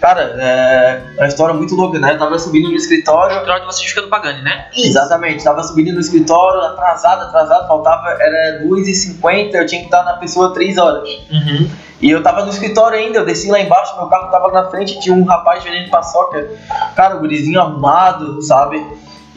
Cara, 0.02 0.34
é, 0.36 1.00
é 1.16 1.20
uma 1.20 1.28
história 1.28 1.54
muito 1.54 1.76
louca, 1.76 1.96
né? 1.96 2.14
Eu 2.14 2.18
tava 2.18 2.36
subindo 2.36 2.68
no 2.68 2.74
escritório. 2.74 3.36
O 3.36 3.38
escritório 3.38 3.60
de 3.60 3.72
vocês 3.72 3.88
ficando 3.88 4.08
pagando, 4.08 4.42
né? 4.42 4.66
Exatamente, 4.76 5.44
tava 5.44 5.62
subindo 5.62 5.92
no 5.92 6.00
escritório, 6.00 6.60
atrasado, 6.60 7.22
atrasado, 7.22 7.68
faltava, 7.68 8.10
era 8.20 8.64
2h50, 8.64 9.54
eu 9.54 9.64
tinha 9.64 9.80
que 9.80 9.86
estar 9.86 10.02
na 10.02 10.14
pessoa 10.14 10.52
3 10.52 10.76
horas. 10.76 11.08
Uhum. 11.30 11.70
E 12.02 12.10
eu 12.10 12.20
tava 12.20 12.44
no 12.44 12.50
escritório 12.50 12.98
ainda, 12.98 13.20
eu 13.20 13.24
desci 13.24 13.48
lá 13.48 13.60
embaixo, 13.60 13.96
meu 13.96 14.08
carro 14.08 14.28
tava 14.28 14.50
na 14.50 14.68
frente, 14.68 15.00
tinha 15.00 15.14
um 15.14 15.22
rapaz 15.22 15.62
vendendo 15.62 15.88
paçoca. 15.88 16.50
Cara, 16.96 17.16
o 17.16 17.20
gurizinho 17.20 17.60
arrumado, 17.60 18.42
sabe? 18.42 18.84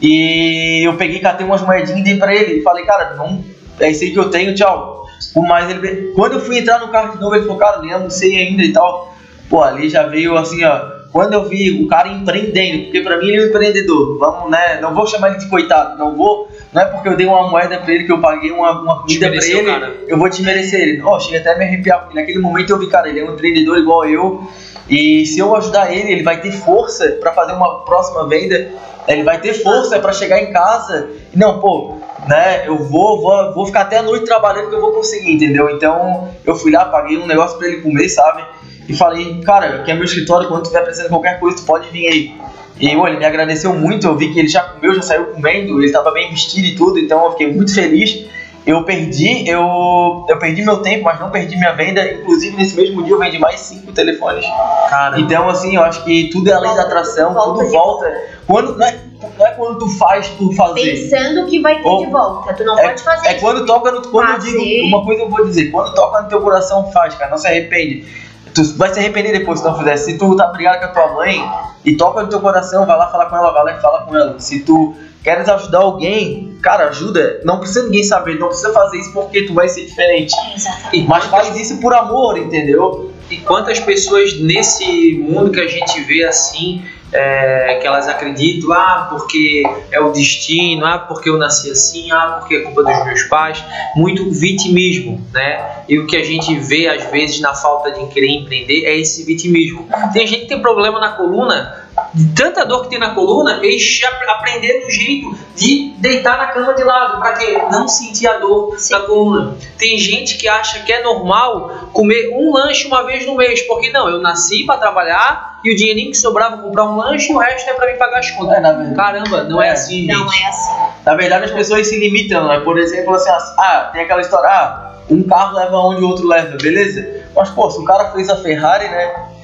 E 0.02 0.84
eu 0.84 0.96
peguei, 0.96 1.20
catei 1.20 1.46
umas 1.46 1.62
moedinhas 1.62 2.00
e 2.00 2.02
dei 2.02 2.18
pra 2.18 2.34
ele. 2.34 2.54
E 2.54 2.62
falei, 2.62 2.84
cara, 2.84 3.14
não, 3.14 3.44
é 3.78 3.90
isso 3.90 4.02
aí 4.02 4.10
que 4.10 4.18
eu 4.18 4.30
tenho, 4.30 4.52
tchau. 4.52 5.06
Mas 5.48 5.70
ele, 5.70 6.12
quando 6.16 6.34
eu 6.34 6.40
fui 6.40 6.58
entrar 6.58 6.80
no 6.80 6.88
carro 6.88 7.12
de 7.12 7.20
novo, 7.20 7.36
ele 7.36 7.44
falou, 7.44 7.58
cara, 7.58 7.80
nem 7.80 7.92
almocei 7.92 8.36
ainda 8.36 8.64
e 8.64 8.72
tal. 8.72 9.14
Pô, 9.48 9.62
ali 9.62 9.88
já 9.88 10.02
veio 10.08 10.36
assim, 10.36 10.64
ó. 10.64 10.96
Quando 11.12 11.34
eu 11.34 11.48
vi 11.48 11.82
o 11.82 11.86
cara 11.86 12.08
empreendendo, 12.08 12.84
porque 12.84 13.00
pra 13.00 13.16
mim 13.16 13.28
ele 13.28 13.38
é 13.38 13.46
um 13.46 13.48
empreendedor, 13.48 14.18
vamos, 14.18 14.50
né? 14.50 14.80
Não 14.80 14.92
vou 14.92 15.06
chamar 15.06 15.30
ele 15.30 15.38
de 15.38 15.48
coitado, 15.48 15.96
não 15.96 16.14
vou. 16.14 16.50
Não 16.76 16.82
é 16.82 16.84
porque 16.84 17.08
eu 17.08 17.16
dei 17.16 17.24
uma 17.24 17.48
moeda 17.48 17.78
pra 17.78 17.90
ele 17.90 18.04
que 18.04 18.12
eu 18.12 18.20
paguei 18.20 18.52
uma, 18.52 18.82
uma 18.82 19.00
comida 19.00 19.30
pra 19.30 19.46
ele, 19.46 19.64
cara. 19.64 19.96
eu 20.06 20.18
vou 20.18 20.28
te 20.28 20.42
merecer 20.42 20.78
ele. 20.78 21.00
Ó, 21.00 21.16
oh, 21.16 21.20
chega 21.20 21.38
até 21.38 21.54
a 21.54 21.56
me 21.56 21.64
arrepiar, 21.64 22.00
porque 22.02 22.20
naquele 22.20 22.38
momento 22.38 22.68
eu 22.68 22.78
vi, 22.78 22.86
cara, 22.86 23.08
ele 23.08 23.18
é 23.18 23.24
um 23.24 23.32
empreendedor 23.32 23.78
igual 23.78 24.04
eu. 24.04 24.46
E 24.86 25.24
se 25.24 25.38
eu 25.38 25.56
ajudar 25.56 25.90
ele, 25.90 26.12
ele 26.12 26.22
vai 26.22 26.38
ter 26.38 26.52
força 26.52 27.16
para 27.18 27.32
fazer 27.32 27.54
uma 27.54 27.82
próxima 27.86 28.28
venda, 28.28 28.72
ele 29.08 29.22
vai 29.22 29.40
ter 29.40 29.54
força 29.54 29.98
para 29.98 30.12
chegar 30.12 30.38
em 30.38 30.52
casa. 30.52 31.08
Não, 31.34 31.60
pô, 31.60 31.96
né? 32.28 32.68
Eu 32.68 32.76
vou, 32.76 33.22
vou, 33.22 33.54
vou 33.54 33.64
ficar 33.64 33.80
até 33.80 33.96
a 33.96 34.02
noite 34.02 34.26
trabalhando 34.26 34.68
que 34.68 34.74
eu 34.74 34.80
vou 34.82 34.92
conseguir, 34.92 35.32
entendeu? 35.32 35.70
Então 35.70 36.28
eu 36.44 36.54
fui 36.54 36.70
lá, 36.70 36.84
paguei 36.84 37.16
um 37.16 37.26
negócio 37.26 37.56
para 37.56 37.68
ele 37.68 37.80
comer, 37.80 38.10
sabe? 38.10 38.44
e 38.88 38.94
falei, 38.94 39.40
cara, 39.40 39.76
aqui 39.76 39.90
é 39.90 39.94
meu 39.94 40.04
escritório, 40.04 40.48
quando 40.48 40.64
tiver 40.64 40.82
precisando 40.82 41.06
de 41.06 41.10
qualquer 41.10 41.40
coisa, 41.40 41.56
tu 41.56 41.64
pode 41.64 41.88
vir 41.88 42.06
aí. 42.06 42.40
E 42.78 42.94
olha, 42.94 43.12
ele 43.12 43.18
me 43.18 43.24
agradeceu 43.24 43.72
muito, 43.72 44.06
eu 44.06 44.16
vi 44.16 44.32
que 44.32 44.38
ele 44.38 44.48
já 44.48 44.62
comeu, 44.62 44.94
já 44.94 45.02
saiu 45.02 45.26
comendo, 45.26 45.78
ele 45.78 45.86
estava 45.86 46.10
bem 46.10 46.30
vestido 46.30 46.66
e 46.66 46.74
tudo, 46.74 46.98
então 46.98 47.24
eu 47.24 47.30
fiquei 47.32 47.52
muito 47.52 47.74
feliz. 47.74 48.26
Eu 48.66 48.82
perdi, 48.82 49.48
eu, 49.48 50.26
eu 50.28 50.38
perdi 50.40 50.60
meu 50.62 50.78
tempo, 50.78 51.04
mas 51.04 51.20
não 51.20 51.30
perdi 51.30 51.56
minha 51.56 51.72
venda. 51.72 52.04
Inclusive, 52.12 52.56
nesse 52.56 52.74
mesmo 52.74 53.00
dia 53.04 53.14
eu 53.14 53.18
vendi 53.18 53.38
mais 53.38 53.60
cinco 53.60 53.92
telefones. 53.92 54.44
Cara. 54.90 55.20
Então, 55.20 55.48
assim, 55.48 55.76
eu 55.76 55.82
acho 55.84 56.02
que 56.02 56.30
tudo 56.32 56.50
é 56.50 56.52
além 56.52 56.74
da 56.74 56.82
atração, 56.82 57.32
volta 57.32 57.60
tudo 57.60 57.70
volta. 57.70 58.24
Quando, 58.44 58.76
não, 58.76 58.84
é, 58.84 58.98
não 59.38 59.46
é 59.46 59.50
quando 59.52 59.78
tu 59.78 59.88
faz 59.90 60.26
por 60.30 60.52
fazer. 60.52 60.80
Pensando 60.80 61.46
que 61.46 61.60
vai 61.60 61.80
ter 61.80 61.88
Ou, 61.88 62.06
de 62.06 62.10
volta. 62.10 62.54
Tu 62.54 62.64
não 62.64 62.76
é, 62.76 62.88
pode 62.88 63.02
fazer. 63.04 63.28
É 63.28 63.34
quando 63.34 63.64
toca 63.64 63.92
no. 63.92 64.02
Quando 64.02 64.30
eu 64.30 64.38
digo, 64.40 64.86
uma 64.88 65.04
coisa 65.04 65.22
eu 65.22 65.30
vou 65.30 65.46
dizer, 65.46 65.70
quando 65.70 65.94
toca 65.94 66.22
no 66.22 66.28
teu 66.28 66.40
coração, 66.40 66.90
faz, 66.90 67.14
cara, 67.14 67.30
não 67.30 67.38
se 67.38 67.46
arrepende 67.46 68.25
tu 68.62 68.76
vai 68.76 68.92
se 68.92 68.98
arrepender 68.98 69.32
depois 69.32 69.60
se 69.60 69.64
não 69.64 69.76
fizer. 69.76 69.96
Se 69.96 70.18
tu 70.18 70.34
tá 70.36 70.46
brigado 70.48 70.78
com 70.78 70.84
a 70.84 70.88
tua 70.88 71.14
mãe 71.14 71.44
e 71.84 71.96
toca 71.96 72.22
no 72.22 72.28
teu 72.28 72.40
coração, 72.40 72.86
vai 72.86 72.96
lá 72.96 73.10
falar 73.10 73.26
com 73.26 73.36
ela, 73.36 73.52
vai 73.52 73.64
lá 73.64 73.78
e 73.78 73.80
fala 73.80 74.02
com 74.02 74.16
ela. 74.16 74.40
Se 74.40 74.60
tu 74.60 74.94
queres 75.22 75.48
ajudar 75.48 75.78
alguém, 75.78 76.56
cara, 76.62 76.88
ajuda. 76.88 77.40
Não 77.44 77.58
precisa 77.58 77.84
ninguém 77.84 78.04
saber, 78.04 78.38
não 78.38 78.48
precisa 78.48 78.72
fazer 78.72 78.98
isso 78.98 79.12
porque 79.12 79.42
tu 79.42 79.54
vai 79.54 79.68
ser 79.68 79.84
diferente. 79.84 80.34
Exatamente. 80.54 81.08
Mas 81.08 81.24
faz 81.24 81.56
isso 81.56 81.78
por 81.78 81.92
amor, 81.92 82.38
entendeu? 82.38 83.12
E 83.30 83.38
quantas 83.38 83.80
pessoas 83.80 84.38
nesse 84.40 85.18
mundo 85.18 85.50
que 85.50 85.60
a 85.60 85.66
gente 85.66 86.00
vê 86.02 86.24
assim 86.24 86.84
é, 87.16 87.78
que 87.80 87.86
elas 87.86 88.06
acreditam, 88.08 88.72
ah, 88.72 89.06
porque 89.08 89.62
é 89.90 89.98
o 90.00 90.12
destino, 90.12 90.84
ah, 90.84 90.98
porque 90.98 91.30
eu 91.30 91.38
nasci 91.38 91.70
assim, 91.70 92.10
ah, 92.10 92.36
porque 92.38 92.56
é 92.56 92.60
culpa 92.60 92.82
dos 92.82 93.04
meus 93.04 93.22
pais, 93.24 93.64
muito 93.96 94.30
vitimismo, 94.30 95.24
né? 95.32 95.84
E 95.88 95.98
o 95.98 96.06
que 96.06 96.16
a 96.16 96.22
gente 96.22 96.54
vê 96.58 96.88
às 96.88 97.04
vezes 97.10 97.40
na 97.40 97.54
falta 97.54 97.90
de 97.90 98.06
querer 98.08 98.28
empreender 98.28 98.84
é 98.84 98.98
esse 98.98 99.24
vitimismo. 99.24 99.88
Tem 100.12 100.26
gente 100.26 100.42
que 100.42 100.48
tem 100.48 100.60
problema 100.60 101.00
na 101.00 101.12
coluna, 101.12 101.85
de 102.16 102.28
tanta 102.34 102.64
dor 102.64 102.84
que 102.84 102.88
tem 102.88 102.98
na 102.98 103.10
coluna, 103.10 103.60
eles 103.62 104.00
aprenderam 104.26 104.86
o 104.86 104.90
jeito 104.90 105.38
de 105.54 105.92
deitar 105.98 106.38
na 106.38 106.46
cama 106.46 106.72
de 106.72 106.82
lado, 106.82 107.20
para 107.20 107.34
quê? 107.34 107.60
Não 107.70 107.86
sentir 107.86 108.26
a 108.26 108.38
dor 108.38 108.74
Sim. 108.78 108.94
da 108.94 109.00
coluna. 109.00 109.54
Tem 109.76 109.98
gente 109.98 110.38
que 110.38 110.48
acha 110.48 110.82
que 110.82 110.90
é 110.90 111.02
normal 111.02 111.90
comer 111.92 112.30
um 112.32 112.54
lanche 112.54 112.86
uma 112.86 113.04
vez 113.04 113.26
no 113.26 113.36
mês, 113.36 113.60
porque 113.66 113.90
não, 113.90 114.08
eu 114.08 114.18
nasci 114.22 114.64
para 114.64 114.78
trabalhar 114.78 115.60
e 115.62 115.70
o 115.70 115.76
dinheirinho 115.76 116.10
que 116.10 116.16
sobrava 116.16 116.56
comprar 116.56 116.84
um 116.84 116.96
lanche 116.96 117.30
e 117.30 117.34
o 117.34 117.38
resto 117.38 117.68
é 117.68 117.74
para 117.74 117.92
mim 117.92 117.98
pagar 117.98 118.20
as 118.20 118.30
contas. 118.30 118.56
É, 118.56 118.94
Caramba, 118.94 119.44
não 119.44 119.60
é, 119.60 119.68
é 119.68 119.70
assim, 119.72 120.06
gente. 120.06 120.12
Não 120.14 120.32
é 120.32 120.46
assim. 120.46 120.72
Na 121.04 121.14
verdade, 121.14 121.44
as 121.44 121.50
pessoas 121.50 121.86
se 121.86 121.98
limitam, 122.00 122.48
né? 122.48 122.60
Por 122.60 122.78
exemplo, 122.78 123.14
assim, 123.14 123.28
ah, 123.58 123.90
tem 123.92 124.00
aquela 124.00 124.22
história, 124.22 124.48
ah, 124.48 124.92
um 125.10 125.22
carro 125.22 125.54
leva 125.54 125.76
onde 125.76 126.02
o 126.02 126.08
outro 126.08 126.26
leva, 126.26 126.56
beleza? 126.56 127.26
Mas, 127.34 127.50
pô, 127.50 127.70
se 127.70 127.78
o 127.78 127.84
cara 127.84 128.12
fez 128.12 128.30
a 128.30 128.36
Ferrari, 128.36 128.88
né? 128.88 129.35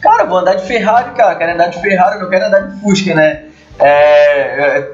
Cara, 0.00 0.24
vou 0.24 0.38
andar 0.38 0.54
de 0.54 0.66
Ferrari, 0.66 1.10
cara. 1.14 1.34
Quero 1.34 1.52
andar 1.52 1.68
de 1.68 1.80
Ferrari, 1.80 2.20
não 2.20 2.30
quero 2.30 2.46
andar 2.46 2.60
de 2.60 2.80
Fusca, 2.80 3.14
né? 3.14 3.44
É, 3.78 4.88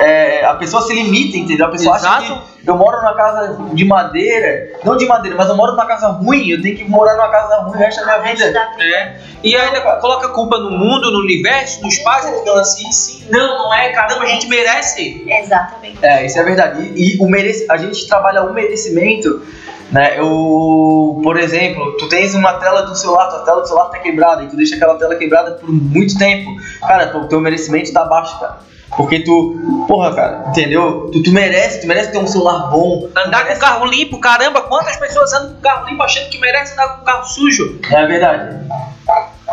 é, 0.00 0.40
é, 0.40 0.44
a 0.44 0.54
pessoa 0.54 0.82
se 0.82 0.92
limita, 0.94 1.36
entendeu? 1.36 1.66
A 1.66 1.70
pessoa 1.70 1.96
Exato. 1.96 2.14
acha 2.14 2.34
que 2.34 2.51
eu 2.66 2.76
moro 2.76 2.96
numa 2.98 3.14
casa 3.14 3.58
de 3.72 3.84
madeira, 3.84 4.78
não 4.84 4.96
de 4.96 5.06
madeira, 5.06 5.36
mas 5.36 5.48
eu 5.48 5.56
moro 5.56 5.72
numa 5.72 5.86
casa 5.86 6.08
ruim, 6.08 6.48
eu 6.48 6.62
tenho 6.62 6.76
que 6.76 6.84
morar 6.84 7.16
numa 7.16 7.28
casa 7.28 7.62
ruim 7.62 7.74
o 7.74 7.78
resto 7.78 8.04
da 8.04 8.20
minha 8.20 8.34
vida. 8.34 8.58
É. 8.78 9.16
E 9.42 9.56
ainda 9.56 9.80
coloca 9.98 10.28
a 10.28 10.30
culpa 10.30 10.58
no 10.58 10.70
mundo, 10.70 11.10
no 11.10 11.20
universo, 11.20 11.82
no 11.82 11.88
espaço, 11.88 12.28
então 12.40 12.56
assim, 12.56 12.90
sim, 12.92 13.26
não, 13.30 13.64
não 13.64 13.74
é, 13.74 13.90
caramba, 13.90 14.22
a 14.22 14.26
gente 14.26 14.48
merece. 14.48 15.24
Exatamente. 15.26 15.98
É, 16.02 16.24
isso 16.24 16.38
é 16.38 16.42
verdade. 16.44 16.92
E, 16.94 17.16
e 17.16 17.18
o 17.18 17.28
merece, 17.28 17.66
a 17.68 17.76
gente 17.76 18.06
trabalha 18.06 18.42
o 18.42 18.52
merecimento 18.52 19.42
né? 19.92 20.18
Eu, 20.18 21.20
por 21.22 21.36
exemplo, 21.38 21.98
tu 21.98 22.08
tens 22.08 22.34
uma 22.34 22.54
tela 22.54 22.80
do 22.80 22.96
celular, 22.96 23.28
tua 23.28 23.44
tela 23.44 23.60
do 23.60 23.68
celular 23.68 23.90
tá 23.90 23.98
quebrada 23.98 24.42
e 24.42 24.48
tu 24.48 24.56
deixa 24.56 24.74
aquela 24.74 24.94
tela 24.94 25.14
quebrada 25.16 25.52
por 25.52 25.70
muito 25.70 26.16
tempo. 26.16 26.50
Cara, 26.80 27.14
o 27.18 27.28
teu 27.28 27.38
merecimento 27.42 27.92
tá 27.92 28.06
baixo, 28.06 28.40
cara. 28.40 28.60
Porque 28.96 29.20
tu, 29.20 29.84
porra, 29.88 30.14
cara, 30.14 30.44
entendeu? 30.48 31.10
Tu, 31.12 31.22
tu 31.22 31.32
merece, 31.32 31.80
tu 31.80 31.86
merece 31.86 32.12
ter 32.12 32.18
um 32.18 32.26
celular 32.26 32.70
bom. 32.70 33.08
Andar 33.16 33.46
com 33.46 33.58
carro 33.58 33.86
limpo, 33.86 34.18
caramba, 34.20 34.62
quantas 34.62 34.96
pessoas 34.96 35.32
andam 35.32 35.54
com 35.54 35.60
carro 35.60 35.88
limpo 35.88 36.02
achando 36.02 36.28
que 36.28 36.38
merece 36.38 36.74
andar 36.74 36.98
com 36.98 37.04
carro 37.04 37.24
sujo? 37.24 37.80
É 37.90 38.06
verdade. 38.06 38.56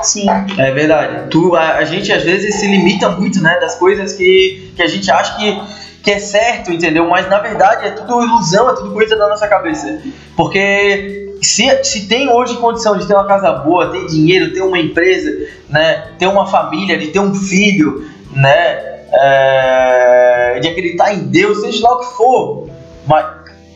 Sim. 0.02 0.28
É 0.58 0.72
verdade. 0.72 1.30
Tu, 1.30 1.56
a, 1.56 1.78
a 1.78 1.84
gente 1.86 2.12
às 2.12 2.24
vezes 2.24 2.56
se 2.56 2.68
limita 2.68 3.10
muito, 3.10 3.42
né, 3.42 3.60
das 3.60 3.76
coisas 3.76 4.14
que, 4.14 4.74
que 4.76 4.82
a 4.82 4.88
gente 4.88 5.10
acha 5.10 5.38
que 5.38 5.62
que 6.02 6.12
é 6.12 6.20
certo, 6.20 6.72
entendeu? 6.72 7.08
Mas 7.10 7.30
na 7.30 7.40
verdade 7.40 7.86
é 7.86 7.92
tudo 7.92 8.24
ilusão, 8.24 8.70
é 8.70 8.74
tudo 8.74 8.92
coisa 8.92 9.16
da 9.18 9.28
nossa 9.28 9.48
cabeça. 9.48 10.02
Porque 10.36 11.36
se, 11.42 11.84
se 11.84 12.08
tem 12.08 12.30
hoje 12.30 12.56
condição 12.58 12.98
de 12.98 13.06
ter 13.06 13.14
uma 13.14 13.26
casa 13.26 13.52
boa, 13.52 13.92
ter 13.92 14.08
dinheiro, 14.08 14.54
ter 14.54 14.62
uma 14.62 14.80
empresa, 14.80 15.48
né, 15.70 16.08
ter 16.18 16.28
uma 16.28 16.48
família, 16.48 16.98
de 16.98 17.08
ter 17.08 17.20
um 17.20 17.36
filho, 17.36 18.10
né, 18.32 18.89
é, 19.14 20.60
de 20.62 20.68
acreditar 20.68 21.14
em 21.14 21.20
Deus, 21.20 21.62
seja 21.62 21.88
lá 21.88 21.96
o 21.96 22.00
que 22.00 22.18
for, 22.18 22.70
mas 23.08 23.26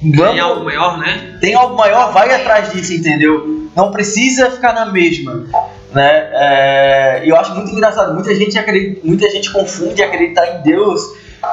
vamos, 0.01 0.31
tem 0.31 0.39
algo 0.39 0.65
maior, 0.65 0.97
né? 0.97 1.37
Tem 1.39 1.53
algo 1.53 1.75
maior, 1.75 2.11
vai 2.11 2.33
atrás 2.33 2.71
disso, 2.71 2.93
entendeu? 2.93 3.69
Não 3.75 3.91
precisa 3.91 4.51
ficar 4.51 4.73
na 4.73 4.85
mesma. 4.85 5.45
Né? 5.91 6.29
É, 6.33 7.21
eu 7.25 7.35
acho 7.35 7.53
muito 7.53 7.71
engraçado, 7.71 8.13
muita 8.13 8.33
gente, 8.35 8.57
acredita, 8.57 9.01
muita 9.03 9.29
gente 9.29 9.51
confunde 9.51 10.01
acreditar 10.01 10.57
em 10.57 10.61
Deus 10.63 11.01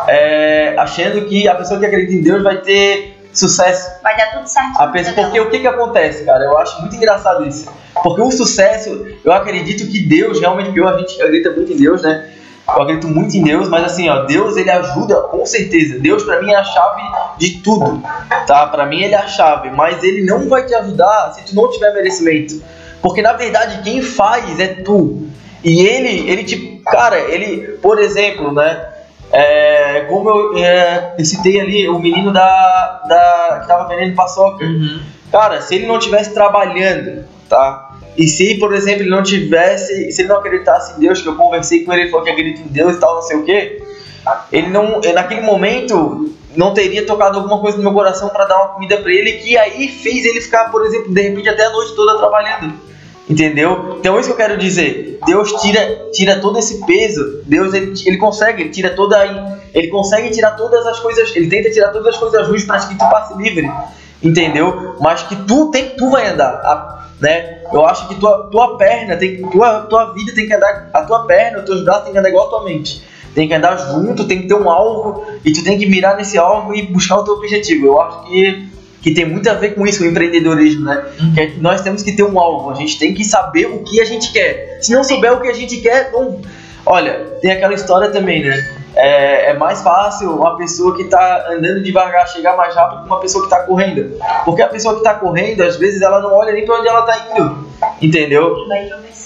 é, 0.09 0.75
achando 0.79 1.27
que 1.27 1.49
a 1.49 1.55
pessoa 1.55 1.79
que 1.79 1.87
acredita 1.87 2.15
em 2.15 2.23
Deus 2.23 2.43
vai 2.43 2.59
ter 2.59 3.17
sucesso. 3.33 3.91
Vai 4.03 4.17
dar 4.17 4.33
tudo 4.33 4.47
certo. 4.47 4.81
A 4.81 4.89
pessoa, 4.89 5.15
porque 5.15 5.41
o 5.41 5.51
que 5.51 5.61
que 5.61 5.67
acontece, 5.67 6.25
cara? 6.25 6.45
Eu 6.45 6.59
acho 6.59 6.81
muito 6.81 6.97
engraçado 6.97 7.47
isso. 7.47 7.71
Porque 8.03 8.21
o 8.21 8.31
sucesso, 8.31 9.07
eu 9.25 9.33
acredito 9.33 9.87
que 9.91 10.01
Deus, 10.01 10.41
realmente, 10.41 10.77
eu, 10.77 10.89
a 10.89 10.99
gente 10.99 11.21
acredita 11.21 11.51
muito 11.51 11.73
em 11.73 11.77
Deus, 11.77 12.03
né? 12.03 12.31
Eu 12.77 12.83
acredito 12.83 13.09
muito 13.09 13.37
em 13.37 13.43
Deus, 13.43 13.69
mas 13.69 13.85
assim, 13.85 14.09
ó, 14.09 14.25
Deus 14.25 14.57
ele 14.57 14.71
ajuda 14.71 15.23
com 15.23 15.45
certeza. 15.45 15.99
Deus 15.99 16.23
para 16.23 16.41
mim 16.41 16.53
é 16.53 16.57
a 16.57 16.65
chave 16.65 17.03
de 17.39 17.59
tudo, 17.59 18.03
tá? 18.47 18.67
Para 18.67 18.87
mim 18.87 19.03
ele 19.03 19.15
é 19.15 19.19
a 19.19 19.27
chave, 19.27 19.71
mas 19.71 20.03
ele 20.03 20.25
não 20.25 20.49
vai 20.49 20.65
te 20.65 20.75
ajudar 20.75 21.33
se 21.35 21.45
tu 21.45 21.55
não 21.55 21.71
tiver 21.71 21.93
merecimento. 21.93 22.63
Porque 23.03 23.23
na 23.23 23.33
verdade 23.33 23.83
quem 23.83 24.03
faz 24.03 24.59
é 24.61 24.69
tu. 24.69 25.29
E 25.63 25.81
ele, 25.81 26.31
ele 26.31 26.45
te, 26.45 26.81
cara, 26.87 27.19
ele, 27.19 27.79
por 27.83 27.99
exemplo, 27.99 28.53
né? 28.53 28.87
É, 29.33 30.07
como 30.09 30.29
eu, 30.29 30.59
é, 30.59 31.15
eu, 31.17 31.25
citei 31.25 31.61
ali, 31.61 31.89
o 31.89 31.99
menino 32.01 32.33
da, 32.33 33.03
da 33.09 33.61
que 33.61 33.69
tava 33.69 33.89
vendendo 33.89 34.15
paçoca. 34.17 34.65
Uhum. 34.65 35.01
Cara, 35.31 35.61
se 35.63 35.77
ele 35.77 35.87
não 35.87 35.99
estivesse 35.99 36.35
trabalhando, 36.35 37.25
tá? 37.49 37.90
E 38.17 38.27
se, 38.27 38.57
por 38.57 38.75
exemplo, 38.75 39.03
ele 39.03 39.11
não 39.11 39.23
tivesse, 39.23 40.11
se 40.13 40.23
ele 40.23 40.29
não 40.29 40.39
acreditasse 40.39 40.97
em 40.97 41.01
Deus, 41.01 41.23
que 41.23 41.29
eu 41.29 41.37
conversei 41.37 41.85
com 41.85 41.93
ele, 41.93 42.03
ele 42.03 42.11
falou 42.11 42.25
que 42.25 42.31
acredita 42.31 42.61
em 42.61 42.73
Deus 42.73 42.97
e 42.97 43.01
tal, 43.01 43.15
não 43.17 43.23
sei 43.23 43.37
o 43.37 43.45
quê, 43.45 43.83
ele 44.53 44.69
não, 44.69 45.01
naquele 45.15 45.41
momento, 45.41 46.35
não 46.57 46.75
teria 46.75 47.07
tocado 47.07 47.39
alguma 47.39 47.61
coisa 47.61 47.77
no 47.77 47.83
meu 47.83 47.93
coração 47.93 48.29
para 48.29 48.45
dar 48.45 48.57
uma 48.57 48.69
comida 48.75 48.97
para 48.99 49.13
ele, 49.13 49.33
que 49.35 49.57
aí 49.57 49.89
fez 49.89 50.25
ele 50.25 50.41
ficar, 50.41 50.71
por 50.71 50.85
exemplo, 50.85 51.13
de 51.13 51.21
repente 51.21 51.49
até 51.49 51.65
a 51.67 51.71
noite 51.71 51.95
toda 51.95 52.19
trabalhando. 52.19 52.75
Entendeu? 53.29 53.97
Então 54.01 54.17
é 54.17 54.21
isso 54.21 54.29
que 54.29 54.33
eu 54.33 54.37
quero 54.37 54.59
dizer. 54.59 55.21
Deus 55.25 55.53
tira, 55.63 56.09
tira 56.13 56.41
todo 56.41 56.59
esse 56.59 56.85
peso. 56.85 57.43
Deus 57.45 57.73
ele, 57.73 57.95
ele 58.05 58.17
consegue, 58.17 58.63
ele 58.63 58.71
tira 58.71 58.91
toda 58.91 59.25
ele 59.73 59.87
consegue 59.87 60.31
tirar 60.31 60.53
todas 60.53 60.85
as 60.85 60.99
coisas, 60.99 61.35
ele 61.37 61.49
tenta 61.49 61.71
tirar 61.71 61.91
todas 61.91 62.09
as 62.09 62.17
coisas 62.17 62.49
ruins 62.49 62.65
para 62.65 62.81
que 62.81 62.95
tu 62.97 63.09
passe 63.09 63.37
livre. 63.37 63.71
Entendeu? 64.21 64.97
Mas 65.01 65.23
que 65.23 65.37
tu 65.37 65.71
tem 65.71 65.91
tu 65.91 66.11
vai 66.11 66.27
andar, 66.27 66.55
a, 66.65 67.00
né? 67.21 67.59
Eu 67.73 67.85
acho 67.87 68.09
que 68.09 68.15
tua, 68.17 68.49
tua 68.51 68.77
perna 68.77 69.17
tem 69.17 69.43
tua 69.51 69.83
tua 69.83 70.13
vida 70.13 70.33
tem 70.35 70.47
que 70.47 70.55
andar, 70.55 70.91
a 70.93 71.03
tua 71.03 71.27
perna, 71.27 71.59
os 71.59 71.65
teus 71.65 71.85
braços 71.85 72.05
tem 72.05 72.13
que 72.13 72.19
andar 72.19 72.29
igual 72.29 72.47
a 72.47 72.51
tua 72.51 72.65
mente. 72.65 73.03
Tem 73.35 73.47
que 73.47 73.55
andar 73.55 73.77
junto, 73.77 74.27
tem 74.27 74.43
que 74.43 74.49
ter 74.49 74.55
um 74.55 74.69
alvo 74.69 75.25
e 75.45 75.53
tu 75.53 75.63
tem 75.63 75.79
que 75.79 75.87
mirar 75.87 76.17
nesse 76.17 76.37
alvo 76.37 76.75
e 76.75 76.83
buscar 76.83 77.19
o 77.19 77.25
teu 77.25 77.35
objetivo. 77.35 77.87
Eu 77.87 78.01
acho 78.01 78.25
que 78.25 78.71
que 79.03 79.13
tem 79.13 79.27
muito 79.27 79.49
a 79.49 79.55
ver 79.55 79.75
com 79.75 79.87
isso, 79.87 80.03
o 80.03 80.07
empreendedorismo, 80.07 80.85
né? 80.85 81.03
Uhum. 81.19 81.33
Que 81.33 81.59
nós 81.59 81.81
temos 81.81 82.03
que 82.03 82.13
ter 82.13 82.23
um 82.23 82.39
alvo, 82.39 82.71
a 82.71 82.75
gente 82.75 82.99
tem 82.99 83.15
que 83.15 83.25
saber 83.25 83.67
o 83.67 83.79
que 83.79 84.01
a 84.01 84.05
gente 84.05 84.31
quer. 84.31 84.79
Se 84.83 84.93
não 84.93 85.03
souber 85.03 85.33
o 85.33 85.41
que 85.41 85.49
a 85.49 85.55
gente 85.55 85.79
quer, 85.79 86.11
não. 86.13 86.41
Olha, 86.85 87.15
tem 87.41 87.51
aquela 87.51 87.73
história 87.75 88.11
também, 88.11 88.43
né? 88.45 88.80
É, 88.95 89.51
é 89.51 89.55
mais 89.55 89.83
fácil 89.83 90.35
uma 90.35 90.57
pessoa 90.57 90.97
que 90.97 91.03
está 91.03 91.47
andando 91.51 91.83
devagar 91.83 92.27
chegar 92.29 92.57
mais 92.57 92.75
rápido 92.75 93.03
que 93.03 93.07
uma 93.07 93.21
pessoa 93.21 93.47
que 93.47 93.53
está 93.53 93.65
correndo. 93.65 94.19
Porque 94.45 94.63
a 94.63 94.69
pessoa 94.69 94.95
que 94.95 95.01
está 95.01 95.15
correndo, 95.15 95.63
às 95.63 95.77
vezes, 95.77 96.03
ela 96.03 96.21
não 96.21 96.35
olha 96.35 96.53
nem 96.53 96.65
para 96.65 96.79
onde 96.79 96.89
ela 96.89 97.01
está 97.01 97.27
indo. 97.31 97.71
Entendeu? 98.03 98.57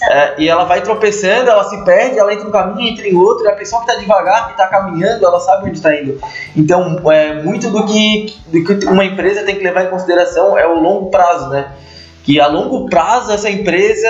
É, 0.09 0.35
e 0.37 0.47
ela 0.47 0.65
vai 0.65 0.81
tropeçando, 0.81 1.49
ela 1.49 1.63
se 1.63 1.83
perde, 1.83 2.19
ela 2.19 2.31
entra 2.31 2.45
em 2.45 2.49
um 2.49 2.51
caminho, 2.51 2.89
entra 2.89 3.07
em 3.07 3.15
outro, 3.15 3.45
e 3.45 3.47
a 3.47 3.55
pessoa 3.55 3.83
que 3.83 3.89
está 3.89 4.01
devagar, 4.01 4.45
que 4.45 4.51
está 4.51 4.67
caminhando, 4.67 5.25
ela 5.25 5.39
sabe 5.39 5.67
onde 5.67 5.77
está 5.77 5.95
indo. 5.95 6.19
Então, 6.55 7.01
é, 7.11 7.41
muito 7.41 7.69
do 7.69 7.85
que, 7.85 8.35
do 8.47 8.63
que 8.63 8.85
uma 8.85 9.03
empresa 9.03 9.43
tem 9.43 9.55
que 9.55 9.63
levar 9.63 9.85
em 9.85 9.89
consideração 9.89 10.57
é 10.57 10.67
o 10.67 10.79
longo 10.79 11.09
prazo, 11.09 11.49
né? 11.49 11.71
Que 12.23 12.39
a 12.39 12.47
longo 12.47 12.89
prazo 12.89 13.31
essa 13.31 13.49
empresa, 13.49 14.09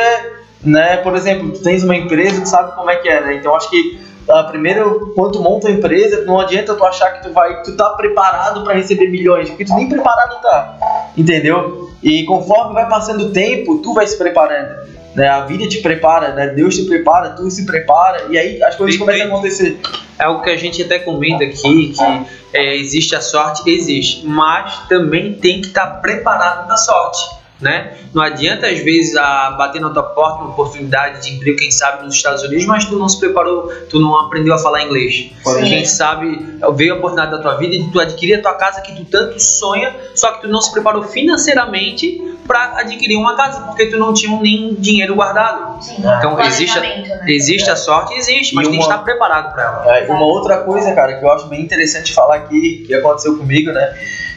né? 0.63 0.97
Por 0.97 1.15
exemplo, 1.15 1.51
tu 1.51 1.61
tens 1.61 1.83
uma 1.83 1.95
empresa, 1.95 2.41
tu 2.41 2.49
sabe 2.49 2.75
como 2.75 2.89
é 2.89 2.97
que 2.97 3.07
é, 3.07 3.21
né? 3.21 3.35
Então, 3.35 3.55
acho 3.55 3.69
que 3.69 3.99
a 4.27 4.43
primeiro, 4.43 5.11
quando 5.15 5.33
tu 5.33 5.41
monta 5.41 5.67
a 5.67 5.71
empresa, 5.71 6.23
não 6.25 6.39
adianta 6.39 6.73
tu 6.73 6.83
achar 6.83 7.11
que 7.11 7.27
tu 7.27 7.33
vai, 7.33 7.61
tu 7.63 7.75
tá 7.75 7.91
preparado 7.91 8.63
para 8.63 8.73
receber 8.73 9.07
milhões, 9.09 9.49
porque 9.49 9.65
tu 9.65 9.75
nem 9.75 9.87
preparado 9.87 10.41
tá, 10.41 11.11
entendeu? 11.15 11.91
E 12.01 12.23
conforme 12.25 12.73
vai 12.73 12.87
passando 12.89 13.27
o 13.27 13.31
tempo, 13.31 13.77
tu 13.79 13.93
vai 13.93 14.07
se 14.07 14.17
preparando. 14.17 14.85
Né? 15.15 15.27
A 15.27 15.45
vida 15.45 15.67
te 15.67 15.79
prepara, 15.79 16.33
né? 16.33 16.47
Deus 16.47 16.75
te 16.75 16.83
prepara, 16.83 17.29
tu 17.31 17.49
se 17.49 17.65
prepara, 17.65 18.25
e 18.29 18.37
aí 18.37 18.61
as 18.63 18.75
coisas 18.75 18.97
começam 18.97 19.25
a 19.25 19.29
acontecer. 19.29 19.79
É 20.19 20.27
o 20.27 20.41
que 20.41 20.49
a 20.49 20.57
gente 20.57 20.81
até 20.81 20.99
comenta 20.99 21.43
aqui, 21.43 21.93
que 21.93 22.25
é, 22.53 22.75
existe 22.75 23.15
a 23.15 23.21
sorte, 23.21 23.69
existe, 23.69 24.25
mas 24.25 24.87
também 24.87 25.33
tem 25.33 25.61
que 25.61 25.67
estar 25.67 25.87
tá 25.87 25.97
preparado 25.97 26.67
para 26.67 26.77
sorte 26.77 27.44
né? 27.59 27.97
Não 28.13 28.21
adianta 28.21 28.67
às 28.67 28.79
vezes 28.79 29.15
a 29.15 29.51
bater 29.51 29.81
na 29.81 29.89
tua 29.89 30.03
porta 30.03 30.41
uma 30.41 30.49
oportunidade 30.51 31.23
de 31.23 31.35
emprego, 31.35 31.57
quem 31.57 31.71
sabe 31.71 32.03
nos 32.03 32.15
Estados 32.15 32.43
Unidos, 32.43 32.65
mas 32.65 32.85
tu 32.85 32.97
não 32.97 33.07
se 33.07 33.19
preparou, 33.19 33.71
tu 33.89 33.99
não 33.99 34.19
aprendeu 34.19 34.53
a 34.53 34.57
falar 34.57 34.83
inglês. 34.83 35.31
Sim. 35.43 35.63
Quem 35.63 35.85
sabe 35.85 36.59
veio 36.75 36.95
a 36.95 36.97
oportunidade 36.97 37.31
da 37.31 37.41
tua 37.41 37.55
vida 37.55 37.77
de 37.77 37.91
tu 37.91 37.99
adquirir 37.99 38.35
a 38.35 38.41
tua 38.41 38.53
casa 38.55 38.81
que 38.81 38.95
tu 38.95 39.05
tanto 39.05 39.39
sonha, 39.39 39.95
só 40.13 40.33
que 40.33 40.41
tu 40.41 40.47
não 40.47 40.61
se 40.61 40.71
preparou 40.71 41.03
financeiramente 41.03 42.35
para 42.45 42.79
adquirir 42.79 43.15
uma 43.15 43.35
casa, 43.35 43.61
porque 43.61 43.87
tu 43.87 43.97
não 43.97 44.13
tinha 44.13 44.39
nem 44.39 44.75
dinheiro 44.75 45.15
guardado. 45.15 45.81
Sim. 45.83 45.95
Então 45.97 46.39
existe, 46.41 46.79
né? 46.79 47.03
existe 47.27 47.69
a 47.69 47.75
sorte, 47.75 48.13
existe, 48.13 48.53
mas 48.53 48.67
uma, 48.67 48.71
tem 48.71 48.79
que 48.79 48.85
estar 48.85 49.03
preparado 49.03 49.53
para 49.53 49.63
ela. 49.63 49.97
É, 49.97 50.11
uma 50.11 50.25
outra 50.25 50.57
coisa, 50.59 50.93
cara, 50.93 51.17
que 51.17 51.25
eu 51.25 51.31
acho 51.31 51.47
bem 51.47 51.61
interessante 51.61 52.13
falar 52.13 52.35
aqui, 52.35 52.83
que 52.85 52.93
aconteceu 52.93 53.37
comigo, 53.37 53.71
né? 53.71 53.93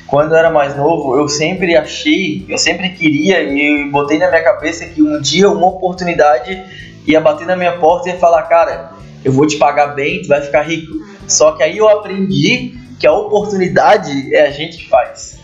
Quando 0.09 0.33
eu 0.33 0.39
era 0.39 0.51
mais 0.51 0.75
novo, 0.75 1.17
eu 1.17 1.29
sempre 1.29 1.77
achei, 1.77 2.45
eu 2.49 2.57
sempre 2.57 2.89
queria 2.89 3.43
e 3.43 3.91
botei 3.91 4.19
na 4.19 4.29
minha 4.29 4.43
cabeça 4.43 4.87
que 4.87 5.03
um 5.03 5.21
dia 5.21 5.51
uma 5.51 5.67
oportunidade 5.67 6.61
ia 7.07 7.21
bater 7.21 7.47
na 7.47 7.55
minha 7.55 7.77
porta 7.77 8.09
e 8.09 8.13
ia 8.13 8.19
falar, 8.19 8.43
cara, 8.45 8.93
eu 9.23 9.31
vou 9.31 9.47
te 9.47 9.59
pagar 9.59 9.89
bem, 9.89 10.23
tu 10.23 10.29
vai 10.29 10.41
ficar 10.41 10.63
rico. 10.63 10.95
Só 11.27 11.53
que 11.53 11.63
aí 11.63 11.77
eu 11.77 11.87
aprendi 11.91 12.75
que 12.99 13.07
a 13.07 13.13
oportunidade 13.13 14.35
é 14.35 14.47
a 14.47 14.51
gente 14.51 14.79
que 14.79 14.89
faz. 14.89 15.39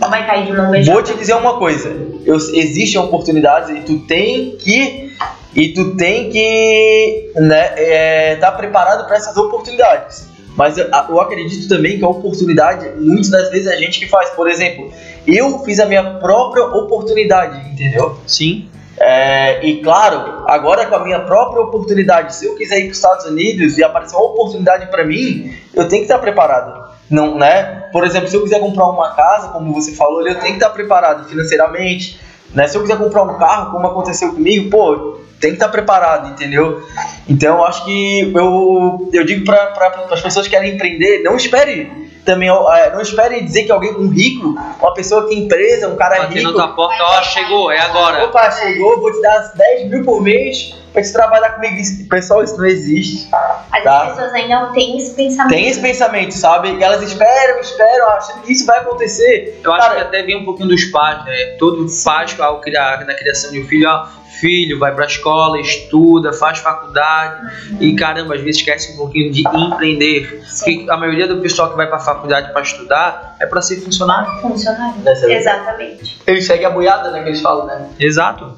Não 0.00 0.10
vai 0.10 0.26
cair 0.26 0.46
de 0.46 0.52
uma 0.52 0.70
vez. 0.70 0.86
Vou 0.88 1.00
te 1.00 1.14
dizer 1.14 1.34
uma 1.34 1.56
coisa, 1.56 1.96
eu, 2.24 2.34
existem 2.34 3.00
oportunidades 3.00 3.70
e 3.70 3.80
tu 3.80 4.00
tem 4.00 4.56
que 4.56 5.14
e 5.54 5.68
tu 5.68 5.96
tem 5.96 6.30
que 6.30 7.30
né, 7.36 7.74
é, 7.76 8.36
tá 8.36 8.50
preparado 8.50 9.06
para 9.06 9.16
essas 9.16 9.36
oportunidades. 9.36 10.33
Mas 10.56 10.78
eu, 10.78 11.20
acredito 11.20 11.68
também 11.68 11.98
que 11.98 12.04
a 12.04 12.08
oportunidade, 12.08 12.88
muitas 12.96 13.30
das 13.30 13.50
vezes, 13.50 13.66
é 13.66 13.74
a 13.74 13.76
gente 13.76 13.98
que 13.98 14.08
faz. 14.08 14.30
Por 14.30 14.48
exemplo, 14.48 14.92
eu 15.26 15.58
fiz 15.60 15.80
a 15.80 15.86
minha 15.86 16.18
própria 16.18 16.64
oportunidade, 16.64 17.68
entendeu? 17.70 18.18
Sim. 18.26 18.68
É, 18.96 19.66
e 19.66 19.82
claro, 19.82 20.44
agora 20.46 20.86
com 20.86 20.94
a 20.94 21.04
minha 21.04 21.20
própria 21.20 21.62
oportunidade, 21.62 22.36
se 22.36 22.46
eu 22.46 22.54
quiser 22.54 22.78
ir 22.78 22.82
para 22.84 22.90
os 22.90 22.96
Estados 22.96 23.26
Unidos 23.26 23.76
e 23.76 23.82
aparecer 23.82 24.14
uma 24.14 24.26
oportunidade 24.26 24.86
para 24.86 25.04
mim, 25.04 25.52
eu 25.74 25.88
tenho 25.88 26.02
que 26.02 26.12
estar 26.12 26.18
preparado. 26.18 26.84
Não, 27.10 27.36
né? 27.36 27.88
Por 27.92 28.04
exemplo, 28.04 28.28
se 28.28 28.36
eu 28.36 28.42
quiser 28.42 28.60
comprar 28.60 28.86
uma 28.86 29.14
casa, 29.14 29.48
como 29.48 29.74
você 29.74 29.92
falou, 29.92 30.26
eu 30.26 30.34
tenho 30.36 30.52
que 30.52 30.64
estar 30.64 30.70
preparado 30.70 31.28
financeiramente. 31.28 32.20
Né? 32.54 32.66
Se 32.68 32.76
eu 32.76 32.82
quiser 32.82 32.98
comprar 32.98 33.22
um 33.22 33.36
carro, 33.38 33.72
como 33.72 33.86
aconteceu 33.86 34.32
comigo, 34.32 34.70
pô, 34.70 35.18
tem 35.40 35.50
que 35.50 35.56
estar 35.56 35.68
preparado, 35.68 36.30
entendeu? 36.30 36.82
Então, 37.28 37.64
acho 37.64 37.84
que 37.84 38.32
eu, 38.34 39.10
eu 39.12 39.24
digo 39.24 39.44
para 39.44 40.06
as 40.10 40.20
pessoas 40.20 40.46
que 40.46 40.54
querem 40.54 40.74
empreender, 40.74 41.22
não 41.22 41.36
espere 41.36 42.10
também, 42.24 42.48
é, 42.48 42.90
não 42.92 43.00
espere 43.00 43.42
dizer 43.42 43.64
que 43.64 43.72
alguém, 43.72 43.94
um 43.94 44.08
rico, 44.08 44.54
uma 44.80 44.94
pessoa 44.94 45.24
que 45.24 45.30
tem 45.30 45.44
empresa, 45.44 45.88
um 45.88 45.96
cara 45.96 46.16
Batendo 46.16 46.34
rico... 46.34 46.52
Batendo 46.52 46.66
tua 46.66 46.74
porta, 46.74 47.02
ó, 47.02 47.22
chegou, 47.22 47.70
é 47.70 47.78
agora. 47.80 48.24
Opa, 48.24 48.50
chegou, 48.50 49.00
vou 49.00 49.12
te 49.12 49.20
dar 49.20 49.52
10 49.54 49.90
mil 49.90 50.04
por 50.04 50.22
mês 50.22 50.83
pra 50.94 51.02
te 51.02 51.12
trabalhar 51.12 51.50
comigo. 51.50 51.76
Pessoal, 52.08 52.44
isso 52.44 52.56
não 52.56 52.64
existe. 52.64 53.28
As 53.70 53.82
tá? 53.82 54.06
pessoas 54.06 54.32
ainda 54.32 54.60
não 54.60 54.72
têm 54.72 54.96
esse 54.96 55.12
pensamento. 55.14 55.52
Tem 55.52 55.68
esse 55.68 55.80
pensamento, 55.80 56.32
sabe? 56.32 56.82
Elas 56.82 57.02
esperam, 57.02 57.60
esperam, 57.60 58.08
achando 58.12 58.42
que 58.42 58.52
isso 58.52 58.64
vai 58.64 58.78
acontecer. 58.78 59.60
Eu 59.62 59.72
Cara, 59.72 59.84
acho 59.84 59.94
que 59.96 60.00
até 60.02 60.22
vem 60.22 60.36
um 60.36 60.44
pouquinho 60.44 60.68
dos 60.68 60.84
pais, 60.86 61.24
né? 61.24 61.56
Todo 61.58 61.86
pai, 61.88 62.40
ao 62.40 62.60
criar, 62.60 63.04
na 63.04 63.14
criação 63.14 63.50
de 63.50 63.60
um 63.60 63.66
filho, 63.66 63.88
ó, 63.88 64.06
filho, 64.40 64.78
vai 64.78 64.94
pra 64.94 65.04
escola, 65.04 65.60
estuda, 65.60 66.32
faz 66.32 66.58
faculdade 66.58 67.40
e 67.80 67.94
caramba, 67.94 68.34
às 68.34 68.40
vezes 68.40 68.60
esquece 68.60 68.92
um 68.92 68.96
pouquinho 68.96 69.32
de 69.32 69.42
empreender. 69.48 70.42
Sim. 70.46 70.64
Porque 70.64 70.90
a 70.90 70.96
maioria 70.96 71.26
do 71.26 71.40
pessoal 71.40 71.70
que 71.70 71.76
vai 71.76 71.88
pra 71.88 71.98
faculdade 71.98 72.52
para 72.52 72.62
estudar 72.62 73.36
é 73.40 73.46
para 73.46 73.60
ser 73.60 73.80
funcionário. 73.80 74.40
Funcionário. 74.40 74.94
Exatamente. 75.28 76.22
Eles 76.24 76.46
seguem 76.46 76.66
a 76.66 76.70
boiada, 76.70 77.10
né? 77.10 77.22
Que 77.22 77.30
eles 77.30 77.40
falam, 77.40 77.66
né? 77.66 77.88
Exato. 77.98 78.56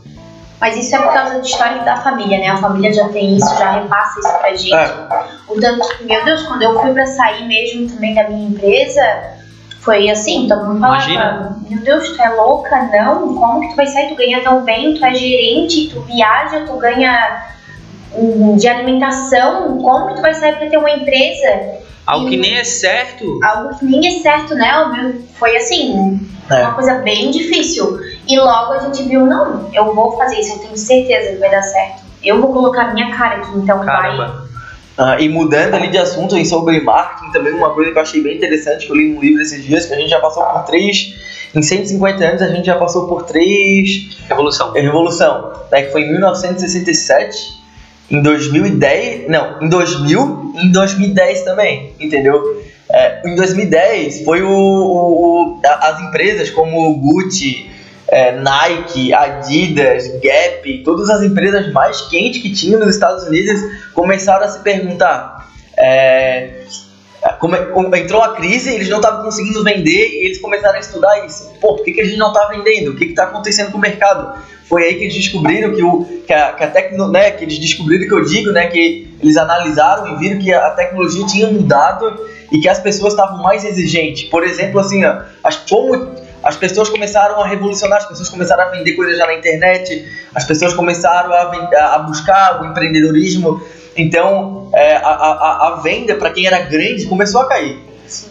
Mas 0.60 0.76
isso 0.76 0.94
é 0.96 0.98
por 0.98 1.12
causa 1.12 1.38
do 1.38 1.46
histórico 1.46 1.84
da 1.84 1.96
família, 1.96 2.38
né? 2.38 2.48
A 2.48 2.56
família 2.56 2.92
já 2.92 3.08
tem 3.08 3.36
isso, 3.36 3.58
já 3.58 3.72
repassa 3.72 4.20
isso 4.20 4.38
pra 4.38 4.54
gente. 4.54 4.74
É. 4.74 5.26
O 5.48 5.60
tanto, 5.60 5.86
meu 6.04 6.24
Deus, 6.24 6.42
quando 6.42 6.62
eu 6.62 6.80
fui 6.80 6.92
pra 6.92 7.06
sair 7.06 7.46
mesmo 7.46 7.88
também 7.88 8.14
da 8.14 8.24
minha 8.24 8.48
empresa, 8.48 9.02
foi 9.80 10.10
assim, 10.10 10.48
todo 10.48 10.64
mundo 10.64 10.80
falava, 10.80 11.10
Imagina. 11.10 11.56
meu 11.68 11.80
Deus, 11.80 12.08
tu 12.08 12.22
é 12.22 12.28
louca, 12.30 12.90
não? 12.92 13.34
Como 13.34 13.60
que 13.60 13.68
tu 13.68 13.76
vai 13.76 13.86
sair? 13.86 14.08
Tu 14.08 14.16
ganha 14.16 14.42
tão 14.42 14.64
bem, 14.64 14.94
tu 14.94 15.04
é 15.04 15.14
gerente, 15.14 15.90
tu 15.92 16.00
viaja, 16.00 16.64
tu 16.66 16.76
ganha 16.78 17.54
de 18.56 18.66
alimentação, 18.66 19.78
como 19.78 20.08
que 20.08 20.14
tu 20.14 20.22
vai 20.22 20.34
sair 20.34 20.56
pra 20.56 20.68
ter 20.68 20.78
uma 20.78 20.90
empresa? 20.90 21.76
Algo 22.06 22.26
e, 22.26 22.30
que 22.30 22.36
nem 22.36 22.56
é 22.56 22.64
certo. 22.64 23.38
Algo 23.42 23.78
que 23.78 23.84
nem 23.84 24.06
é 24.06 24.20
certo, 24.22 24.54
né? 24.54 24.76
O 24.78 24.92
meu 24.92 25.22
foi 25.38 25.56
assim, 25.56 26.20
é. 26.50 26.62
uma 26.62 26.74
coisa 26.74 26.94
bem 26.96 27.30
difícil. 27.30 27.98
E 28.28 28.38
logo 28.38 28.72
a 28.72 28.78
gente 28.80 29.04
viu, 29.04 29.24
não, 29.24 29.70
eu 29.72 29.94
vou 29.94 30.16
fazer 30.16 30.40
isso, 30.40 30.54
eu 30.54 30.58
tenho 30.58 30.76
certeza 30.76 31.32
que 31.32 31.38
vai 31.38 31.50
dar 31.50 31.62
certo. 31.62 32.02
Eu 32.22 32.40
vou 32.40 32.52
colocar 32.52 32.92
minha 32.92 33.16
cara 33.16 33.36
aqui, 33.36 33.50
então 33.56 33.84
Caramba. 33.84 34.48
vai 34.96 35.12
Ah, 35.14 35.20
e 35.20 35.28
mudando 35.28 35.74
ali 35.74 35.88
de 35.88 35.98
assunto 35.98 36.36
em 36.36 36.44
sobre 36.44 36.80
marketing, 36.80 37.30
também 37.30 37.52
uma 37.52 37.70
coisa 37.70 37.92
que 37.92 37.98
eu 37.98 38.02
achei 38.02 38.22
bem 38.22 38.36
interessante, 38.36 38.86
que 38.86 38.92
eu 38.92 38.96
li 38.96 39.12
num 39.12 39.20
livro 39.20 39.42
esses 39.42 39.62
dias, 39.64 39.86
que 39.86 39.94
a 39.94 39.96
gente 39.96 40.10
já 40.10 40.20
passou 40.20 40.42
por 40.42 40.64
três, 40.64 41.14
em 41.54 41.62
150 41.62 42.24
anos 42.24 42.42
a 42.42 42.48
gente 42.48 42.66
já 42.66 42.76
passou 42.76 43.06
por 43.06 43.22
três... 43.22 44.18
Revolução. 44.28 44.72
Revolução, 44.72 45.52
né, 45.70 45.82
que 45.82 45.92
foi 45.92 46.02
em 46.02 46.12
1967, 46.12 47.56
em 48.10 48.22
2010, 48.22 49.28
não, 49.28 49.62
em 49.62 49.68
2000 49.68 50.52
e 50.56 50.66
em 50.66 50.72
2010 50.72 51.42
também, 51.42 51.92
entendeu? 52.00 52.62
É, 52.88 53.28
em 53.28 53.34
2010 53.34 54.24
foi 54.24 54.42
o, 54.42 54.48
o, 54.48 55.58
o, 55.58 55.60
as 55.64 56.00
empresas 56.00 56.50
como 56.50 56.94
Gucci, 56.96 57.75
é, 58.08 58.32
Nike, 58.32 59.12
Adidas, 59.12 60.06
Gap, 60.20 60.82
todas 60.84 61.10
as 61.10 61.22
empresas 61.22 61.72
mais 61.72 62.02
quentes 62.02 62.40
que 62.40 62.52
tinham 62.52 62.80
nos 62.80 62.94
Estados 62.94 63.24
Unidos 63.24 63.60
começaram 63.94 64.44
a 64.44 64.48
se 64.48 64.60
perguntar. 64.60 65.48
É, 65.76 66.62
como, 67.40 67.96
entrou 67.96 68.22
a 68.22 68.34
crise, 68.34 68.72
eles 68.72 68.88
não 68.88 68.98
estavam 68.98 69.24
conseguindo 69.24 69.62
vender 69.64 70.08
e 70.08 70.26
eles 70.26 70.38
começaram 70.38 70.76
a 70.76 70.80
estudar 70.80 71.26
isso. 71.26 71.52
Pô, 71.60 71.74
por 71.74 71.84
que, 71.84 71.92
que 71.92 72.00
a 72.00 72.04
gente 72.04 72.18
não 72.18 72.28
está 72.28 72.46
vendendo? 72.46 72.92
O 72.92 72.96
que 72.96 73.06
está 73.06 73.24
acontecendo 73.24 73.72
com 73.72 73.78
o 73.78 73.80
mercado? 73.80 74.40
Foi 74.68 74.84
aí 74.84 74.94
que 74.94 75.04
eles 75.04 75.14
descobriram 75.14 75.74
que, 75.74 75.82
o, 75.82 76.04
que, 76.26 76.32
a, 76.32 76.52
que 76.52 76.64
a 76.64 76.70
tecno, 76.70 77.08
né, 77.08 77.30
que 77.30 77.44
eles 77.44 77.58
descobriram 77.58 78.06
que 78.06 78.14
eu 78.14 78.24
digo, 78.24 78.50
né, 78.52 78.66
que 78.66 79.14
eles 79.20 79.36
analisaram 79.36 80.14
e 80.14 80.18
viram 80.18 80.38
que 80.38 80.52
a 80.52 80.70
tecnologia 80.70 81.24
tinha 81.26 81.46
mudado 81.48 82.20
e 82.50 82.60
que 82.60 82.68
as 82.68 82.80
pessoas 82.80 83.12
estavam 83.12 83.42
mais 83.42 83.64
exigentes. 83.64 84.28
Por 84.28 84.44
exemplo, 84.44 84.80
assim, 84.80 85.04
ó, 85.04 85.22
as, 85.42 85.56
como 85.56 86.16
as 86.46 86.56
pessoas 86.56 86.88
começaram 86.88 87.42
a 87.42 87.46
revolucionar, 87.46 87.98
as 87.98 88.06
pessoas 88.06 88.28
começaram 88.28 88.62
a 88.62 88.66
vender 88.66 88.92
coisas 88.92 89.18
já 89.18 89.26
na 89.26 89.34
internet, 89.34 90.06
as 90.34 90.44
pessoas 90.44 90.72
começaram 90.74 91.32
a, 91.32 91.94
a 91.94 91.98
buscar 91.98 92.62
o 92.62 92.66
empreendedorismo. 92.66 93.60
Então, 93.96 94.70
é, 94.72 94.96
a, 94.96 95.08
a, 95.08 95.68
a 95.68 95.80
venda 95.82 96.14
para 96.14 96.30
quem 96.30 96.46
era 96.46 96.60
grande 96.60 97.06
começou 97.06 97.40
a 97.40 97.48
cair. 97.48 97.84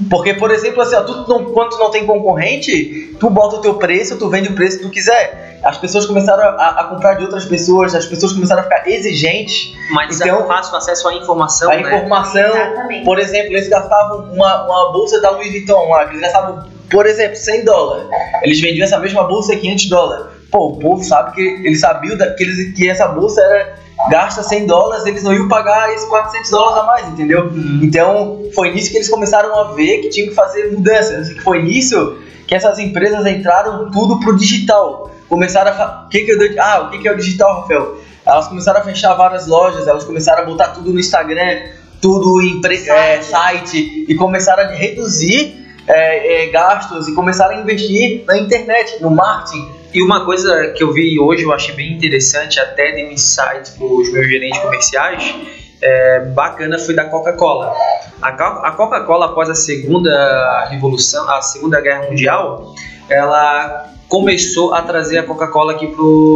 Porque, 0.10 0.34
por 0.34 0.52
exemplo, 0.52 0.82
assim, 0.82 0.96
ó, 0.96 1.02
tu 1.02 1.26
não, 1.28 1.46
quando 1.46 1.72
tu 1.72 1.78
não 1.78 1.92
tem 1.92 2.06
concorrente, 2.06 3.16
tu 3.20 3.30
bota 3.30 3.58
o 3.58 3.62
teu 3.62 3.74
preço, 3.74 4.18
tu 4.18 4.30
vende 4.30 4.50
o 4.50 4.56
preço 4.56 4.78
que 4.78 4.84
tu 4.84 4.90
quiser. 4.90 5.60
As 5.64 5.78
pessoas 5.78 6.06
começaram 6.06 6.44
a, 6.44 6.82
a 6.82 6.84
comprar 6.86 7.16
de 7.16 7.24
outras 7.24 7.44
pessoas, 7.44 7.94
as 7.94 8.06
pessoas 8.06 8.32
começaram 8.32 8.62
a 8.62 8.64
ficar 8.64 8.88
exigentes. 8.88 9.74
Mas 9.92 10.22
então, 10.22 10.42
é 10.42 10.48
fácil 10.48 10.78
acesso 10.78 11.08
à 11.10 11.14
informação, 11.16 11.72
A 11.72 11.76
né? 11.76 11.82
informação, 11.82 12.56
Exatamente. 12.56 13.04
por 13.04 13.20
exemplo, 13.20 13.52
eles 13.52 13.68
gastavam 13.68 14.32
uma, 14.32 14.66
uma 14.66 14.94
bolsa 14.94 15.20
da 15.20 15.32
Louis 15.32 15.52
Vuitton 15.52 15.90
lá, 15.90 16.06
que 16.06 16.12
eles 16.12 16.22
gastavam, 16.22 16.64
por 16.90 17.06
exemplo, 17.06 17.36
100 17.36 17.66
dólares. 17.66 18.08
Eles 18.44 18.62
vendiam 18.62 18.86
essa 18.86 19.00
mesma 19.00 19.24
bolsa 19.24 19.54
a 19.54 19.58
500 19.58 19.86
dólares. 19.90 20.26
Pô, 20.52 20.70
o 20.70 20.80
povo 20.80 21.04
sabe 21.04 21.34
que 21.34 21.42
eles 21.42 21.80
sabiam 21.80 22.18
que, 22.18 22.44
eles, 22.44 22.74
que 22.76 22.90
essa 22.90 23.08
bolsa 23.08 23.42
era 23.42 23.76
gasta 24.10 24.44
100 24.44 24.68
dólares, 24.68 25.06
eles 25.06 25.24
não 25.24 25.34
iam 25.34 25.48
pagar 25.48 25.94
esses 25.94 26.08
400 26.08 26.52
dólares 26.52 26.78
a 26.78 26.84
mais, 26.86 27.08
entendeu? 27.08 27.52
Então, 27.82 28.44
foi 28.54 28.72
nisso 28.72 28.92
que 28.92 28.98
eles 28.98 29.10
começaram 29.10 29.58
a 29.58 29.74
ver 29.74 30.02
que 30.02 30.10
tinham 30.10 30.30
que 30.30 30.36
fazer 30.36 30.72
mudanças. 30.72 31.32
Foi 31.44 31.62
nisso 31.62 32.18
que 32.48 32.54
essas 32.54 32.78
empresas 32.78 33.26
entraram 33.26 33.90
tudo 33.92 34.20
pro 34.20 34.36
digital. 34.36 35.12
Começaram 35.28 35.72
a... 35.72 36.06
O 36.06 36.10
que 36.10 36.22
que 36.22 36.32
eu... 36.32 36.38
Ah, 36.60 36.82
o 36.82 36.92
que 36.92 37.00
que 37.00 37.08
é 37.08 37.12
o 37.12 37.18
digital, 37.18 37.62
Rafael? 37.62 37.98
Elas 38.26 38.48
começaram 38.48 38.80
a 38.80 38.84
fechar 38.84 39.14
várias 39.16 39.48
lojas, 39.48 39.88
elas 39.88 40.04
começaram 40.04 40.44
a 40.44 40.46
botar 40.46 40.70
tudo 40.70 40.92
no 40.92 41.00
Instagram, 41.00 41.64
tudo 42.02 42.42
em 42.42 42.62
pre... 42.62 42.78
Site. 42.78 42.90
é, 42.92 43.22
site, 43.22 44.06
e 44.08 44.16
começaram 44.16 44.64
a 44.64 44.68
reduzir 44.68 45.65
é, 45.88 46.44
é, 46.46 46.50
gastos 46.50 47.08
e 47.08 47.14
começaram 47.14 47.58
a 47.58 47.62
investir 47.62 48.24
na 48.26 48.38
internet, 48.38 49.02
no 49.02 49.10
marketing. 49.12 49.70
E 49.94 50.02
uma 50.02 50.26
coisa 50.26 50.74
que 50.76 50.84
eu 50.84 50.92
vi 50.92 51.20
hoje, 51.20 51.44
eu 51.44 51.54
achei 51.54 51.74
bem 51.74 51.94
interessante, 51.94 52.60
até 52.60 52.92
de 52.92 53.06
um 53.06 53.12
insight 53.12 53.72
para 53.78 53.86
os 53.86 54.12
meus 54.12 54.28
gerentes 54.28 54.60
comerciais, 54.60 55.36
é, 55.82 56.20
bacana, 56.20 56.78
foi 56.80 56.94
da 56.96 57.06
Coca-Cola. 57.06 57.74
A 58.22 58.32
Co- 58.32 58.66
a 58.66 58.72
Coca-Cola, 58.72 59.28
após 59.28 59.50
a 59.50 59.56
segunda 59.56 60.66
revolução, 60.70 61.30
a 61.30 61.42
segunda 61.42 61.80
guerra 61.80 62.08
mundial, 62.10 62.74
ela 63.10 63.90
começou 64.10 64.74
a 64.74 64.82
trazer 64.82 65.18
a 65.20 65.24
Coca-Cola 65.24 65.74
aqui 65.74 65.88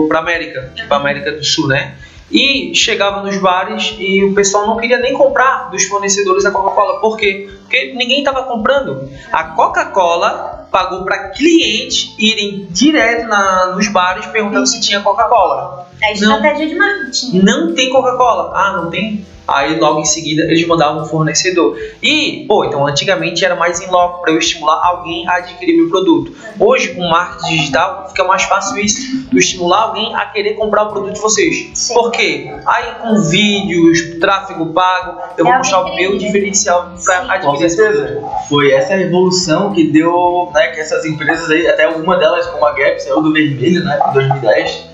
para 0.08 0.20
América, 0.20 0.74
para 0.88 0.98
América 0.98 1.32
do 1.32 1.44
Sul, 1.44 1.68
né? 1.68 1.96
E 2.32 2.74
chegava 2.76 3.24
nos 3.24 3.38
bares 3.38 3.96
e 3.98 4.24
o 4.24 4.34
pessoal 4.36 4.68
não 4.68 4.78
queria 4.78 5.00
nem 5.00 5.14
comprar 5.14 5.70
dos 5.72 5.86
fornecedores 5.86 6.44
da 6.44 6.52
Coca-Cola. 6.52 7.00
Por 7.02 7.18
quê? 7.18 7.50
Porque 7.62 7.94
ninguém 7.96 8.20
estava 8.20 8.44
comprando. 8.44 9.10
A 9.32 9.46
Coca-Cola 9.46 10.68
pagou 10.72 11.04
para 11.04 11.30
clientes 11.30 12.14
irem 12.20 12.68
direto 12.70 13.28
na, 13.28 13.74
nos 13.76 13.88
bares 13.88 14.26
perguntando 14.28 14.68
se 14.68 14.80
tinha 14.80 15.02
Coca-Cola. 15.02 15.88
É 16.02 16.14
estratégia 16.14 16.68
de 16.68 16.76
marketing. 16.76 17.40
Não 17.40 17.74
tem 17.74 17.90
Coca-Cola. 17.90 18.52
Ah, 18.56 18.74
não 18.74 18.90
tem? 18.90 19.26
Aí 19.54 19.80
logo 19.80 20.00
em 20.00 20.06
seguida 20.06 20.44
eles 20.44 20.66
mandavam 20.68 21.04
um 21.04 21.06
fornecedor. 21.06 21.78
E, 22.02 22.46
pô, 22.48 22.66
então 22.66 22.86
antigamente 22.86 23.44
era 23.44 23.56
mais 23.56 23.82
em 23.82 23.90
loco 23.90 24.22
para 24.22 24.32
eu 24.32 24.38
estimular 24.40 24.80
alguém 24.84 25.28
a 25.28 25.36
adquirir 25.38 25.76
meu 25.78 25.90
produto. 25.90 26.34
Hoje, 26.60 26.90
com 26.94 27.08
marketing 27.08 27.58
digital, 27.58 28.08
fica 28.10 28.24
mais 28.24 28.44
fácil 28.44 28.78
isso. 28.80 29.28
Eu 29.32 29.40
estimular 29.40 29.84
alguém 29.84 30.16
a 30.16 30.26
querer 30.26 30.54
comprar 30.56 30.84
o 30.84 30.90
produto 30.90 31.14
de 31.14 31.22
vocês. 31.22 31.70
Sim. 31.74 31.94
Por 31.94 32.12
quê? 32.12 32.52
Aí 32.66 32.96
com 33.02 33.22
vídeos, 33.22 34.20
tráfego 34.20 34.68
pago, 34.68 35.20
eu 35.38 35.46
vou 35.46 35.54
É 35.54 35.58
mostrar 35.58 35.82
o 35.86 35.96
meu 35.96 36.18
diferencial 36.18 36.94
para 37.04 37.34
adquirir 37.34 37.66
esse 37.66 37.76
produto. 37.78 37.98
certeza. 37.98 38.30
Foi 38.48 38.72
essa 38.72 38.96
revolução 38.96 39.74
que 39.74 39.92
deu, 39.92 40.50
né, 40.54 40.68
que 40.68 40.80
essas 40.80 41.06
empresas 41.06 41.50
aí, 41.50 41.68
até 41.68 41.88
uma 41.88 42.18
delas 42.18 42.46
como 42.48 42.66
a 42.66 42.72
Gap 42.74 43.02
saiu 43.02 43.22
do 43.22 43.34
vermelho, 43.34 43.84
né, 43.84 44.00
em 44.10 44.14
2010, 44.14 44.89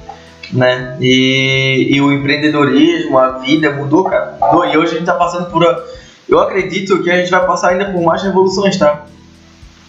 né, 0.52 0.98
e, 1.02 1.90
e 1.96 2.02
o 2.02 2.12
empreendedorismo, 2.12 3.18
a 3.18 3.38
vida 3.40 3.72
mudou, 3.72 4.04
cara, 4.04 4.38
mudou, 4.42 4.66
e 4.66 4.78
hoje 4.78 4.96
a 4.96 4.98
gente 5.00 5.06
tá 5.06 5.14
passando 5.16 5.50
por, 5.50 5.66
a- 5.66 5.84
eu 6.28 6.40
acredito 6.40 7.02
que 7.04 7.10
a 7.12 7.18
gente 7.18 7.30
vai 7.32 7.46
passar 7.46 7.70
ainda 7.70 7.86
por 7.86 8.02
mais 8.02 8.24
revoluções, 8.24 8.78
tá, 8.78 9.06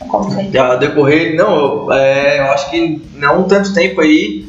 Com 0.08 0.30
certeza. 0.30 0.64
a 0.64 0.76
decorrer, 0.76 1.34
não, 1.36 1.92
é, 1.92 2.40
eu 2.40 2.52
acho 2.52 2.70
que 2.70 3.02
não 3.14 3.44
tanto 3.44 3.72
tempo 3.74 4.00
aí, 4.00 4.46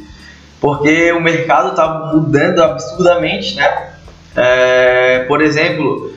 porque 0.59 1.11
o 1.11 1.21
mercado 1.21 1.75
tá 1.75 2.11
mudando 2.13 2.59
absurdamente, 2.63 3.55
né? 3.55 3.89
É, 4.35 5.19
por 5.27 5.41
exemplo, 5.41 6.11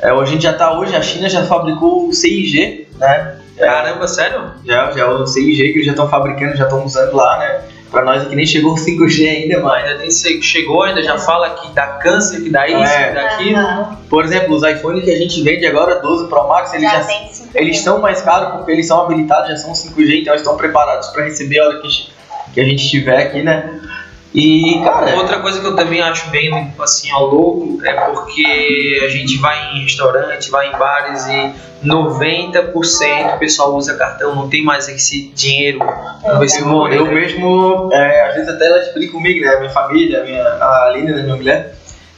é, 0.00 0.10
a 0.10 0.24
gente 0.24 0.42
já 0.42 0.52
tá 0.52 0.78
hoje, 0.78 0.94
a 0.94 1.02
China 1.02 1.28
já 1.28 1.44
fabricou 1.44 2.08
o 2.08 2.10
6G, 2.10 2.86
né? 2.98 3.36
Caramba, 3.56 4.08
sério? 4.08 4.50
Já, 4.64 4.90
já 4.90 5.08
o 5.08 5.24
6G 5.24 5.56
que 5.56 5.78
eles 5.78 5.86
já 5.86 5.92
estão 5.92 6.08
fabricando, 6.08 6.56
já 6.56 6.64
estão 6.64 6.84
usando 6.84 7.14
lá, 7.14 7.38
né? 7.38 7.60
Pra 7.94 8.04
nós 8.04 8.22
aqui 8.24 8.34
nem 8.34 8.44
chegou 8.44 8.72
o 8.72 8.76
5G 8.76 9.26
ainda, 9.28 9.60
mas 9.60 9.84
Ainda 9.84 9.98
nem 9.98 10.10
sei, 10.10 10.42
chegou, 10.42 10.82
ainda 10.82 11.02
já 11.02 11.16
fala 11.16 11.50
que 11.50 11.72
dá 11.72 11.86
câncer, 11.86 12.42
que 12.42 12.50
dá 12.50 12.66
isso, 12.66 12.92
É. 12.92 13.08
que 13.08 13.14
dá 13.14 13.22
aquilo. 13.22 13.56
Aham. 13.58 13.98
por 14.10 14.24
exemplo, 14.24 14.54
os 14.54 14.62
iPhones 14.64 15.04
que 15.04 15.10
a 15.10 15.16
gente 15.16 15.40
vende 15.42 15.64
agora, 15.66 16.00
12 16.00 16.28
Pro 16.28 16.48
Max, 16.48 16.74
eles 16.74 16.90
Já 16.90 17.00
já, 17.02 17.08
eles 17.54 17.80
são 17.80 18.00
mais 18.00 18.20
caros 18.20 18.52
porque 18.56 18.72
eles 18.72 18.86
são 18.86 19.00
habilitados, 19.00 19.48
já 19.48 19.56
são 19.56 19.72
5G, 19.72 20.20
então 20.20 20.32
eles 20.34 20.42
estão 20.42 20.56
preparados 20.56 21.08
para 21.08 21.24
receber 21.24 21.60
a 21.60 21.66
hora 21.68 21.80
que, 21.80 21.88
que 22.52 22.60
a 22.60 22.64
gente 22.64 22.84
estiver 22.84 23.16
aqui, 23.18 23.42
né? 23.42 23.80
E, 24.34 24.80
cara, 24.82 25.14
Outra 25.14 25.38
coisa 25.38 25.60
que 25.60 25.66
eu 25.66 25.76
também 25.76 26.02
acho 26.02 26.28
bem 26.30 26.74
assim 26.80 27.08
ao 27.12 27.26
louco 27.26 27.78
é 27.84 27.92
porque 27.92 29.00
a 29.04 29.08
gente 29.08 29.38
vai 29.38 29.76
em 29.76 29.84
restaurante, 29.84 30.50
vai 30.50 30.70
em 30.70 30.72
bares 30.72 31.24
e 31.28 31.52
90% 31.86 33.36
o 33.36 33.38
pessoal 33.38 33.76
usa 33.76 33.94
cartão, 33.94 34.34
não 34.34 34.48
tem 34.48 34.64
mais 34.64 34.88
esse 34.88 35.30
dinheiro, 35.36 35.78
esse 36.42 36.60
eu, 36.60 36.66
money. 36.66 36.98
eu 36.98 37.04
né? 37.04 37.14
mesmo, 37.14 37.90
é, 37.92 38.28
às 38.28 38.34
vezes 38.34 38.48
até 38.48 38.66
ela 38.66 38.78
explica 38.80 39.12
comigo, 39.12 39.44
né? 39.44 39.56
Minha 39.56 39.70
família, 39.70 40.24
minha, 40.24 40.42
a 40.42 40.86
Aline, 40.86 41.12
né, 41.12 41.22
minha 41.22 41.36
mulher, 41.36 41.74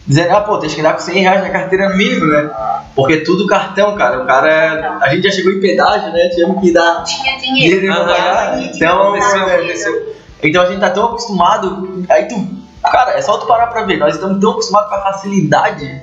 dizendo, 0.06 0.36
ah, 0.36 0.40
pô, 0.40 0.56
tem 0.56 0.70
que 0.70 0.80
dar 0.80 0.94
com 0.94 1.00
100 1.00 1.20
reais 1.20 1.42
na 1.42 1.50
carteira 1.50 1.90
mínimo, 1.90 2.24
né? 2.26 2.48
Porque 2.94 3.18
tudo 3.18 3.46
cartão, 3.46 3.94
cara. 3.94 4.22
O 4.22 4.26
cara. 4.26 4.98
A 5.02 5.08
gente 5.10 5.24
já 5.24 5.30
chegou 5.30 5.52
em 5.52 5.60
pedágio, 5.60 6.10
né? 6.12 6.28
Tivemos 6.30 6.62
que 6.62 6.72
dar 6.72 7.02
Tinha 7.02 7.36
dinheiro. 7.36 7.80
dinheiro 7.80 7.92
Aham. 7.92 8.08
pagar. 8.08 8.62
Então, 8.62 9.08
Aconteceu, 9.08 9.48
é, 9.48 9.54
aconteceu. 9.56 10.15
Então 10.42 10.62
a 10.62 10.66
gente 10.66 10.80
tá 10.80 10.90
tão 10.90 11.06
acostumado. 11.06 12.04
Aí 12.08 12.26
tu. 12.26 12.34
Cara, 12.82 13.12
é 13.12 13.22
só 13.22 13.38
tu 13.38 13.46
parar 13.46 13.66
pra 13.68 13.84
ver. 13.84 13.98
Nós 13.98 14.14
estamos 14.14 14.40
tão 14.40 14.52
acostumados 14.52 14.88
com 14.88 14.94
a 14.94 15.00
facilidade. 15.00 16.02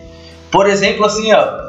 Por 0.52 0.68
exemplo, 0.68 1.06
assim, 1.06 1.32
ó. 1.34 1.62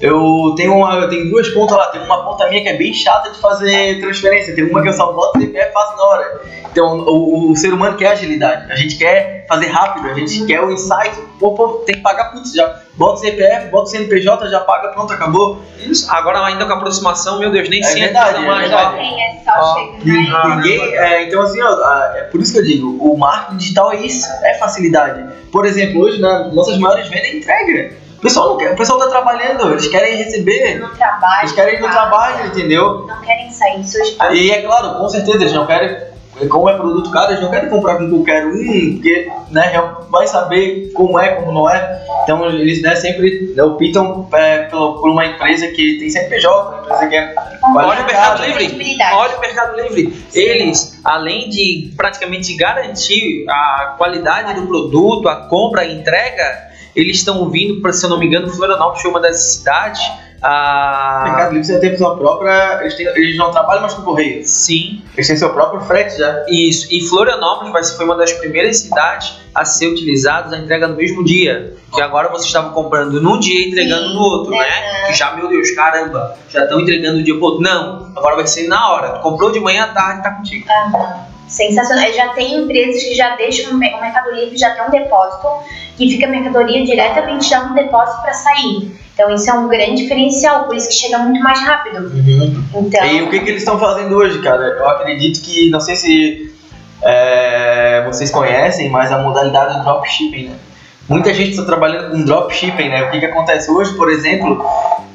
Eu 0.00 0.54
tenho, 0.56 0.74
uma, 0.76 0.94
eu 0.94 1.08
tenho 1.10 1.28
duas 1.30 1.48
contas 1.50 1.76
lá. 1.76 1.86
Tem 1.88 2.00
uma 2.02 2.24
conta 2.24 2.48
minha 2.48 2.62
que 2.62 2.68
é 2.68 2.76
bem 2.76 2.92
chata 2.94 3.30
de 3.30 3.38
fazer 3.38 4.00
transferência. 4.00 4.54
Tem 4.54 4.64
uma 4.64 4.80
que 4.82 4.88
eu 4.88 4.92
só 4.94 5.12
boto 5.12 5.38
o 5.38 5.40
CPF 5.42 5.68
e 5.68 5.72
faço 5.72 5.96
na 5.96 6.02
hora. 6.04 6.40
Então, 6.72 6.98
o, 7.00 7.50
o 7.50 7.56
ser 7.56 7.72
humano 7.74 7.96
quer 7.96 8.12
agilidade. 8.12 8.70
A 8.72 8.76
gente 8.76 8.96
quer 8.96 9.44
fazer 9.46 9.66
rápido. 9.66 10.08
A 10.08 10.14
gente 10.14 10.46
quer 10.46 10.60
o 10.62 10.70
insight. 10.70 11.10
Pô, 11.38 11.52
pô, 11.52 11.68
tem 11.84 11.96
que 11.96 12.00
pagar, 12.02 12.30
putz, 12.32 12.52
já 12.54 12.80
bota 12.94 13.14
o 13.14 13.16
CPF, 13.18 13.68
bota 13.68 13.84
o 13.84 13.86
CNPJ, 13.86 14.48
já 14.50 14.60
paga, 14.60 14.88
pronto, 14.88 15.12
acabou. 15.12 15.60
Isso. 15.78 16.06
Agora 16.10 16.44
ainda 16.46 16.64
com 16.66 16.72
a 16.72 16.76
aproximação, 16.76 17.38
meu 17.38 17.50
Deus, 17.50 17.68
nem 17.68 17.80
É 17.80 17.84
senta 17.84 18.04
verdade, 18.04 18.44
é 18.44 18.46
mais, 18.46 18.68
verdade. 18.68 18.96
né? 18.96 19.14
É 19.20 19.44
só 19.44 19.50
Ó, 19.58 19.74
chega. 19.74 19.92
Ni- 20.04 20.30
Ai, 20.30 20.56
Ninguém, 20.56 20.94
é, 20.96 21.22
então 21.24 21.42
assim, 21.42 21.60
ó, 21.62 21.70
é 22.14 22.22
por 22.30 22.40
isso 22.40 22.52
que 22.52 22.58
eu 22.58 22.64
digo, 22.64 22.96
o 23.00 23.16
marketing 23.18 23.56
digital 23.56 23.92
é 23.92 23.96
isso, 23.96 24.26
é 24.44 24.54
facilidade. 24.58 25.24
Por 25.50 25.64
exemplo, 25.66 26.02
hoje 26.02 26.20
na, 26.20 26.44
nossas 26.48 26.78
maiores 26.78 27.08
vendas 27.08 27.24
é 27.24 27.36
entrega. 27.36 27.94
O 28.20 28.22
pessoal 28.22 28.50
não 28.50 28.58
quer, 28.58 28.74
o 28.74 28.76
pessoal 28.76 28.98
tá 28.98 29.08
trabalhando, 29.08 29.70
eles 29.70 29.88
querem 29.88 30.14
receber, 30.14 30.78
No 30.78 30.90
trabalho. 30.90 31.40
eles 31.40 31.52
querem 31.52 31.76
ir 31.76 31.80
no 31.80 31.86
tá? 31.86 31.92
trabalho, 31.92 32.46
entendeu? 32.48 33.06
Não 33.06 33.20
querem 33.22 33.50
sair 33.50 33.80
de 33.80 33.90
suas 33.90 34.10
casas. 34.10 34.38
E 34.38 34.50
é 34.50 34.60
claro, 34.60 34.98
com 34.98 35.08
certeza 35.08 35.38
eles 35.38 35.54
não 35.54 35.66
querem 35.66 36.10
como 36.48 36.68
é 36.68 36.76
produto 36.76 37.10
caro, 37.10 37.32
eles 37.32 37.42
não 37.42 37.50
querem 37.50 37.68
comprar 37.68 37.96
com 37.96 38.08
qualquer 38.08 38.46
um, 38.46 38.92
porque 38.94 39.30
né, 39.50 39.72
vai 40.10 40.26
saber 40.26 40.90
como 40.94 41.18
é, 41.18 41.34
como 41.34 41.52
não 41.52 41.68
é. 41.68 42.02
Então 42.22 42.46
eles 42.46 42.82
né, 42.82 42.94
sempre 42.96 43.52
né, 43.56 43.62
optam 43.62 44.28
é, 44.32 44.64
por, 44.64 45.08
uma 45.08 45.26
empresa 45.26 45.68
que 45.68 45.98
tem 45.98 46.10
CNPJ, 46.10 46.68
uma 46.68 46.82
empresa 46.82 47.06
que 47.06 47.16
é 47.16 47.34
Olha 47.62 48.02
o 48.02 48.06
Mercado 48.06 48.42
Livre. 48.42 48.96
Olha 49.12 49.36
o 49.36 49.40
Mercado 49.40 49.80
Livre. 49.80 50.24
Eles, 50.34 51.00
além 51.04 51.48
de 51.48 51.92
praticamente 51.96 52.54
garantir 52.54 53.44
a 53.48 53.94
qualidade 53.98 54.54
do 54.54 54.66
produto, 54.66 55.28
a 55.28 55.46
compra, 55.46 55.82
a 55.82 55.86
entrega, 55.86 56.69
eles 56.94 57.18
estão 57.18 57.48
vindo, 57.48 57.92
se 57.92 58.04
eu 58.04 58.10
não 58.10 58.18
me 58.18 58.26
engano, 58.26 58.48
Florianópolis 58.48 59.02
foi 59.02 59.10
uma 59.10 59.20
das 59.20 59.36
cidades 59.54 60.00
a... 60.42 61.22
Mercado 61.24 61.52
Livre 61.52 61.66
você 61.66 61.78
tem 61.78 61.96
sua 61.96 62.16
própria. 62.16 62.80
Eles, 62.80 62.94
têm, 62.94 63.06
eles 63.06 63.36
não 63.36 63.50
trabalham 63.50 63.82
mais 63.82 63.94
com 63.94 64.02
correio. 64.02 64.42
Sim. 64.44 65.02
Eles 65.14 65.26
têm 65.26 65.36
seu 65.36 65.50
próprio 65.50 65.82
frete 65.82 66.18
já. 66.18 66.44
Isso. 66.48 66.88
E 66.90 67.06
Florianópolis 67.08 67.72
vai 67.72 67.84
ser, 67.84 67.96
foi 67.96 68.06
uma 68.06 68.16
das 68.16 68.32
primeiras 68.32 68.78
cidades 68.78 69.34
a 69.54 69.64
ser 69.64 69.88
utilizadas 69.88 70.52
a 70.52 70.58
entrega 70.58 70.88
no 70.88 70.96
mesmo 70.96 71.22
dia. 71.24 71.74
Que 71.92 72.00
agora 72.00 72.28
vocês 72.28 72.46
estavam 72.46 72.72
comprando 72.72 73.20
num 73.20 73.38
dia 73.38 73.60
e 73.60 73.68
entregando 73.68 74.08
Sim. 74.08 74.14
no 74.14 74.20
outro, 74.20 74.52
né? 74.52 75.06
Que 75.06 75.12
já, 75.12 75.34
meu 75.36 75.48
Deus, 75.48 75.70
caramba, 75.72 76.36
já 76.48 76.62
estão 76.62 76.80
entregando 76.80 77.18
no 77.18 77.22
dia 77.22 77.34
pro 77.34 77.44
outro. 77.44 77.62
Não, 77.62 78.12
agora 78.16 78.36
vai 78.36 78.46
ser 78.46 78.66
na 78.66 78.90
hora. 78.90 79.18
comprou 79.18 79.50
de 79.50 79.60
manhã 79.60 79.84
à 79.84 79.88
tarde, 79.88 80.22
tá 80.22 80.30
contigo. 80.30 80.66
Uhum. 80.70 81.29
Sensacional. 81.50 82.10
Já 82.12 82.28
tem 82.28 82.62
empresas 82.62 83.02
que 83.02 83.14
já 83.14 83.36
deixam 83.36 83.72
o 83.72 83.76
Mercado 83.76 84.30
Livre, 84.30 84.56
já 84.56 84.70
tem 84.70 84.86
um 84.86 84.90
depósito, 84.90 85.48
que 85.96 86.08
fica 86.08 86.26
a 86.26 86.30
mercadoria 86.30 86.84
diretamente 86.84 87.48
já 87.48 87.64
no 87.64 87.74
depósito 87.74 88.22
para 88.22 88.32
sair. 88.32 88.92
Então 89.12 89.34
isso 89.34 89.50
é 89.50 89.52
um 89.52 89.68
grande 89.68 90.02
diferencial, 90.02 90.64
por 90.64 90.76
isso 90.76 90.88
que 90.88 90.94
chega 90.94 91.18
muito 91.18 91.42
mais 91.42 91.60
rápido. 91.60 92.06
Uhum. 92.06 92.64
Então... 92.74 93.04
E 93.04 93.22
o 93.22 93.30
que, 93.30 93.40
que 93.40 93.50
eles 93.50 93.62
estão 93.62 93.78
fazendo 93.78 94.14
hoje, 94.16 94.40
cara? 94.40 94.62
Eu 94.62 94.88
acredito 94.88 95.42
que, 95.42 95.68
não 95.68 95.80
sei 95.80 95.96
se 95.96 96.54
é, 97.02 98.02
vocês 98.06 98.30
conhecem, 98.30 98.88
mas 98.88 99.12
a 99.12 99.18
modalidade 99.18 99.78
do 99.78 99.84
dropshipping, 99.84 100.48
né? 100.48 100.54
Muita 101.08 101.34
gente 101.34 101.50
está 101.50 101.64
trabalhando 101.64 102.12
com 102.12 102.24
dropshipping, 102.24 102.88
né? 102.88 103.02
O 103.02 103.10
que, 103.10 103.18
que 103.18 103.26
acontece 103.26 103.70
hoje, 103.70 103.92
por 103.94 104.08
exemplo, 104.10 104.64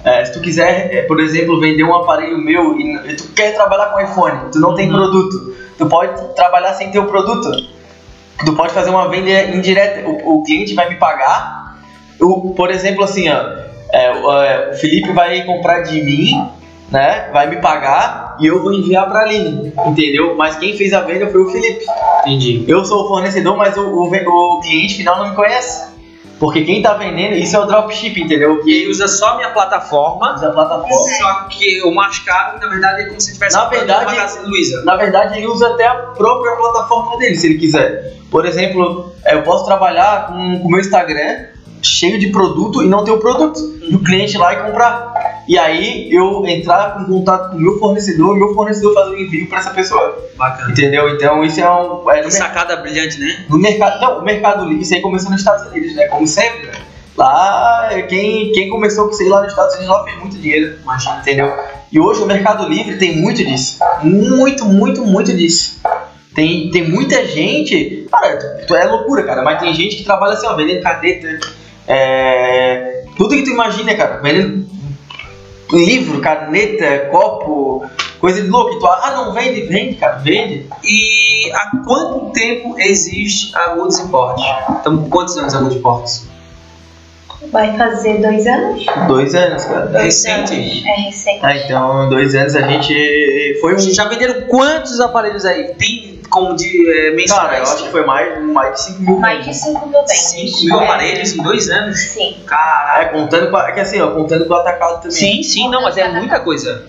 é, 0.03 0.25
se 0.25 0.33
tu 0.33 0.41
quiser, 0.41 0.93
é, 0.93 1.01
por 1.03 1.19
exemplo, 1.19 1.59
vender 1.59 1.83
um 1.83 1.95
aparelho 1.95 2.37
meu 2.37 2.77
e 2.77 3.15
tu 3.15 3.29
quer 3.29 3.55
trabalhar 3.55 3.87
com 3.87 4.01
iPhone, 4.01 4.51
tu 4.51 4.59
não 4.59 4.75
tem 4.75 4.87
uhum. 4.87 4.97
produto, 4.97 5.55
tu 5.77 5.85
pode 5.87 6.35
trabalhar 6.35 6.73
sem 6.73 6.91
ter 6.91 6.99
o 6.99 7.05
produto. 7.05 7.49
Tu 8.45 8.53
pode 8.53 8.73
fazer 8.73 8.89
uma 8.89 9.07
venda 9.09 9.55
indireta. 9.55 10.07
O, 10.07 10.39
o 10.39 10.43
cliente 10.43 10.73
vai 10.73 10.89
me 10.89 10.95
pagar. 10.95 11.77
O, 12.19 12.53
por 12.53 12.69
exemplo, 12.69 13.03
assim, 13.03 13.29
ó, 13.29 13.65
é, 13.91 14.07
é, 14.07 14.71
o 14.71 14.77
Felipe 14.77 15.11
vai 15.11 15.43
comprar 15.43 15.81
de 15.81 16.01
mim, 16.01 16.49
né? 16.91 17.29
Vai 17.31 17.47
me 17.49 17.57
pagar 17.57 18.35
e 18.39 18.47
eu 18.47 18.61
vou 18.61 18.73
enviar 18.73 19.07
para 19.07 19.21
Aline, 19.21 19.73
entendeu? 19.85 20.35
Mas 20.35 20.57
quem 20.57 20.75
fez 20.75 20.93
a 20.93 21.01
venda 21.01 21.27
foi 21.27 21.41
o 21.41 21.49
Felipe. 21.49 21.85
Entendi. 22.21 22.65
Eu 22.67 22.83
sou 22.83 23.05
o 23.05 23.07
fornecedor, 23.07 23.55
mas 23.55 23.77
o, 23.77 23.81
o, 23.81 24.03
o 24.03 24.61
cliente 24.61 24.95
final 24.95 25.17
não 25.17 25.29
me 25.29 25.35
conhece. 25.35 25.94
Porque 26.39 26.65
quem 26.65 26.81
tá 26.81 26.93
vendendo, 26.93 27.35
isso 27.35 27.55
é 27.55 27.59
o 27.59 27.65
dropship, 27.65 28.19
entendeu? 28.19 28.61
Que 28.61 28.81
ele 28.81 28.91
usa 28.91 29.07
só 29.07 29.29
a 29.29 29.35
minha 29.37 29.51
plataforma. 29.51 30.35
Usa 30.35 30.49
a 30.49 30.51
plataforma. 30.51 31.15
Só 31.17 31.33
que 31.49 31.81
o 31.83 31.93
mais 31.93 32.19
caro, 32.19 32.59
na 32.59 32.67
verdade, 32.67 33.03
é 33.03 33.05
como 33.05 33.21
se 33.21 33.33
tivesse 33.33 33.55
na 33.55 33.65
verdade, 33.65 34.39
Luiza. 34.45 34.83
Na 34.83 34.95
verdade, 34.97 35.37
ele 35.37 35.47
usa 35.47 35.67
até 35.69 35.87
a 35.87 35.95
própria 35.95 36.55
plataforma 36.57 37.17
dele, 37.17 37.35
se 37.35 37.47
ele 37.47 37.57
quiser. 37.57 38.17
Por 38.29 38.45
exemplo, 38.45 39.13
eu 39.27 39.43
posso 39.43 39.65
trabalhar 39.65 40.27
com 40.27 40.33
o 40.33 40.69
meu 40.69 40.79
Instagram 40.79 41.45
cheio 41.81 42.19
de 42.19 42.27
produto 42.27 42.83
e 42.83 42.87
não 42.87 43.03
ter 43.03 43.11
o 43.11 43.19
produto. 43.19 43.59
E 43.81 43.95
o 43.95 44.03
cliente 44.03 44.37
lá 44.37 44.53
e 44.53 44.57
comprar. 44.57 45.13
E 45.47 45.57
aí 45.57 46.11
eu 46.11 46.45
entrar 46.45 46.99
em 47.01 47.05
contato 47.05 47.51
com 47.51 47.57
o 47.57 47.59
meu 47.59 47.77
fornecedor 47.77 48.35
e 48.35 48.39
meu 48.39 48.53
fornecedor 48.53 48.93
fazer 48.93 49.11
o 49.11 49.19
envio 49.19 49.47
para 49.47 49.59
essa 49.59 49.69
pessoa. 49.71 50.29
Bacana. 50.35 50.71
Entendeu? 50.71 51.09
Então 51.09 51.43
isso 51.43 51.59
é 51.59 51.69
um. 51.69 52.09
É 52.09 52.29
sacada 52.29 52.77
brilhante, 52.77 53.19
né? 53.19 53.45
No 53.49 53.57
mercado. 53.57 54.01
Não, 54.01 54.19
o 54.19 54.23
mercado 54.23 54.65
livre, 54.65 54.83
isso 54.83 54.93
aí 54.93 55.01
começou 55.01 55.29
nos 55.31 55.41
Estados 55.41 55.67
Unidos, 55.67 55.95
né? 55.95 56.07
Como 56.07 56.27
sempre, 56.27 56.67
né? 56.67 56.73
Lá, 57.15 57.89
quem, 58.09 58.51
quem 58.51 58.69
começou 58.69 59.05
com 59.05 59.11
isso 59.11 59.23
aí 59.23 59.29
lá 59.29 59.41
nos 59.41 59.51
Estados 59.51 59.75
Unidos 59.75 59.95
lá 59.95 60.03
fez 60.03 60.19
muito 60.19 60.37
dinheiro, 60.37 60.77
imagina, 60.81 61.19
entendeu? 61.19 61.53
E 61.89 61.97
hoje 61.97 62.21
o 62.21 62.25
Mercado 62.25 62.67
Livre 62.67 62.97
tem 62.97 63.15
muito 63.15 63.43
disso. 63.45 63.79
Muito, 64.03 64.65
muito, 64.65 65.05
muito 65.05 65.31
disso. 65.31 65.79
Tem, 66.33 66.69
tem 66.71 66.89
muita 66.89 67.25
gente. 67.25 68.05
Cara, 68.11 68.59
é 68.69 68.85
loucura, 68.85 69.23
cara, 69.23 69.43
mas 69.43 69.59
tem 69.61 69.73
gente 69.73 69.95
que 69.95 70.03
trabalha 70.03 70.33
assim, 70.33 70.45
ó, 70.45 70.55
vendendo 70.55 70.81
cadeta 70.81 71.39
é, 71.87 73.03
tudo 73.15 73.35
que 73.35 73.43
tu 73.43 73.51
imagina, 73.51 73.95
cara, 73.95 74.17
vendendo 74.17 74.64
livro, 75.71 76.21
caneta, 76.21 77.09
copo, 77.11 77.85
coisa 78.19 78.41
de 78.41 78.47
louco. 78.47 78.79
Tu, 78.79 78.85
ah, 78.85 79.11
não 79.15 79.33
vende, 79.33 79.61
vende, 79.63 79.95
cara, 79.95 80.17
vende. 80.17 80.67
E 80.83 81.51
há 81.53 81.77
quanto 81.85 82.31
tempo 82.31 82.75
existe 82.77 83.55
a 83.55 83.75
Goods 83.75 83.99
Import? 83.99 84.39
Então, 84.79 85.09
quantos 85.09 85.37
anos 85.37 85.55
a 85.55 85.59
Goods 85.59 85.77
Imports? 85.77 86.35
Vai 87.51 87.77
fazer 87.77 88.21
dois 88.21 88.47
anos? 88.47 88.85
Dois 89.07 89.35
anos, 89.35 89.65
cara. 89.65 89.85
Dois 89.87 90.05
recente. 90.05 90.53
Anos. 90.53 90.85
É 90.85 91.01
recente. 91.01 91.39
Ah, 91.43 91.57
então, 91.57 92.09
dois 92.09 92.33
anos 92.33 92.55
a 92.55 92.61
gente 92.61 93.57
foi 93.61 93.75
um. 93.75 93.79
Já 93.79 94.07
venderam 94.07 94.41
quantos 94.47 94.99
aparelhos 94.99 95.45
aí? 95.45 95.75
Tem 95.75 96.14
como 96.29 96.55
de 96.55 96.89
é, 96.89 97.11
mensurais? 97.15 97.43
Cara, 97.43 97.57
eu 97.57 97.63
acho 97.63 97.83
que 97.83 97.91
foi 97.91 98.05
mais, 98.05 98.43
mais 98.43 98.73
de 98.73 98.81
5 98.81 99.01
mil. 99.01 99.19
Mais 99.19 99.45
de 99.45 99.53
5 99.53 99.87
mil 99.87 99.99
vendas. 99.99 100.17
5 100.17 100.65
mil 100.65 100.79
aparelhos 100.79 101.33
em 101.33 101.43
dois 101.43 101.69
anos? 101.69 101.99
Sim. 101.99 102.37
Caraca. 102.45 103.01
É, 103.01 103.05
contando 103.05 103.51
com, 103.51 103.57
é 103.57 103.71
que 103.71 103.79
assim, 103.79 104.01
ó, 104.01 104.11
contando 104.11 104.45
com 104.45 104.53
o 104.53 104.57
atacado 104.57 105.01
também. 105.01 105.11
Sim, 105.11 105.43
sim, 105.43 105.69
não, 105.69 105.81
mas 105.81 105.97
é 105.97 106.07
muita 106.07 106.39
coisa. 106.39 106.85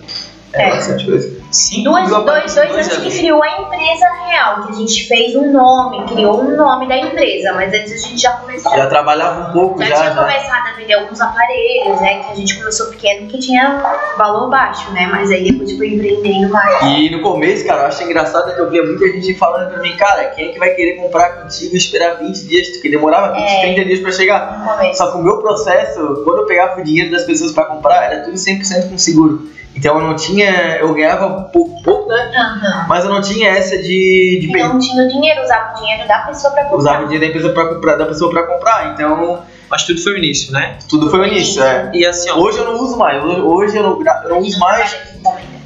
É, 0.57 0.69
bastante 0.71 1.05
coisa. 1.05 1.37
Sim, 1.51 1.83
dois, 1.83 2.09
dois, 2.09 2.55
dois, 2.55 2.55
anos 2.55 2.87
que 2.97 3.19
criou 3.19 3.41
a 3.41 3.61
empresa 3.61 4.05
real, 4.25 4.63
que 4.63 4.73
a 4.73 4.75
gente 4.75 5.07
fez 5.07 5.35
um 5.35 5.51
nome, 5.51 6.05
criou 6.07 6.41
um 6.41 6.55
nome 6.55 6.87
da 6.87 6.97
empresa, 6.97 7.53
mas 7.53 7.73
antes 7.73 7.93
a 7.93 8.07
gente 8.07 8.21
já 8.21 8.31
começou. 8.33 8.75
Já 8.75 8.87
trabalhava 8.87 9.49
um 9.49 9.53
pouco, 9.53 9.81
já. 9.81 9.87
Já 9.87 9.95
tinha 9.95 10.15
começado 10.15 10.67
a 10.67 10.71
vender 10.73 10.93
alguns 10.93 11.21
aparelhos, 11.21 12.01
né? 12.01 12.23
Que 12.23 12.31
a 12.31 12.35
gente 12.35 12.57
começou 12.57 12.87
pequeno, 12.87 13.27
que 13.27 13.39
tinha 13.39 13.81
valor 14.17 14.49
baixo, 14.49 14.91
né? 14.91 15.07
Mas 15.09 15.31
aí 15.31 15.49
depois 15.51 15.71
foi 15.77 15.87
empreendendo 15.93 16.51
mais. 16.51 16.81
E 16.83 17.09
no 17.09 17.21
começo, 17.21 17.65
cara, 17.65 17.83
eu 17.83 17.87
acho 17.87 18.03
engraçado 18.03 18.53
que 18.53 18.59
eu 18.59 18.69
via 18.69 18.83
muita 18.83 19.07
gente 19.07 19.33
falando 19.35 19.71
pra 19.71 19.81
mim, 19.81 19.95
cara, 19.95 20.25
quem 20.25 20.49
é 20.49 20.51
que 20.51 20.59
vai 20.59 20.71
querer 20.71 20.97
comprar 20.97 21.41
contigo 21.41 21.73
e 21.73 21.77
esperar 21.77 22.17
20 22.17 22.45
dias? 22.45 22.67
Porque 22.69 22.89
demorava 22.89 23.33
20, 23.33 23.41
é, 23.41 23.61
30 23.73 23.85
dias 23.85 23.99
pra 23.99 24.11
chegar. 24.11 24.93
Só 24.93 25.11
que 25.11 25.17
o 25.17 25.23
meu 25.23 25.37
processo, 25.37 26.23
quando 26.25 26.39
eu 26.39 26.45
pegava 26.45 26.79
o 26.79 26.83
dinheiro 26.83 27.11
das 27.11 27.23
pessoas 27.23 27.53
pra 27.53 27.65
comprar, 27.65 28.11
era 28.11 28.23
tudo 28.23 28.35
100% 28.35 28.89
com 28.89 28.97
seguro. 28.97 29.57
Então 29.77 29.99
eu 29.99 30.07
não 30.07 30.15
tinha. 30.15 30.77
Eu 30.77 30.91
ganhava 30.93 31.43
pouco, 31.53 31.81
pouco 31.83 32.09
né? 32.09 32.31
Uhum. 32.35 32.87
Mas 32.87 33.05
eu 33.05 33.11
não 33.11 33.21
tinha 33.21 33.49
essa 33.49 33.77
de. 33.77 34.39
de 34.41 34.47
não 34.47 34.79
tinha 34.79 35.03
o 35.03 35.07
dinheiro, 35.07 35.43
usava 35.43 35.73
o 35.73 35.79
dinheiro 35.79 36.07
da 36.07 36.19
pessoa 36.19 36.51
pra 36.51 36.63
comprar. 36.63 36.77
Usava 36.77 37.03
o 37.03 37.07
dinheiro 37.07 37.25
da, 37.25 37.27
empresa 37.27 37.53
pra 37.53 37.75
comprar, 37.75 37.95
da 37.95 38.05
pessoa 38.07 38.31
pra 38.31 38.43
comprar. 38.43 38.93
Então. 38.93 39.43
Mas 39.69 39.83
tudo 39.83 40.01
foi 40.01 40.13
o 40.13 40.17
início, 40.17 40.51
né? 40.51 40.77
Tudo 40.89 41.11
foi 41.11 41.19
o 41.19 41.25
início, 41.25 41.61
é. 41.61 41.91
E 41.93 42.05
assim, 42.05 42.29
ó, 42.29 42.37
Hoje 42.37 42.57
eu 42.57 42.65
não 42.65 42.81
uso 42.81 42.97
mais. 42.97 43.21
Hoje 43.23 43.75
eu 43.75 43.83
não, 43.83 44.01
eu 44.23 44.29
não 44.29 44.39
uso 44.39 44.59
mais. 44.59 44.97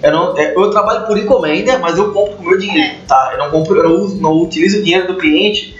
Eu, 0.01 0.11
não, 0.11 0.37
é, 0.37 0.55
eu 0.55 0.71
trabalho 0.71 1.05
por 1.05 1.17
encomenda, 1.17 1.77
mas 1.77 1.97
eu 1.97 2.11
compro 2.11 2.35
com 2.35 2.43
o 2.43 2.47
meu 2.47 2.57
dinheiro, 2.57 2.95
é. 2.95 3.07
tá? 3.07 3.29
Eu 3.33 3.37
não 3.37 3.51
compro, 3.51 3.77
eu 3.77 3.87
não, 3.87 3.95
uso, 3.95 4.19
não 4.19 4.41
utilizo 4.41 4.79
o 4.79 4.83
dinheiro 4.83 5.05
do 5.05 5.17
cliente, 5.17 5.75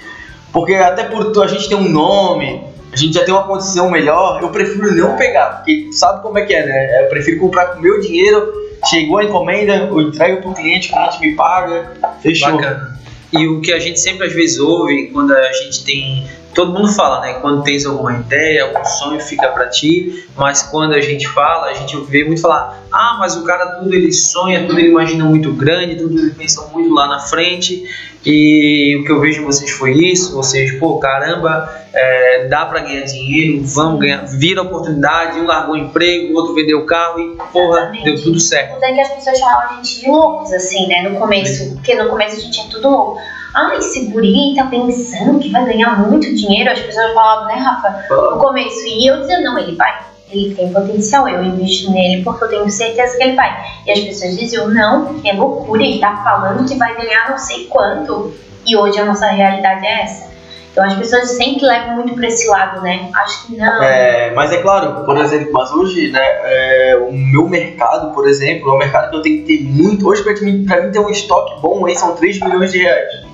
porque 0.54 0.76
até 0.76 1.04
por 1.04 1.44
a 1.44 1.48
gente 1.48 1.68
tem 1.68 1.76
um 1.76 1.90
nome, 1.90 2.64
a 2.92 2.96
gente 2.96 3.14
já 3.14 3.24
tem 3.24 3.34
uma 3.34 3.44
condição 3.44 3.90
melhor, 3.90 4.42
eu 4.42 4.50
prefiro 4.50 4.94
não 4.96 5.16
pegar, 5.16 5.58
porque 5.58 5.90
sabe 5.94 6.22
como 6.22 6.38
é 6.38 6.46
que 6.46 6.54
é, 6.54 6.66
né? 6.66 7.04
Eu 7.06 7.10
prefiro 7.10 7.40
comprar 7.40 7.68
com 7.68 7.80
meu 7.80 8.00
dinheiro 8.00 8.62
Chegou 8.90 9.20
a 9.20 9.24
encomenda, 9.24 9.76
eu 9.76 10.02
entrego 10.02 10.50
o 10.50 10.54
cliente, 10.54 10.92
o 10.92 10.96
cliente 10.96 11.20
me 11.20 11.36
paga, 11.36 11.94
fechou. 12.22 12.54
Bacana. 12.54 13.00
E 13.32 13.48
o 13.48 13.62
que 13.62 13.72
a 13.72 13.80
gente 13.80 14.00
sempre 14.00 14.28
às 14.28 14.34
vezes 14.34 14.60
ouve 14.60 15.08
quando 15.08 15.34
a 15.34 15.54
gente 15.54 15.84
tem. 15.86 16.28
Todo 16.54 16.74
mundo 16.74 16.92
fala, 16.92 17.22
né? 17.22 17.34
Quando 17.36 17.64
tens 17.64 17.86
alguma 17.86 18.14
ideia, 18.14 18.66
algum 18.66 18.84
sonho 18.84 19.22
fica 19.22 19.48
para 19.50 19.70
ti, 19.70 20.26
mas 20.36 20.64
quando 20.64 20.94
a 20.94 21.00
gente 21.00 21.26
fala, 21.30 21.68
a 21.68 21.74
gente 21.74 21.96
vê 22.10 22.26
muito 22.26 22.42
falar: 22.42 22.84
ah, 22.92 23.16
mas 23.20 23.38
o 23.38 23.44
cara 23.44 23.78
tudo 23.78 23.94
ele 23.94 24.12
sonha, 24.12 24.66
tudo 24.68 24.78
ele 24.78 24.90
imagina 24.90 25.24
muito 25.24 25.54
grande, 25.54 25.96
tudo 25.96 26.20
ele 26.20 26.32
pensa 26.32 26.68
muito 26.74 26.94
lá 26.94 27.08
na 27.08 27.20
frente. 27.20 27.86
E 28.26 28.98
o 28.98 29.04
que 29.04 29.12
eu 29.12 29.20
vejo 29.20 29.42
em 29.42 29.46
vocês 29.46 29.72
foi 29.72 29.94
isso, 29.94 30.36
vocês, 30.36 30.78
pô, 30.80 31.00
caramba, 31.00 31.68
é, 31.92 32.48
dá 32.48 32.66
para 32.68 32.82
ganhar 32.82 33.02
dinheiro, 33.02 33.64
vamos 33.64 34.00
ganhar, 34.00 34.26
vira 34.28 34.62
oportunidade, 34.62 35.40
um 35.40 35.48
largou 35.48 35.74
o 35.74 35.78
emprego, 35.78 36.34
o 36.34 36.36
outro 36.36 36.54
vendeu 36.54 36.80
o 36.80 36.86
carro 36.86 37.20
e, 37.20 37.38
porra, 37.52 37.80
Exatamente. 37.80 38.04
deu 38.04 38.22
tudo 38.22 38.40
certo. 38.40 38.74
Mas 38.74 38.84
é 38.84 38.94
que 38.94 39.02
as 39.02 39.10
pessoas 39.14 39.40
chamavam 39.40 39.70
a 39.72 39.74
gente 39.76 40.02
de 40.02 40.08
loucos, 40.08 40.54
assim, 40.54 40.88
né, 40.88 41.10
no 41.10 41.20
começo, 41.20 41.74
porque 41.74 41.96
no 41.96 42.10
começo 42.10 42.36
a 42.36 42.40
gente 42.40 42.60
é 42.62 42.64
tudo 42.70 42.90
louco. 42.90 43.18
Ah, 43.56 43.76
esse 43.76 44.06
guri 44.06 44.54
tá 44.56 44.66
pensando 44.66 45.40
que 45.40 45.50
vai 45.50 45.66
ganhar 45.66 46.08
muito 46.08 46.34
dinheiro, 46.36 46.72
as 46.72 46.80
pessoas 46.80 47.14
falavam, 47.14 47.48
né, 47.48 47.56
Rafa, 47.56 48.06
no 48.10 48.38
começo, 48.38 48.86
e 48.86 49.08
eu 49.08 49.20
dizia, 49.20 49.42
não, 49.42 49.58
ele 49.58 49.76
vai, 49.76 50.00
ele 50.32 50.56
tem 50.56 50.72
potencial, 50.72 51.28
eu 51.28 51.44
invisto 51.44 51.92
nele 51.92 52.24
porque 52.24 52.44
eu 52.44 52.50
tenho 52.50 52.70
certeza 52.70 53.18
que 53.18 53.24
ele 53.24 53.36
vai. 53.36 53.66
E 53.86 53.92
as 53.92 54.00
pessoas 54.00 54.38
diziam, 54.38 54.70
não, 54.70 55.20
é 55.24 55.34
loucura, 55.34 55.84
ele 55.84 56.00
tá 56.00 56.18
falando 56.24 56.68
que 56.68 56.76
vai 56.76 56.96
ganhar 56.96 57.30
não 57.30 57.38
sei 57.38 57.66
quanto. 57.66 58.34
E 58.66 58.76
hoje 58.76 59.00
a 59.00 59.06
nossa 59.06 59.28
realidade 59.28 59.86
é 59.86 60.04
essa. 60.04 60.32
Então 60.72 60.86
as 60.86 60.94
pessoas 60.94 61.32
sempre 61.32 61.66
levam 61.66 61.96
muito 61.96 62.14
para 62.16 62.28
esse 62.28 62.48
lado, 62.48 62.82
né? 62.82 63.10
Acho 63.14 63.48
que 63.48 63.58
não. 63.58 63.84
É, 63.84 64.32
mas 64.32 64.54
é 64.54 64.62
claro, 64.62 65.04
por 65.04 65.18
exemplo, 65.18 65.50
mas 65.52 65.70
hoje, 65.72 66.10
né, 66.12 66.22
é, 66.22 66.98
o 67.10 67.12
meu 67.12 67.50
mercado, 67.50 68.14
por 68.14 68.28
exemplo, 68.28 68.70
é 68.70 68.74
um 68.74 68.78
mercado 68.78 69.10
que 69.10 69.18
eu 69.18 69.22
tenho 69.22 69.44
que 69.44 69.58
ter 69.58 69.64
muito. 69.64 70.08
Hoje, 70.08 70.24
para 70.24 70.34
mim, 70.42 70.64
pra 70.66 70.82
mim 70.82 70.92
ter 70.92 71.00
um 71.00 71.10
estoque 71.10 71.62
bom 71.62 71.86
aí 71.86 71.96
são 71.98 72.16
3 72.16 72.40
milhões 72.40 72.72
de 72.72 72.80
reais. 72.80 73.32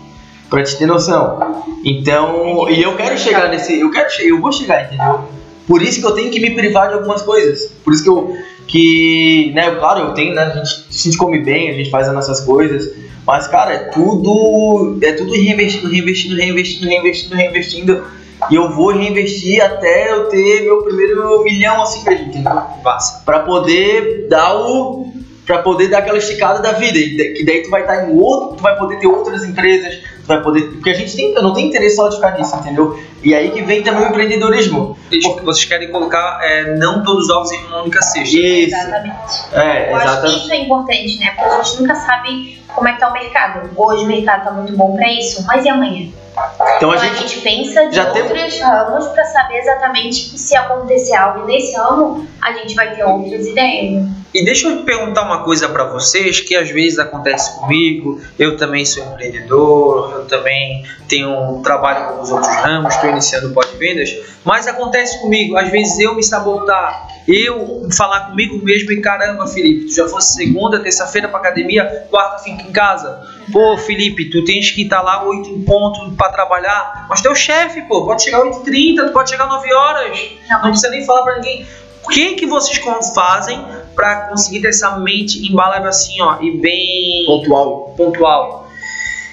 Pra 0.50 0.64
te 0.64 0.78
ter 0.78 0.88
noção. 0.88 1.64
Então, 1.84 2.68
e 2.70 2.82
eu 2.82 2.95
quero 2.95 3.18
chegar 3.18 3.50
nesse. 3.50 3.80
Eu 3.80 3.91
quero 3.91 4.08
eu 4.22 4.41
vou 4.41 4.52
chegar, 4.52 4.86
entendeu? 4.86 5.37
Por 5.68 5.82
isso 5.82 5.99
que 5.99 6.05
eu 6.05 6.13
tenho 6.13 6.32
que 6.32 6.39
me 6.39 6.51
privar 6.51 6.88
de 6.88 6.93
algumas 6.95 7.22
coisas. 7.22 7.72
Por 7.84 7.93
isso 7.93 8.03
que 8.03 8.09
eu. 8.09 8.36
Que, 8.65 9.51
né, 9.53 9.72
claro, 9.76 9.99
eu 10.01 10.13
tenho, 10.13 10.34
né? 10.34 10.43
A 10.43 10.49
gente, 10.49 10.88
a 10.89 10.93
gente 10.93 11.18
come 11.18 11.39
bem, 11.39 11.70
a 11.70 11.74
gente 11.74 11.89
faz 11.89 12.07
as 12.07 12.13
nossas 12.13 12.41
coisas. 12.41 12.93
Mas, 13.26 13.47
cara, 13.47 13.74
é 13.74 13.78
tudo. 13.89 14.97
É 15.01 15.11
tudo 15.11 15.34
reinvestindo, 15.34 15.89
reinvestindo, 15.89 16.36
reinvestindo, 16.36 16.88
reinvestindo, 16.88 17.36
reinvestindo. 17.36 18.03
E 18.49 18.55
eu 18.55 18.72
vou 18.72 18.91
reinvestir 18.91 19.61
até 19.61 20.11
eu 20.11 20.30
ter 20.30 20.61
meu 20.61 20.84
primeiro 20.84 21.43
milhão 21.43 21.82
assim 21.82 22.03
mesmo, 22.03 22.28
entendeu? 22.28 22.53
Passa. 22.84 23.24
Pra 23.26 23.41
poder 23.41 24.28
dar 24.30 24.55
o. 24.55 25.11
Pra 25.48 25.60
poder 25.64 25.88
dar 25.88 26.00
aquela 26.00 26.18
esticada 26.18 26.62
da 26.62 26.74
vida. 26.74 27.00
Que 27.00 27.43
daí 27.45 27.64
tu 27.64 27.70
vai 27.70 27.82
estar 27.82 28.08
em 28.08 28.20
outro, 28.20 28.58
tu 28.58 28.62
vai 28.62 28.78
poder 28.78 29.00
ter 29.00 29.08
outras 29.08 29.43
empresas, 29.45 29.95
tu 29.95 30.28
vai 30.28 30.43
poder. 30.43 30.74
Porque 30.74 30.89
a 30.89 30.93
gente 30.93 31.16
tem, 31.16 31.34
não 31.36 31.54
tem 31.54 31.68
interesse 31.68 31.95
só 31.95 32.10
de 32.10 32.18
ficar 32.18 32.38
nisso, 32.38 32.54
entendeu? 32.58 33.00
E 33.24 33.34
aí 33.34 33.50
que 33.52 33.62
vem 33.62 33.82
também 33.82 34.04
o 34.04 34.10
empreendedorismo. 34.10 34.98
Porque 35.10 35.45
vocês 35.45 35.66
querem 35.66 35.89
colocar 35.89 36.39
é, 36.43 36.76
não 36.76 37.02
todos 37.02 37.24
os 37.24 37.30
ovos 37.30 37.52
em 37.54 37.66
uma 37.66 37.82
única 37.82 38.02
cesta. 38.02 38.38
Isso. 38.38 38.76
Exatamente. 38.76 39.18
É, 39.54 39.91
eu 39.91 39.95
exatamente. 39.98 40.26
acho 40.26 40.36
que 40.36 40.41
isso 40.41 40.52
é 40.54 40.58
importante, 40.58 41.20
né? 41.20 41.32
Porque 41.32 41.50
a 41.50 41.64
gente 41.64 41.82
nunca 41.82 41.95
sabe 41.95 42.62
como 42.76 42.88
é 42.89 42.93
que 42.93 43.00
tá 43.00 43.10
o 43.10 43.14
mercado. 43.14 43.70
Hoje 43.76 44.04
o 44.04 44.08
mercado 44.08 44.43
tá 44.43 44.52
muito 44.52 44.76
bom 44.76 44.95
para 44.95 45.12
isso, 45.12 45.45
mas 45.48 45.66
e 45.66 45.70
amanhã? 45.70 46.10
Então, 46.56 46.68
então 46.76 46.91
a, 46.91 46.95
a 46.95 46.98
gente, 46.98 47.22
gente, 47.22 47.41
pensa 47.41 47.88
de 47.88 47.95
já 47.95 48.12
tem- 48.12 48.22
outros 48.22 48.60
ramos 48.60 49.08
para 49.08 49.24
saber 49.24 49.58
exatamente 49.58 50.30
que 50.30 50.38
se 50.38 50.56
acontecer 50.56 51.16
algo 51.16 51.48
nesse 51.48 51.76
ramo, 51.76 52.28
a 52.41 52.52
gente 52.52 52.76
vai 52.76 52.93
ter 52.93 53.04
outras 53.04 53.45
ideias. 53.48 54.06
E 54.34 54.43
deixa 54.43 54.67
eu 54.67 54.84
perguntar 54.84 55.23
uma 55.23 55.43
coisa 55.43 55.69
para 55.69 55.86
vocês 55.86 56.41
que 56.41 56.55
às 56.55 56.69
vezes 56.69 56.99
acontece 56.99 57.57
comigo. 57.59 58.21
Eu 58.38 58.57
também 58.57 58.86
sou 58.86 59.03
empreendedor, 59.03 60.13
eu 60.13 60.25
também 60.25 60.86
tenho 61.07 61.30
um 61.30 61.61
trabalho 61.61 62.13
com 62.13 62.21
os 62.21 62.30
outros 62.30 62.53
ramos, 62.57 62.93
estou 62.93 63.09
iniciando 63.09 63.51
pós-vendas, 63.51 64.13
mas 64.43 64.67
acontece 64.67 65.19
comigo, 65.21 65.55
às 65.55 65.69
vezes 65.69 65.97
eu 65.99 66.13
me 66.13 66.23
sabotar, 66.23 67.07
eu 67.28 67.88
falar 67.95 68.28
comigo 68.28 68.63
mesmo 68.63 68.91
e 68.91 69.01
caramba, 69.01 69.47
Felipe, 69.47 69.86
tu 69.86 69.95
já 69.95 70.07
fosse 70.07 70.36
segunda, 70.36 70.80
terça-feira 70.80 71.28
para 71.30 71.39
academia, 71.39 72.05
quarta 72.09 72.43
fica 72.43 72.61
em 72.61 72.71
casa. 72.71 73.21
Pô, 73.51 73.78
Felipe, 73.78 74.30
tu 74.30 74.43
tens 74.43 74.71
que 74.71 74.84
estar 74.84 75.01
lá 75.01 75.23
8 75.23 75.49
em 75.49 75.61
ponto 75.63 76.11
para 76.15 76.30
trabalhar, 76.32 77.05
mas 77.09 77.21
teu 77.21 77.34
chefe, 77.34 77.82
pô, 77.84 78.05
pode 78.05 78.23
chegar 78.23 78.41
8h30, 78.41 79.07
tu 79.07 79.13
pode 79.13 79.30
chegar 79.30 79.47
9 79.47 79.73
horas. 79.73 80.19
Não, 80.49 80.61
precisa 80.61 80.89
nem 80.89 81.05
falar 81.05 81.23
para 81.23 81.36
ninguém. 81.36 81.65
O 82.03 82.09
que 82.09 82.36
que 82.36 82.45
vocês 82.45 82.82
fazem 83.13 83.65
para 83.98 84.28
conseguir 84.28 84.62
ter 84.62 84.68
essa 84.70 84.98
mente 85.00 85.45
embalada 85.52 85.89
assim, 85.89 86.22
ó, 86.22 86.39
e 86.39 86.52
bem 86.52 87.26
pontual. 87.26 87.95
pontual? 87.98 88.68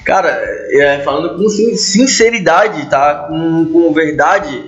Cara, 0.05 0.31
é, 0.73 1.01
falando 1.05 1.37
com 1.37 1.49
sin- 1.49 1.77
sinceridade, 1.77 2.89
tá? 2.91 3.27
Com, 3.29 3.67
com 3.67 3.93
verdade, 3.93 4.65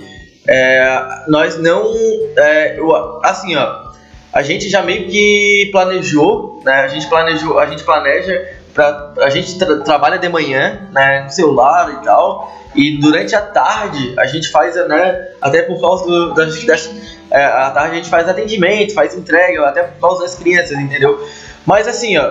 é, 0.47 0.99
nós 1.29 1.59
não. 1.59 1.93
é, 2.37 2.79
assim, 3.25 3.57
ó. 3.57 3.87
A 4.33 4.43
gente 4.43 4.69
já 4.69 4.83
meio 4.83 5.09
que 5.09 5.71
planejou, 5.73 6.61
né? 6.63 6.83
A 6.83 6.89
gente 6.89 7.09
planejou, 7.09 7.59
a 7.59 7.67
gente 7.67 7.83
planeja 7.83 8.56
pra, 8.77 9.13
a 9.23 9.31
gente 9.31 9.59
tra- 9.59 9.79
trabalha 9.81 10.19
de 10.19 10.29
manhã, 10.29 10.87
né, 10.93 11.23
no 11.25 11.31
celular 11.31 11.99
e 12.01 12.05
tal, 12.05 12.55
e 12.75 12.99
durante 13.01 13.35
a 13.35 13.41
tarde 13.41 14.15
a 14.19 14.27
gente 14.27 14.49
faz, 14.51 14.77
né, 14.87 15.29
até 15.41 15.63
por 15.63 15.81
causa 15.81 16.05
do, 16.05 16.35
das, 16.35 16.63
das 16.65 16.91
é, 17.31 17.41
tarde 17.71 17.93
a 17.93 17.95
gente 17.95 18.11
faz 18.11 18.29
atendimento, 18.29 18.93
faz 18.93 19.17
entrega, 19.17 19.67
até 19.67 19.83
por 19.83 20.01
causa 20.01 20.23
das 20.23 20.35
crianças, 20.37 20.79
entendeu? 20.79 21.27
Mas 21.65 21.89
assim, 21.89 22.17
ó, 22.19 22.31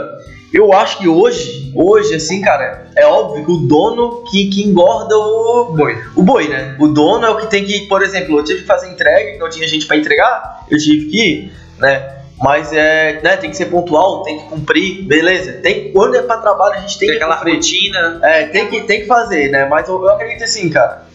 eu 0.53 0.71
acho 0.71 0.99
que 0.99 1.07
hoje, 1.07 1.73
hoje, 1.75 2.15
assim, 2.15 2.41
cara, 2.41 2.87
é 2.95 3.05
óbvio 3.05 3.43
que 3.43 3.51
o 3.51 3.57
dono 3.67 4.23
que, 4.29 4.47
que 4.49 4.63
engorda 4.63 5.17
o 5.17 5.73
Boi. 5.75 5.97
o 6.15 6.23
boi, 6.23 6.47
né? 6.47 6.77
O 6.79 6.87
dono 6.87 7.25
é 7.25 7.29
o 7.31 7.37
que 7.37 7.47
tem 7.47 7.65
que, 7.65 7.87
por 7.87 8.01
exemplo, 8.03 8.39
eu 8.39 8.43
tive 8.43 8.61
que 8.61 8.67
fazer 8.67 8.89
entrega, 8.89 9.37
não 9.39 9.49
tinha 9.49 9.67
gente 9.67 9.85
pra 9.87 9.97
entregar, 9.97 10.65
eu 10.69 10.77
tive 10.77 11.07
que 11.09 11.17
ir, 11.17 11.53
né? 11.79 12.14
Mas 12.37 12.73
é, 12.73 13.21
né, 13.23 13.37
tem 13.37 13.49
que 13.49 13.55
ser 13.55 13.67
pontual, 13.67 14.23
tem 14.23 14.39
que 14.39 14.49
cumprir, 14.49 15.03
beleza. 15.03 15.53
Tem, 15.53 15.91
quando 15.91 16.15
é 16.15 16.21
pra 16.21 16.37
trabalho, 16.37 16.75
a 16.75 16.79
gente 16.79 16.99
tem, 16.99 17.07
Tem 17.07 17.17
que 17.17 17.23
aquela 17.23 17.37
cumprir. 17.37 17.55
rotina. 17.55 18.19
É, 18.23 18.45
tem 18.47 18.67
que, 18.67 18.81
tem 18.81 19.01
que 19.01 19.07
fazer, 19.07 19.49
né? 19.49 19.65
Mas 19.65 19.87
eu, 19.87 20.01
eu 20.01 20.09
acredito 20.09 20.43
assim, 20.43 20.69
cara. 20.69 21.05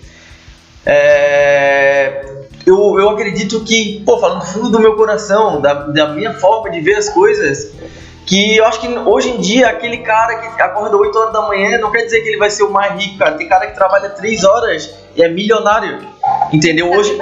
É, 0.86 2.24
eu, 2.66 2.98
eu 2.98 3.10
acredito 3.10 3.62
que, 3.64 4.02
pô, 4.04 4.18
falando 4.18 4.40
do 4.40 4.46
fundo 4.46 4.70
do 4.70 4.80
meu 4.80 4.96
coração, 4.96 5.60
da, 5.60 5.74
da 5.74 6.08
minha 6.08 6.32
forma 6.34 6.70
de 6.70 6.80
ver 6.80 6.94
as 6.94 7.10
coisas, 7.10 7.70
que 8.26 8.56
eu 8.56 8.64
acho 8.64 8.80
que 8.80 8.88
hoje 8.88 9.30
em 9.30 9.40
dia 9.40 9.68
aquele 9.68 9.98
cara 9.98 10.36
que 10.36 10.62
acorda 10.62 10.96
8 10.96 11.18
horas 11.18 11.32
da 11.32 11.42
manhã 11.42 11.78
não 11.78 11.90
quer 11.90 12.02
dizer 12.04 12.22
que 12.22 12.28
ele 12.28 12.38
vai 12.38 12.48
ser 12.50 12.62
o 12.62 12.70
mais 12.70 12.92
rico, 13.00 13.18
cara. 13.18 13.32
Tem 13.36 13.48
cara 13.48 13.66
que 13.66 13.74
trabalha 13.74 14.08
3 14.10 14.44
horas 14.44 14.90
e 15.16 15.22
é 15.22 15.28
milionário. 15.28 15.98
Entendeu? 16.52 16.90
Hoje, 16.90 17.16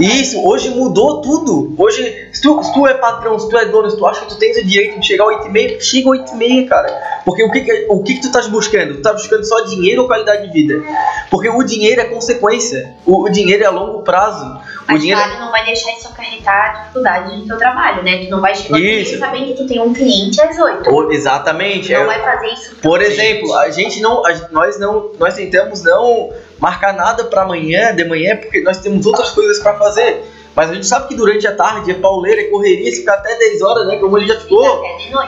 isso, 0.00 0.44
hoje 0.44 0.70
mudou 0.70 1.20
tudo. 1.20 1.74
Hoje, 1.78 2.28
se 2.32 2.40
tu, 2.40 2.62
se 2.62 2.72
tu 2.72 2.86
é 2.86 2.94
patrão, 2.94 3.38
se 3.38 3.48
tu 3.48 3.56
é 3.56 3.66
dono, 3.66 3.90
se 3.90 3.96
tu 3.96 4.06
acha 4.06 4.20
que 4.22 4.28
tu 4.28 4.36
tens 4.36 4.56
o 4.56 4.64
direito 4.64 4.98
de 4.98 5.06
chegar 5.06 5.24
às 5.24 5.36
8 5.38 5.46
e 5.46 5.50
meia, 5.50 5.80
chega 5.80 6.10
às 6.12 6.18
8 6.18 6.32
e 6.32 6.36
meia, 6.36 6.66
cara. 6.66 7.13
Porque 7.24 7.42
o 7.42 7.50
que, 7.50 7.60
que- 7.62 7.86
o 7.88 8.02
que, 8.02 8.14
que 8.14 8.20
tu 8.20 8.26
estás 8.26 8.46
buscando? 8.48 8.96
Tu 8.96 9.02
tá 9.02 9.12
buscando 9.12 9.44
só 9.44 9.60
dinheiro 9.64 10.02
ou 10.02 10.06
qualidade 10.08 10.46
de 10.46 10.52
vida? 10.52 10.82
Porque 11.30 11.48
o 11.48 11.62
dinheiro 11.62 12.00
é 12.00 12.04
consequência. 12.04 12.94
O, 13.06 13.22
o 13.24 13.28
dinheiro 13.30 13.62
é 13.62 13.66
a 13.66 13.70
longo 13.70 14.02
prazo. 14.02 14.44
O 14.44 14.92
Mas 14.92 15.00
dinheiro 15.00 15.20
claro, 15.22 15.40
não 15.40 15.50
vai 15.50 15.64
deixar 15.64 15.90
isso 15.96 16.08
acarretar 16.08 16.80
dificuldade 16.82 17.36
no 17.38 17.46
teu 17.46 17.56
trabalho, 17.56 18.02
né? 18.02 18.24
Tu 18.24 18.30
não 18.30 18.40
vai 18.42 18.54
chegar 18.54 18.78
Isso. 18.78 19.10
aqui 19.12 19.18
sabendo 19.18 19.46
que 19.46 19.54
tu 19.54 19.66
tem 19.66 19.80
um 19.80 19.94
cliente 19.94 20.38
às 20.42 20.58
8. 20.58 20.90
O- 20.90 21.10
exatamente. 21.12 21.90
Não 21.92 22.02
é- 22.02 22.06
vai 22.06 22.20
fazer 22.22 22.46
isso 22.48 22.76
Por 22.82 23.00
exemplo, 23.00 23.54
a 23.54 23.70
gente 23.70 24.00
não, 24.02 24.24
a- 24.26 24.48
nós 24.50 24.78
não, 24.78 25.10
nós 25.18 25.34
tentamos 25.34 25.82
não 25.82 26.30
marcar 26.58 26.92
nada 26.92 27.24
para 27.24 27.42
amanhã, 27.42 27.94
de 27.94 28.04
manhã, 28.04 28.36
porque 28.36 28.60
nós 28.60 28.78
temos 28.78 29.06
outras 29.06 29.30
coisas 29.30 29.58
para 29.60 29.74
fazer. 29.78 30.22
Mas 30.54 30.70
a 30.70 30.74
gente 30.74 30.86
sabe 30.86 31.08
que 31.08 31.16
durante 31.16 31.46
a 31.48 31.56
tarde 31.56 31.90
é 31.90 31.94
pauleira, 31.94 32.42
é 32.42 32.44
correria, 32.44 32.90
se 32.92 32.98
ficar 33.00 33.14
até 33.14 33.34
10 33.36 33.60
horas, 33.62 33.86
né? 33.88 33.96
Como 33.96 34.16
ele 34.18 34.26
já 34.28 34.38
ficou, 34.38 34.82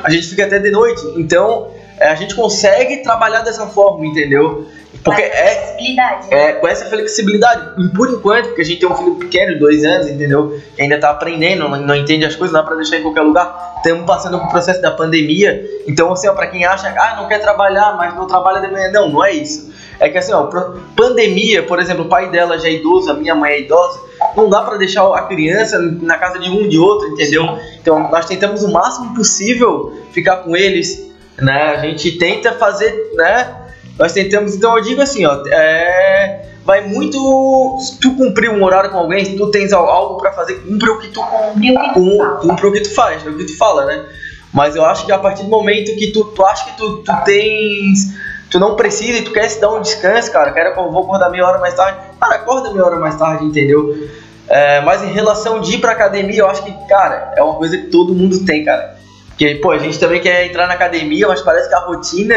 a 0.05 0.11
gente 0.11 0.29
fica 0.29 0.45
até 0.45 0.59
de 0.61 0.71
noite. 0.71 1.03
Então, 1.17 1.69
é, 1.75 1.86
a 2.01 2.15
gente 2.15 2.35
consegue 2.35 2.99
trabalhar 2.99 3.41
dessa 3.41 3.67
forma, 3.67 4.07
entendeu? 4.07 4.67
Porque 5.03 5.23
Com 5.23 5.29
essa 5.29 5.39
é, 5.39 5.55
flexibilidade, 5.55 6.35
é 6.35 6.53
com 6.55 6.69
essa 6.69 6.87
flexibilidade. 6.87 7.83
E 7.85 7.89
por 7.91 8.11
enquanto, 8.11 8.47
porque 8.47 8.63
a 8.63 8.65
gente 8.65 8.81
tem 8.81 8.89
um 8.89 8.95
filho 8.95 9.15
pequeno, 9.15 9.53
de 9.53 9.59
dois 9.61 9.85
anos, 9.85 10.09
entendeu? 10.09 10.61
Que 10.75 10.83
ainda 10.83 10.99
tá 10.99 11.11
aprendendo, 11.11 11.69
não, 11.69 11.77
não 11.81 11.95
entende 11.95 12.25
as 12.25 12.35
coisas, 12.35 12.53
não 12.53 12.61
dá 12.61 12.67
pra 12.67 12.77
deixar 12.77 12.99
em 12.99 13.03
qualquer 13.03 13.21
lugar. 13.21 13.75
Estamos 13.77 14.05
passando 14.05 14.41
por 14.41 14.49
processo 14.49 14.83
da 14.83 14.91
pandemia. 14.91 15.65
Então, 15.87 16.13
assim, 16.13 16.29
ó, 16.29 16.35
pra 16.35 16.49
quem 16.49 16.65
acha, 16.65 16.89
ah, 16.89 17.17
não 17.17 17.29
quer 17.29 17.41
trabalhar, 17.41 17.97
mas 17.97 18.17
não 18.17 18.27
trabalha 18.27 18.61
de 18.61 18.73
manhã. 18.73 18.91
Não, 18.91 19.09
não 19.09 19.25
é 19.25 19.33
isso. 19.33 19.73
É 19.99 20.09
que 20.09 20.19
assim, 20.19 20.33
ó, 20.33 20.51
pandemia, 20.97 21.63
por 21.63 21.79
exemplo, 21.79 22.05
o 22.05 22.09
pai 22.09 22.31
dela 22.31 22.59
já 22.59 22.69
é 22.69 22.73
idoso, 22.73 23.11
a 23.11 23.15
minha 23.15 23.35
mãe 23.35 23.53
é 23.53 23.61
idosa, 23.61 24.01
não 24.37 24.51
dá 24.51 24.63
pra 24.63 24.77
deixar 24.77 25.07
a 25.15 25.23
criança 25.23 25.79
na 25.79 26.19
casa 26.19 26.39
de 26.39 26.51
um 26.51 26.69
de 26.69 26.79
outro, 26.79 27.09
entendeu? 27.09 27.59
Então, 27.81 28.11
nós 28.11 28.27
tentamos 28.27 28.63
o 28.63 28.73
máximo 28.73 29.15
possível 29.15 30.05
ficar 30.13 30.39
com 30.39 30.55
eles, 30.55 31.06
né? 31.39 31.75
A 31.77 31.81
gente 31.87 32.13
tenta 32.19 32.53
fazer, 32.53 32.93
né? 33.15 33.55
Nós 33.99 34.13
tentamos, 34.13 34.55
então 34.55 34.77
eu 34.77 34.83
digo 34.83 35.01
assim, 35.01 35.25
ó, 35.25 35.43
é, 35.49 36.43
vai 36.65 36.83
muito. 36.83 37.79
Se 37.81 37.99
tu 37.99 38.15
cumprir 38.15 38.51
um 38.51 38.63
horário 38.63 38.91
com 38.91 38.99
alguém, 38.99 39.25
se 39.25 39.37
tu 39.37 39.51
tens 39.51 39.73
al- 39.73 39.89
algo 39.89 40.19
pra 40.19 40.33
fazer, 40.33 40.55
cumpre 40.57 40.91
o 40.91 40.99
que 40.99 41.09
tu 41.09 41.23
Cumprir 41.23 41.73
o 41.77 41.81
que 41.81 41.89
tu 41.89 41.95
com, 41.95 42.17
fala. 42.19 42.37
cumpre 42.41 42.67
o 42.67 42.73
que 42.73 42.81
tu 42.83 42.95
faz, 42.95 43.23
né, 43.25 43.31
o 43.31 43.37
que 43.37 43.45
tu 43.45 43.57
fala, 43.57 43.87
né? 43.87 44.05
Mas 44.53 44.77
eu 44.77 44.85
acho 44.85 45.05
que 45.07 45.13
a 45.13 45.19
partir 45.19 45.43
do 45.45 45.49
momento 45.51 45.95
que 45.97 46.13
tu, 46.13 46.25
tu 46.25 46.45
acha 46.45 46.65
que 46.67 46.77
tu, 46.77 46.99
tu 47.03 47.13
tens. 47.25 48.15
Tu 48.51 48.59
não 48.61 48.77
precisa 48.77 49.19
e 49.19 49.23
tu 49.23 49.33
quer 49.33 49.49
se 49.49 49.61
dar 49.61 49.71
um 49.73 49.81
descanso, 49.83 50.31
cara. 50.33 50.53
Quero, 50.53 50.75
vou 50.91 51.03
acordar 51.03 51.29
meia 51.31 51.45
hora 51.47 51.59
mais 51.59 51.75
tarde. 51.75 51.99
Cara, 52.21 52.37
acorda 52.37 52.71
meia 52.73 52.85
hora 52.87 52.97
mais 52.97 53.17
tarde, 53.17 53.45
entendeu? 53.45 54.09
É, 54.49 54.81
mas 54.83 55.03
em 55.03 55.13
relação 55.13 55.61
de 55.61 55.75
ir 55.75 55.79
pra 55.79 55.93
academia, 55.93 56.39
eu 56.41 56.47
acho 56.49 56.63
que, 56.63 56.73
cara, 56.89 57.33
é 57.37 57.43
uma 57.43 57.55
coisa 57.57 57.77
que 57.77 57.89
todo 57.89 58.15
mundo 58.15 58.45
tem, 58.47 58.65
cara. 58.65 58.96
Porque, 59.37 59.57
pô, 59.57 59.71
a 59.71 59.79
gente 59.79 59.99
também 59.99 60.19
quer 60.19 60.47
entrar 60.47 60.67
na 60.67 60.73
academia, 60.73 61.29
mas 61.29 61.43
parece 61.43 61.69
que 61.69 61.75
a 61.75 61.81
rotina, 61.81 62.35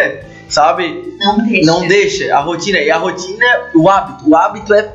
sabe, 0.50 1.16
Não 1.18 1.38
deixa. 1.48 1.66
não 1.66 1.88
deixa. 1.88 2.36
A 2.36 2.40
rotina, 2.42 2.78
e 2.80 2.92
a 2.92 2.98
rotina, 2.98 3.46
o 3.74 3.90
hábito. 3.90 4.30
O 4.30 4.36
hábito 4.36 4.74
é 4.74 4.94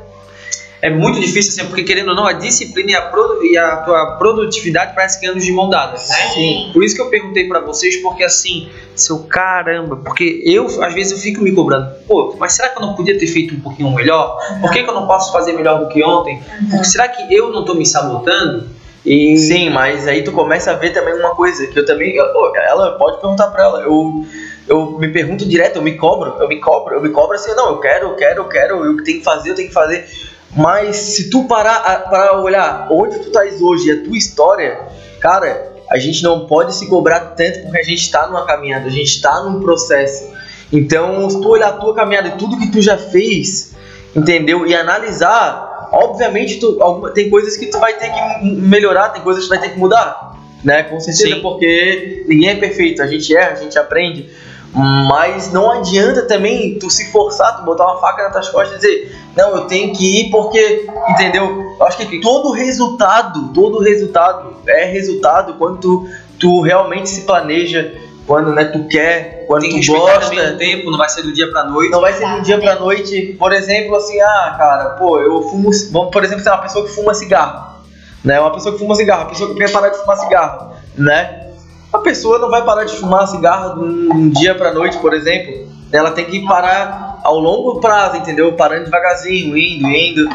É 0.83 0.89
muito 0.91 1.19
difícil 1.19 1.51
assim, 1.51 1.67
porque 1.67 1.81
querendo 1.83 2.09
ou 2.09 2.15
não, 2.15 2.27
a 2.27 2.33
disciplina 2.33 2.91
e 2.91 2.95
a, 2.95 3.11
e 3.51 3.57
a 3.57 3.77
tua 3.77 4.17
produtividade 4.17 4.93
parece 4.93 5.19
que 5.19 5.25
andam 5.25 5.39
de 5.39 5.51
mão 5.51 5.67
dadas, 5.67 6.07
né? 6.07 6.15
Sim. 6.31 6.69
Por 6.73 6.83
isso 6.83 6.93
que 6.93 7.01
eu 7.01 7.09
perguntei 7.09 7.47
pra 7.47 7.59
vocês, 7.61 7.95
porque 8.03 8.23
assim, 8.23 8.69
seu 8.95 9.23
caramba, 9.23 9.95
porque 9.95 10.43
eu, 10.45 10.67
às 10.83 10.93
vezes, 10.93 11.13
eu 11.13 11.17
fico 11.17 11.41
me 11.41 11.53
cobrando, 11.53 11.89
pô, 12.07 12.35
mas 12.37 12.53
será 12.53 12.69
que 12.69 12.77
eu 12.77 12.85
não 12.85 12.93
podia 12.93 13.17
ter 13.17 13.25
feito 13.25 13.55
um 13.55 13.59
pouquinho 13.61 13.89
melhor? 13.95 14.37
Por 14.61 14.71
que, 14.71 14.83
que 14.83 14.89
eu 14.89 14.93
não 14.93 15.07
posso 15.07 15.31
fazer 15.31 15.53
melhor 15.53 15.79
do 15.79 15.87
que 15.87 16.03
ontem? 16.03 16.39
Porque 16.69 16.85
será 16.85 17.07
que 17.07 17.33
eu 17.33 17.51
não 17.51 17.65
tô 17.65 17.73
me 17.73 17.85
sabotando? 17.85 18.74
E 19.05 19.37
Sim, 19.37 19.69
mas 19.69 20.07
aí 20.07 20.23
tu 20.23 20.31
começa 20.31 20.71
a 20.71 20.73
ver 20.73 20.91
também 20.91 21.13
uma 21.13 21.35
coisa 21.35 21.67
que 21.67 21.77
eu 21.77 21.85
também. 21.85 22.17
Ela 22.17 22.97
pode 22.97 23.21
perguntar 23.21 23.47
pra 23.47 23.63
ela. 23.63 23.81
Eu 23.81 24.25
eu 24.67 24.97
me 24.97 25.07
pergunto 25.09 25.47
direto, 25.47 25.75
eu 25.75 25.81
me 25.81 25.95
cobro, 25.95 26.35
eu 26.39 26.47
me 26.47 26.59
cobro, 26.59 26.95
eu 26.95 27.01
me 27.01 27.09
cobro 27.09 27.35
assim, 27.35 27.53
não, 27.53 27.69
eu 27.69 27.79
quero, 27.79 28.07
eu 28.07 28.15
quero, 28.15 28.41
eu 28.41 28.47
quero, 28.47 28.85
eu 28.85 29.03
tenho 29.03 29.19
que 29.19 29.23
fazer, 29.23 29.51
eu 29.51 29.55
tenho 29.55 29.67
que 29.67 29.73
fazer. 29.73 30.07
Mas 30.55 30.95
se 30.95 31.29
tu 31.29 31.43
parar 31.43 32.09
para 32.09 32.41
olhar 32.41 32.87
onde 32.89 33.19
tu 33.19 33.27
estás 33.27 33.61
hoje, 33.61 33.91
a 33.91 34.03
tua 34.03 34.17
história, 34.17 34.79
cara, 35.19 35.73
a 35.91 35.97
gente 35.97 36.23
não 36.23 36.47
pode 36.47 36.73
se 36.73 36.87
cobrar 36.87 37.19
tanto 37.35 37.61
porque 37.63 37.77
a 37.77 37.83
gente 37.83 38.01
está 38.01 38.25
numa 38.27 38.45
caminhada, 38.45 38.87
a 38.87 38.91
gente 38.91 39.09
está 39.09 39.43
num 39.43 39.59
processo. 39.59 40.33
Então, 40.71 41.29
se 41.29 41.39
tu 41.39 41.49
olhar 41.49 41.69
a 41.69 41.73
tua 41.73 41.93
caminhada 41.93 42.29
e 42.29 42.31
tudo 42.31 42.57
que 42.57 42.71
tu 42.71 42.81
já 42.81 42.97
fez, 42.97 43.75
entendeu? 44.15 44.65
E 44.65 44.73
analisar, 44.73 45.74
obviamente 45.95 46.59
tu, 46.59 46.77
alguma, 46.81 47.11
tem 47.11 47.29
coisas 47.29 47.55
que 47.57 47.67
tu 47.67 47.79
vai 47.79 47.93
ter 47.93 48.11
que 48.11 48.51
melhorar, 48.51 49.09
tem 49.09 49.21
coisas 49.21 49.43
que 49.43 49.49
tu 49.49 49.57
vai 49.57 49.67
ter 49.67 49.73
que 49.73 49.79
mudar, 49.79 50.35
né? 50.63 50.83
Com 50.83 50.99
certeza, 50.99 51.35
Sim. 51.35 51.41
porque 51.41 52.25
ninguém 52.27 52.49
é 52.49 52.55
perfeito, 52.55 53.01
a 53.01 53.07
gente 53.07 53.35
erra, 53.35 53.53
a 53.53 53.55
gente 53.55 53.77
aprende. 53.79 54.29
Mas 54.73 55.53
não 55.53 55.71
adianta 55.71 56.23
também 56.23 56.77
tu 56.77 56.89
se 56.89 57.09
forçar, 57.09 57.55
tu 57.57 57.63
botar 57.63 57.85
uma 57.85 58.01
faca 58.01 58.23
nas 58.23 58.33
tuas 58.33 58.49
costas 58.49 58.83
e 58.83 58.87
dizer, 58.87 59.15
não, 59.35 59.55
eu 59.55 59.61
tenho 59.67 59.95
que 59.95 60.19
ir 60.19 60.29
porque, 60.29 60.85
entendeu? 61.09 61.75
Eu 61.79 61.85
acho 61.85 61.97
que 61.97 62.19
todo 62.19 62.51
resultado, 62.51 63.53
todo 63.53 63.79
resultado 63.79 64.57
é 64.67 64.83
resultado 64.83 65.53
quando 65.53 65.77
tu, 65.77 66.09
tu 66.37 66.61
realmente 66.61 67.07
se 67.07 67.21
planeja, 67.21 67.93
quando 68.27 68.51
né, 68.53 68.65
tu 68.65 68.87
quer, 68.87 69.45
quando 69.47 69.61
Tem 69.61 69.79
tu 69.79 69.93
gosta. 69.93 70.53
o 70.53 70.57
tempo, 70.57 70.89
não 70.89 70.97
vai 70.97 71.07
ser 71.09 71.21
do 71.21 71.31
dia 71.31 71.49
pra 71.49 71.63
noite. 71.65 71.91
Não 71.91 72.01
vai 72.01 72.13
ser 72.13 72.27
do 72.27 72.41
dia 72.41 72.59
pra 72.59 72.75
noite. 72.75 73.35
Por 73.37 73.53
exemplo, 73.53 73.95
assim, 73.95 74.19
ah, 74.19 74.55
cara, 74.57 74.89
pô, 74.91 75.19
eu 75.19 75.43
fumo. 75.43 75.69
Vamos, 75.91 76.11
por 76.11 76.23
exemplo, 76.23 76.43
ser 76.43 76.49
uma 76.49 76.57
pessoa 76.59 76.85
que 76.85 76.91
fuma 76.93 77.13
cigarro. 77.13 77.75
Né? 78.23 78.39
Uma 78.39 78.51
pessoa 78.51 78.73
que 78.73 78.79
fuma 78.79 78.95
cigarro, 78.95 79.21
uma 79.21 79.29
pessoa 79.29 79.53
que 79.53 79.59
quer 79.59 79.71
parar 79.71 79.89
de 79.89 79.97
fumar 79.99 80.17
cigarro, 80.17 80.73
né? 80.97 81.51
A 81.93 81.99
pessoa 81.99 82.39
não 82.39 82.49
vai 82.49 82.65
parar 82.65 82.83
de 82.83 82.95
fumar 82.95 83.27
cigarro 83.27 83.75
de 83.75 83.85
um 83.85 84.29
dia 84.29 84.55
para 84.55 84.73
noite, 84.73 84.97
por 84.97 85.13
exemplo. 85.13 85.67
Ela 85.91 86.09
tem 86.09 86.25
que 86.25 86.43
parar 86.47 87.19
ao 87.23 87.39
longo 87.39 87.79
prazo, 87.79 88.17
entendeu? 88.17 88.51
Parando 88.53 88.85
devagarzinho, 88.85 89.55
indo, 89.55 89.87
indo. 89.87 90.29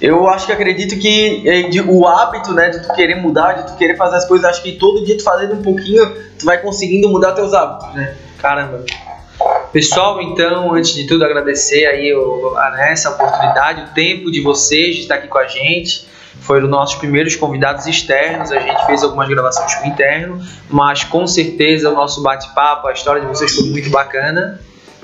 Eu 0.00 0.26
acho 0.28 0.46
que 0.46 0.52
acredito 0.52 0.98
que 0.98 1.46
é, 1.46 1.82
o 1.82 2.06
hábito, 2.06 2.54
né, 2.54 2.70
de 2.70 2.82
tu 2.86 2.94
querer 2.94 3.16
mudar, 3.16 3.52
de 3.52 3.66
tu 3.66 3.76
querer 3.76 3.96
fazer 3.96 4.16
as 4.16 4.24
coisas, 4.26 4.48
acho 4.48 4.62
que 4.62 4.72
todo 4.72 5.04
dia 5.04 5.16
tu 5.16 5.22
fazendo 5.22 5.54
um 5.54 5.62
pouquinho, 5.62 6.10
tu 6.38 6.46
vai 6.46 6.58
conseguindo 6.58 7.08
mudar 7.08 7.32
teus 7.32 7.52
hábitos, 7.52 7.94
né? 7.94 8.16
Caramba. 8.38 8.82
Pessoal, 9.72 10.20
então, 10.22 10.74
antes 10.74 10.94
de 10.94 11.06
tudo, 11.06 11.24
agradecer 11.24 11.86
aí 11.86 12.12
né, 12.12 12.92
essa 12.92 13.10
oportunidade, 13.10 13.90
o 13.90 13.94
tempo 13.94 14.30
de 14.30 14.40
vocês 14.40 14.96
de 14.96 15.02
estar 15.02 15.16
aqui 15.16 15.28
com 15.28 15.38
a 15.38 15.46
gente 15.46 16.08
foram 16.40 16.66
nossos 16.66 16.96
primeiros 16.96 17.36
convidados 17.36 17.86
externos. 17.86 18.50
A 18.50 18.58
gente 18.58 18.86
fez 18.86 19.02
algumas 19.02 19.28
gravações 19.28 19.74
com 19.74 19.84
o 19.84 19.86
interno, 19.86 20.40
mas 20.68 21.04
com 21.04 21.26
certeza 21.26 21.90
o 21.90 21.94
nosso 21.94 22.22
bate-papo, 22.22 22.88
a 22.88 22.92
história 22.92 23.20
de 23.20 23.26
vocês 23.26 23.54
foi 23.54 23.64
muito 23.64 23.90
bacana. 23.90 24.60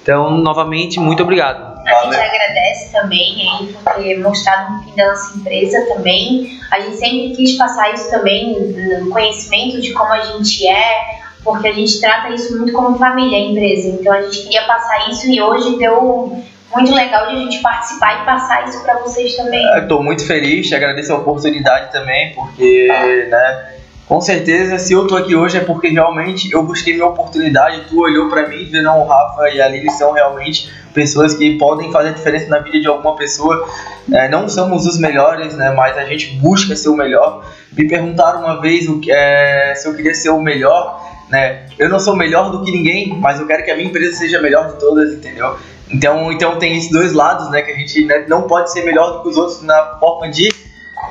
Então, 0.07 0.39
novamente, 0.39 1.01
muito 1.01 1.25
obrigado. 1.25 1.81
A 1.85 2.05
gente 2.05 2.15
agradece 2.15 2.93
também 2.93 3.43
aí 3.43 3.73
por 3.73 3.95
ter 3.95 4.21
mostrado 4.21 4.71
um 4.71 4.77
pouquinho 4.77 4.97
da 4.97 5.09
nossa 5.09 5.37
empresa 5.37 5.85
também. 5.93 6.61
A 6.71 6.79
gente 6.79 6.97
sempre 6.97 7.35
quis 7.35 7.59
passar 7.59 7.93
isso 7.93 8.09
também, 8.09 8.55
no 9.01 9.11
conhecimento 9.11 9.81
de 9.81 9.93
como 9.93 10.13
a 10.13 10.21
gente 10.21 10.65
é, 10.69 11.19
porque 11.43 11.67
a 11.67 11.73
gente 11.73 12.01
trata 12.01 12.29
isso 12.29 12.57
muito 12.57 12.73
como 12.73 12.97
família, 12.97 13.37
a 13.37 13.51
empresa. 13.51 13.89
Então 13.89 14.13
a 14.13 14.23
gente 14.23 14.45
queria 14.45 14.63
passar 14.63 15.11
isso 15.11 15.29
e 15.29 15.43
hoje 15.43 15.77
deu 15.77 16.41
muito 16.73 16.95
legal 16.95 17.27
de 17.27 17.33
a 17.33 17.39
gente 17.41 17.59
participar 17.59 18.23
e 18.23 18.25
passar 18.25 18.69
isso 18.69 18.85
para 18.85 19.01
vocês 19.01 19.35
também. 19.35 19.67
Estou 19.77 20.05
muito 20.05 20.25
feliz, 20.25 20.73
agradeço 20.73 21.13
a 21.13 21.17
oportunidade 21.17 21.91
também, 21.91 22.33
porque, 22.33 22.87
né, 23.29 23.75
com 24.07 24.21
certeza, 24.21 24.79
se 24.79 24.93
eu 24.93 25.03
estou 25.03 25.19
aqui 25.19 25.35
hoje 25.35 25.59
é 25.59 25.61
porque 25.61 25.89
realmente 25.89 26.53
eu 26.53 26.63
busquei 26.63 26.95
minha 26.95 27.07
oportunidade, 27.07 27.87
tu 27.89 28.01
olhou 28.01 28.29
para 28.29 28.49
mim, 28.49 28.65
viu, 28.65 28.83
o 28.83 29.05
Rafa 29.05 29.49
e 29.51 29.61
a 29.61 29.69
Lili 29.69 29.91
são 29.91 30.13
realmente 30.13 30.73
pessoas 30.95 31.35
que 31.35 31.59
podem 31.59 31.91
fazer 31.91 32.15
diferença 32.15 32.49
na 32.49 32.61
vida 32.61 32.81
de 32.81 32.87
alguma 32.87 33.17
pessoa. 33.17 33.69
É, 34.13 34.29
não 34.29 34.49
somos 34.49 34.87
os 34.87 34.99
melhores, 34.99 35.55
né, 35.57 35.73
mas 35.73 35.99
a 35.99 36.05
gente 36.05 36.37
busca 36.37 36.77
ser 36.77 36.89
o 36.89 36.97
melhor. 36.97 37.45
Me 37.77 37.89
perguntaram 37.89 38.41
uma 38.41 38.61
vez 38.61 38.89
o, 38.89 39.01
é, 39.09 39.75
se 39.75 39.89
eu 39.89 39.95
queria 39.95 40.15
ser 40.15 40.31
o 40.31 40.41
melhor, 40.41 41.05
né? 41.29 41.67
Eu 41.79 41.89
não 41.89 41.99
sou 41.99 42.17
melhor 42.17 42.51
do 42.51 42.63
que 42.63 42.71
ninguém, 42.71 43.19
mas 43.19 43.41
eu 43.41 43.47
quero 43.47 43.65
que 43.65 43.71
a 43.71 43.77
minha 43.77 43.89
empresa 43.89 44.17
seja 44.17 44.39
a 44.39 44.43
melhor 44.43 44.69
de 44.69 44.79
todas, 44.79 45.13
entendeu? 45.13 45.57
Então, 45.91 46.33
então 46.33 46.59
tem 46.59 46.77
esses 46.77 46.91
dois 46.91 47.13
lados, 47.13 47.51
né? 47.51 47.63
Que 47.63 47.73
a 47.73 47.75
gente 47.75 48.05
né, 48.05 48.25
não 48.29 48.43
pode 48.43 48.73
ser 48.73 48.85
melhor 48.85 49.13
do 49.13 49.23
que 49.23 49.29
os 49.29 49.37
outros 49.37 49.63
na 49.63 49.99
forma 49.99 50.31
de. 50.31 50.49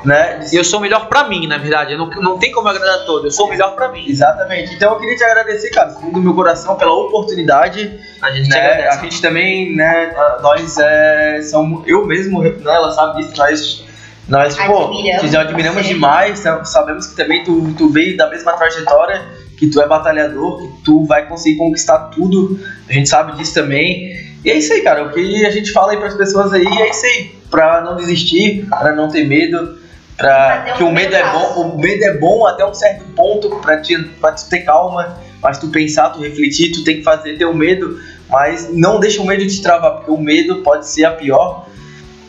Né, 0.04 0.38
de... 0.38 0.56
Eu 0.56 0.64
sou 0.64 0.80
melhor 0.80 1.08
pra 1.08 1.28
mim, 1.28 1.46
na 1.46 1.58
verdade. 1.58 1.96
Não, 1.96 2.08
não 2.08 2.38
tem 2.38 2.50
como 2.50 2.68
agradar 2.68 2.96
a 2.96 3.04
todos. 3.04 3.24
Eu 3.24 3.30
sou 3.30 3.48
melhor 3.48 3.74
pra 3.74 3.88
mim. 3.88 4.04
Exatamente. 4.06 4.74
Então 4.74 4.92
eu 4.92 5.00
queria 5.00 5.16
te 5.16 5.24
agradecer, 5.24 5.70
cara, 5.70 5.90
do 5.90 6.20
meu 6.20 6.34
coração, 6.34 6.76
pela 6.76 6.92
oportunidade. 6.92 7.98
A 8.20 8.30
gente 8.32 8.48
né, 8.48 8.58
agradece. 8.58 8.98
A 8.98 9.02
gente 9.02 9.22
também, 9.22 9.74
né? 9.76 10.14
Nós 10.42 10.76
é, 10.78 11.40
somos. 11.42 11.86
Eu 11.86 12.04
mesmo, 12.04 12.42
né, 12.42 12.52
ela 12.64 12.92
sabe 12.92 13.22
disso, 13.22 13.36
nós. 13.36 13.86
Nós, 14.28 14.56
pô, 14.56 14.90
te 14.90 15.36
admiramos 15.36 15.86
demais. 15.86 16.42
Sabemos 16.64 17.06
que 17.06 17.16
também 17.16 17.44
tu, 17.44 17.72
tu 17.78 17.88
veio 17.88 18.16
da 18.16 18.28
mesma 18.28 18.54
trajetória, 18.54 19.22
que 19.56 19.68
tu 19.68 19.80
é 19.80 19.86
batalhador, 19.86 20.58
que 20.58 20.82
tu 20.82 21.04
vai 21.04 21.26
conseguir 21.28 21.58
conquistar 21.58 22.10
tudo. 22.10 22.58
A 22.88 22.92
gente 22.92 23.08
sabe 23.08 23.36
disso 23.36 23.54
também. 23.54 24.35
E 24.46 24.50
é 24.50 24.58
isso 24.58 24.72
aí, 24.72 24.80
cara. 24.80 25.02
O 25.02 25.10
que 25.10 25.44
a 25.44 25.50
gente 25.50 25.72
fala 25.72 25.90
aí 25.90 25.98
para 25.98 26.06
as 26.06 26.14
pessoas 26.14 26.52
aí 26.52 26.64
é 26.64 26.90
isso 26.90 27.04
aí. 27.04 27.34
Pra 27.50 27.80
não 27.80 27.96
desistir, 27.96 28.64
para 28.70 28.94
não 28.94 29.08
ter 29.08 29.26
medo, 29.26 29.76
para 30.16 30.74
que 30.76 30.84
o 30.84 30.92
medo 30.92 31.16
é 31.16 31.32
bom. 31.32 31.72
O 31.74 31.78
medo 31.80 32.04
é 32.04 32.16
bom 32.16 32.46
até 32.46 32.64
um 32.64 32.72
certo 32.72 33.04
ponto 33.16 33.50
para 33.56 33.80
te, 33.80 33.98
pra 34.20 34.30
tu 34.30 34.48
ter 34.48 34.60
calma, 34.60 35.18
mas 35.42 35.58
tu 35.58 35.66
pensar, 35.68 36.10
tu 36.10 36.20
refletir, 36.20 36.70
tu 36.70 36.84
tem 36.84 36.98
que 36.98 37.02
fazer 37.02 37.36
ter 37.36 37.44
o 37.44 37.52
medo, 37.52 37.98
mas 38.30 38.72
não 38.72 39.00
deixa 39.00 39.20
o 39.20 39.26
medo 39.26 39.44
te 39.44 39.60
travar, 39.60 39.96
porque 39.96 40.12
o 40.12 40.16
medo 40.16 40.62
pode 40.62 40.86
ser 40.86 41.06
a 41.06 41.10
pior. 41.10 41.66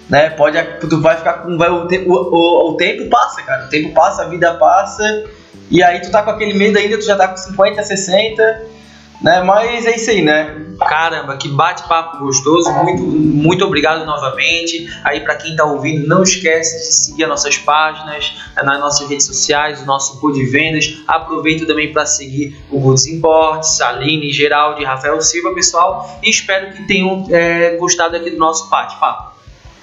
Né, 0.10 0.32
pode, 0.32 0.58
tu 0.90 1.00
vai 1.00 1.18
ficar 1.18 1.34
com. 1.44 1.56
Vai, 1.56 1.70
o, 1.70 1.86
tempo, 1.86 2.10
o, 2.10 2.72
o 2.72 2.78
tempo 2.78 3.08
passa, 3.10 3.44
cara. 3.44 3.66
O 3.66 3.70
tempo 3.70 3.94
passa, 3.94 4.24
a 4.24 4.28
vida 4.28 4.56
passa. 4.56 5.26
E 5.70 5.84
aí 5.84 6.02
tu 6.02 6.10
tá 6.10 6.24
com 6.24 6.32
aquele 6.32 6.56
medo 6.56 6.80
ainda, 6.80 6.98
tu 6.98 7.06
já 7.06 7.16
tá 7.16 7.28
com 7.28 7.38
50, 7.38 7.84
60 7.84 8.77
né? 9.22 9.42
Mas 9.42 9.86
é 9.86 9.96
isso 9.96 10.10
aí, 10.10 10.22
né? 10.22 10.66
Caramba, 10.80 11.38
que 11.38 11.48
bate-papo 11.50 12.20
gostoso. 12.20 12.72
Muito, 12.84 13.04
muito 13.04 13.66
obrigado 13.66 14.06
novamente. 14.06 14.88
Aí 15.04 15.22
para 15.22 15.36
quem 15.36 15.56
tá 15.56 15.66
ouvindo, 15.66 16.08
não 16.08 16.24
esquece 16.24 16.78
de 16.78 16.96
seguir 16.96 17.24
as 17.24 17.30
nossas 17.30 17.58
páginas, 17.58 18.34
nas 18.56 18.80
nossas 18.80 19.10
redes 19.10 19.26
sociais, 19.26 19.82
o 19.82 19.86
nosso 19.86 20.20
pool 20.20 20.32
de 20.32 20.46
vendas. 20.46 21.02
Aproveito 21.08 21.66
também 21.66 21.92
para 21.92 22.06
seguir 22.06 22.58
o 22.70 22.80
Goods 22.80 23.08
Imports, 23.08 23.82
Aline, 23.82 24.32
Geraldo 24.32 24.82
e 24.82 24.86
Rafael 24.86 25.20
Silva, 25.22 25.54
pessoal. 25.54 26.20
E 26.22 26.30
espero 26.30 26.74
que 26.74 26.86
tenham 26.88 27.26
é, 27.32 27.76
gostado 27.78 28.16
aqui 28.16 28.30
do 28.30 28.38
nosso 28.38 28.70
bate-papo. 28.70 29.36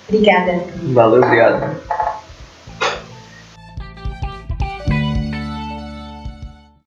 Obrigada. 0.09 0.64
Valeu, 0.93 1.22
obrigado. 1.22 2.23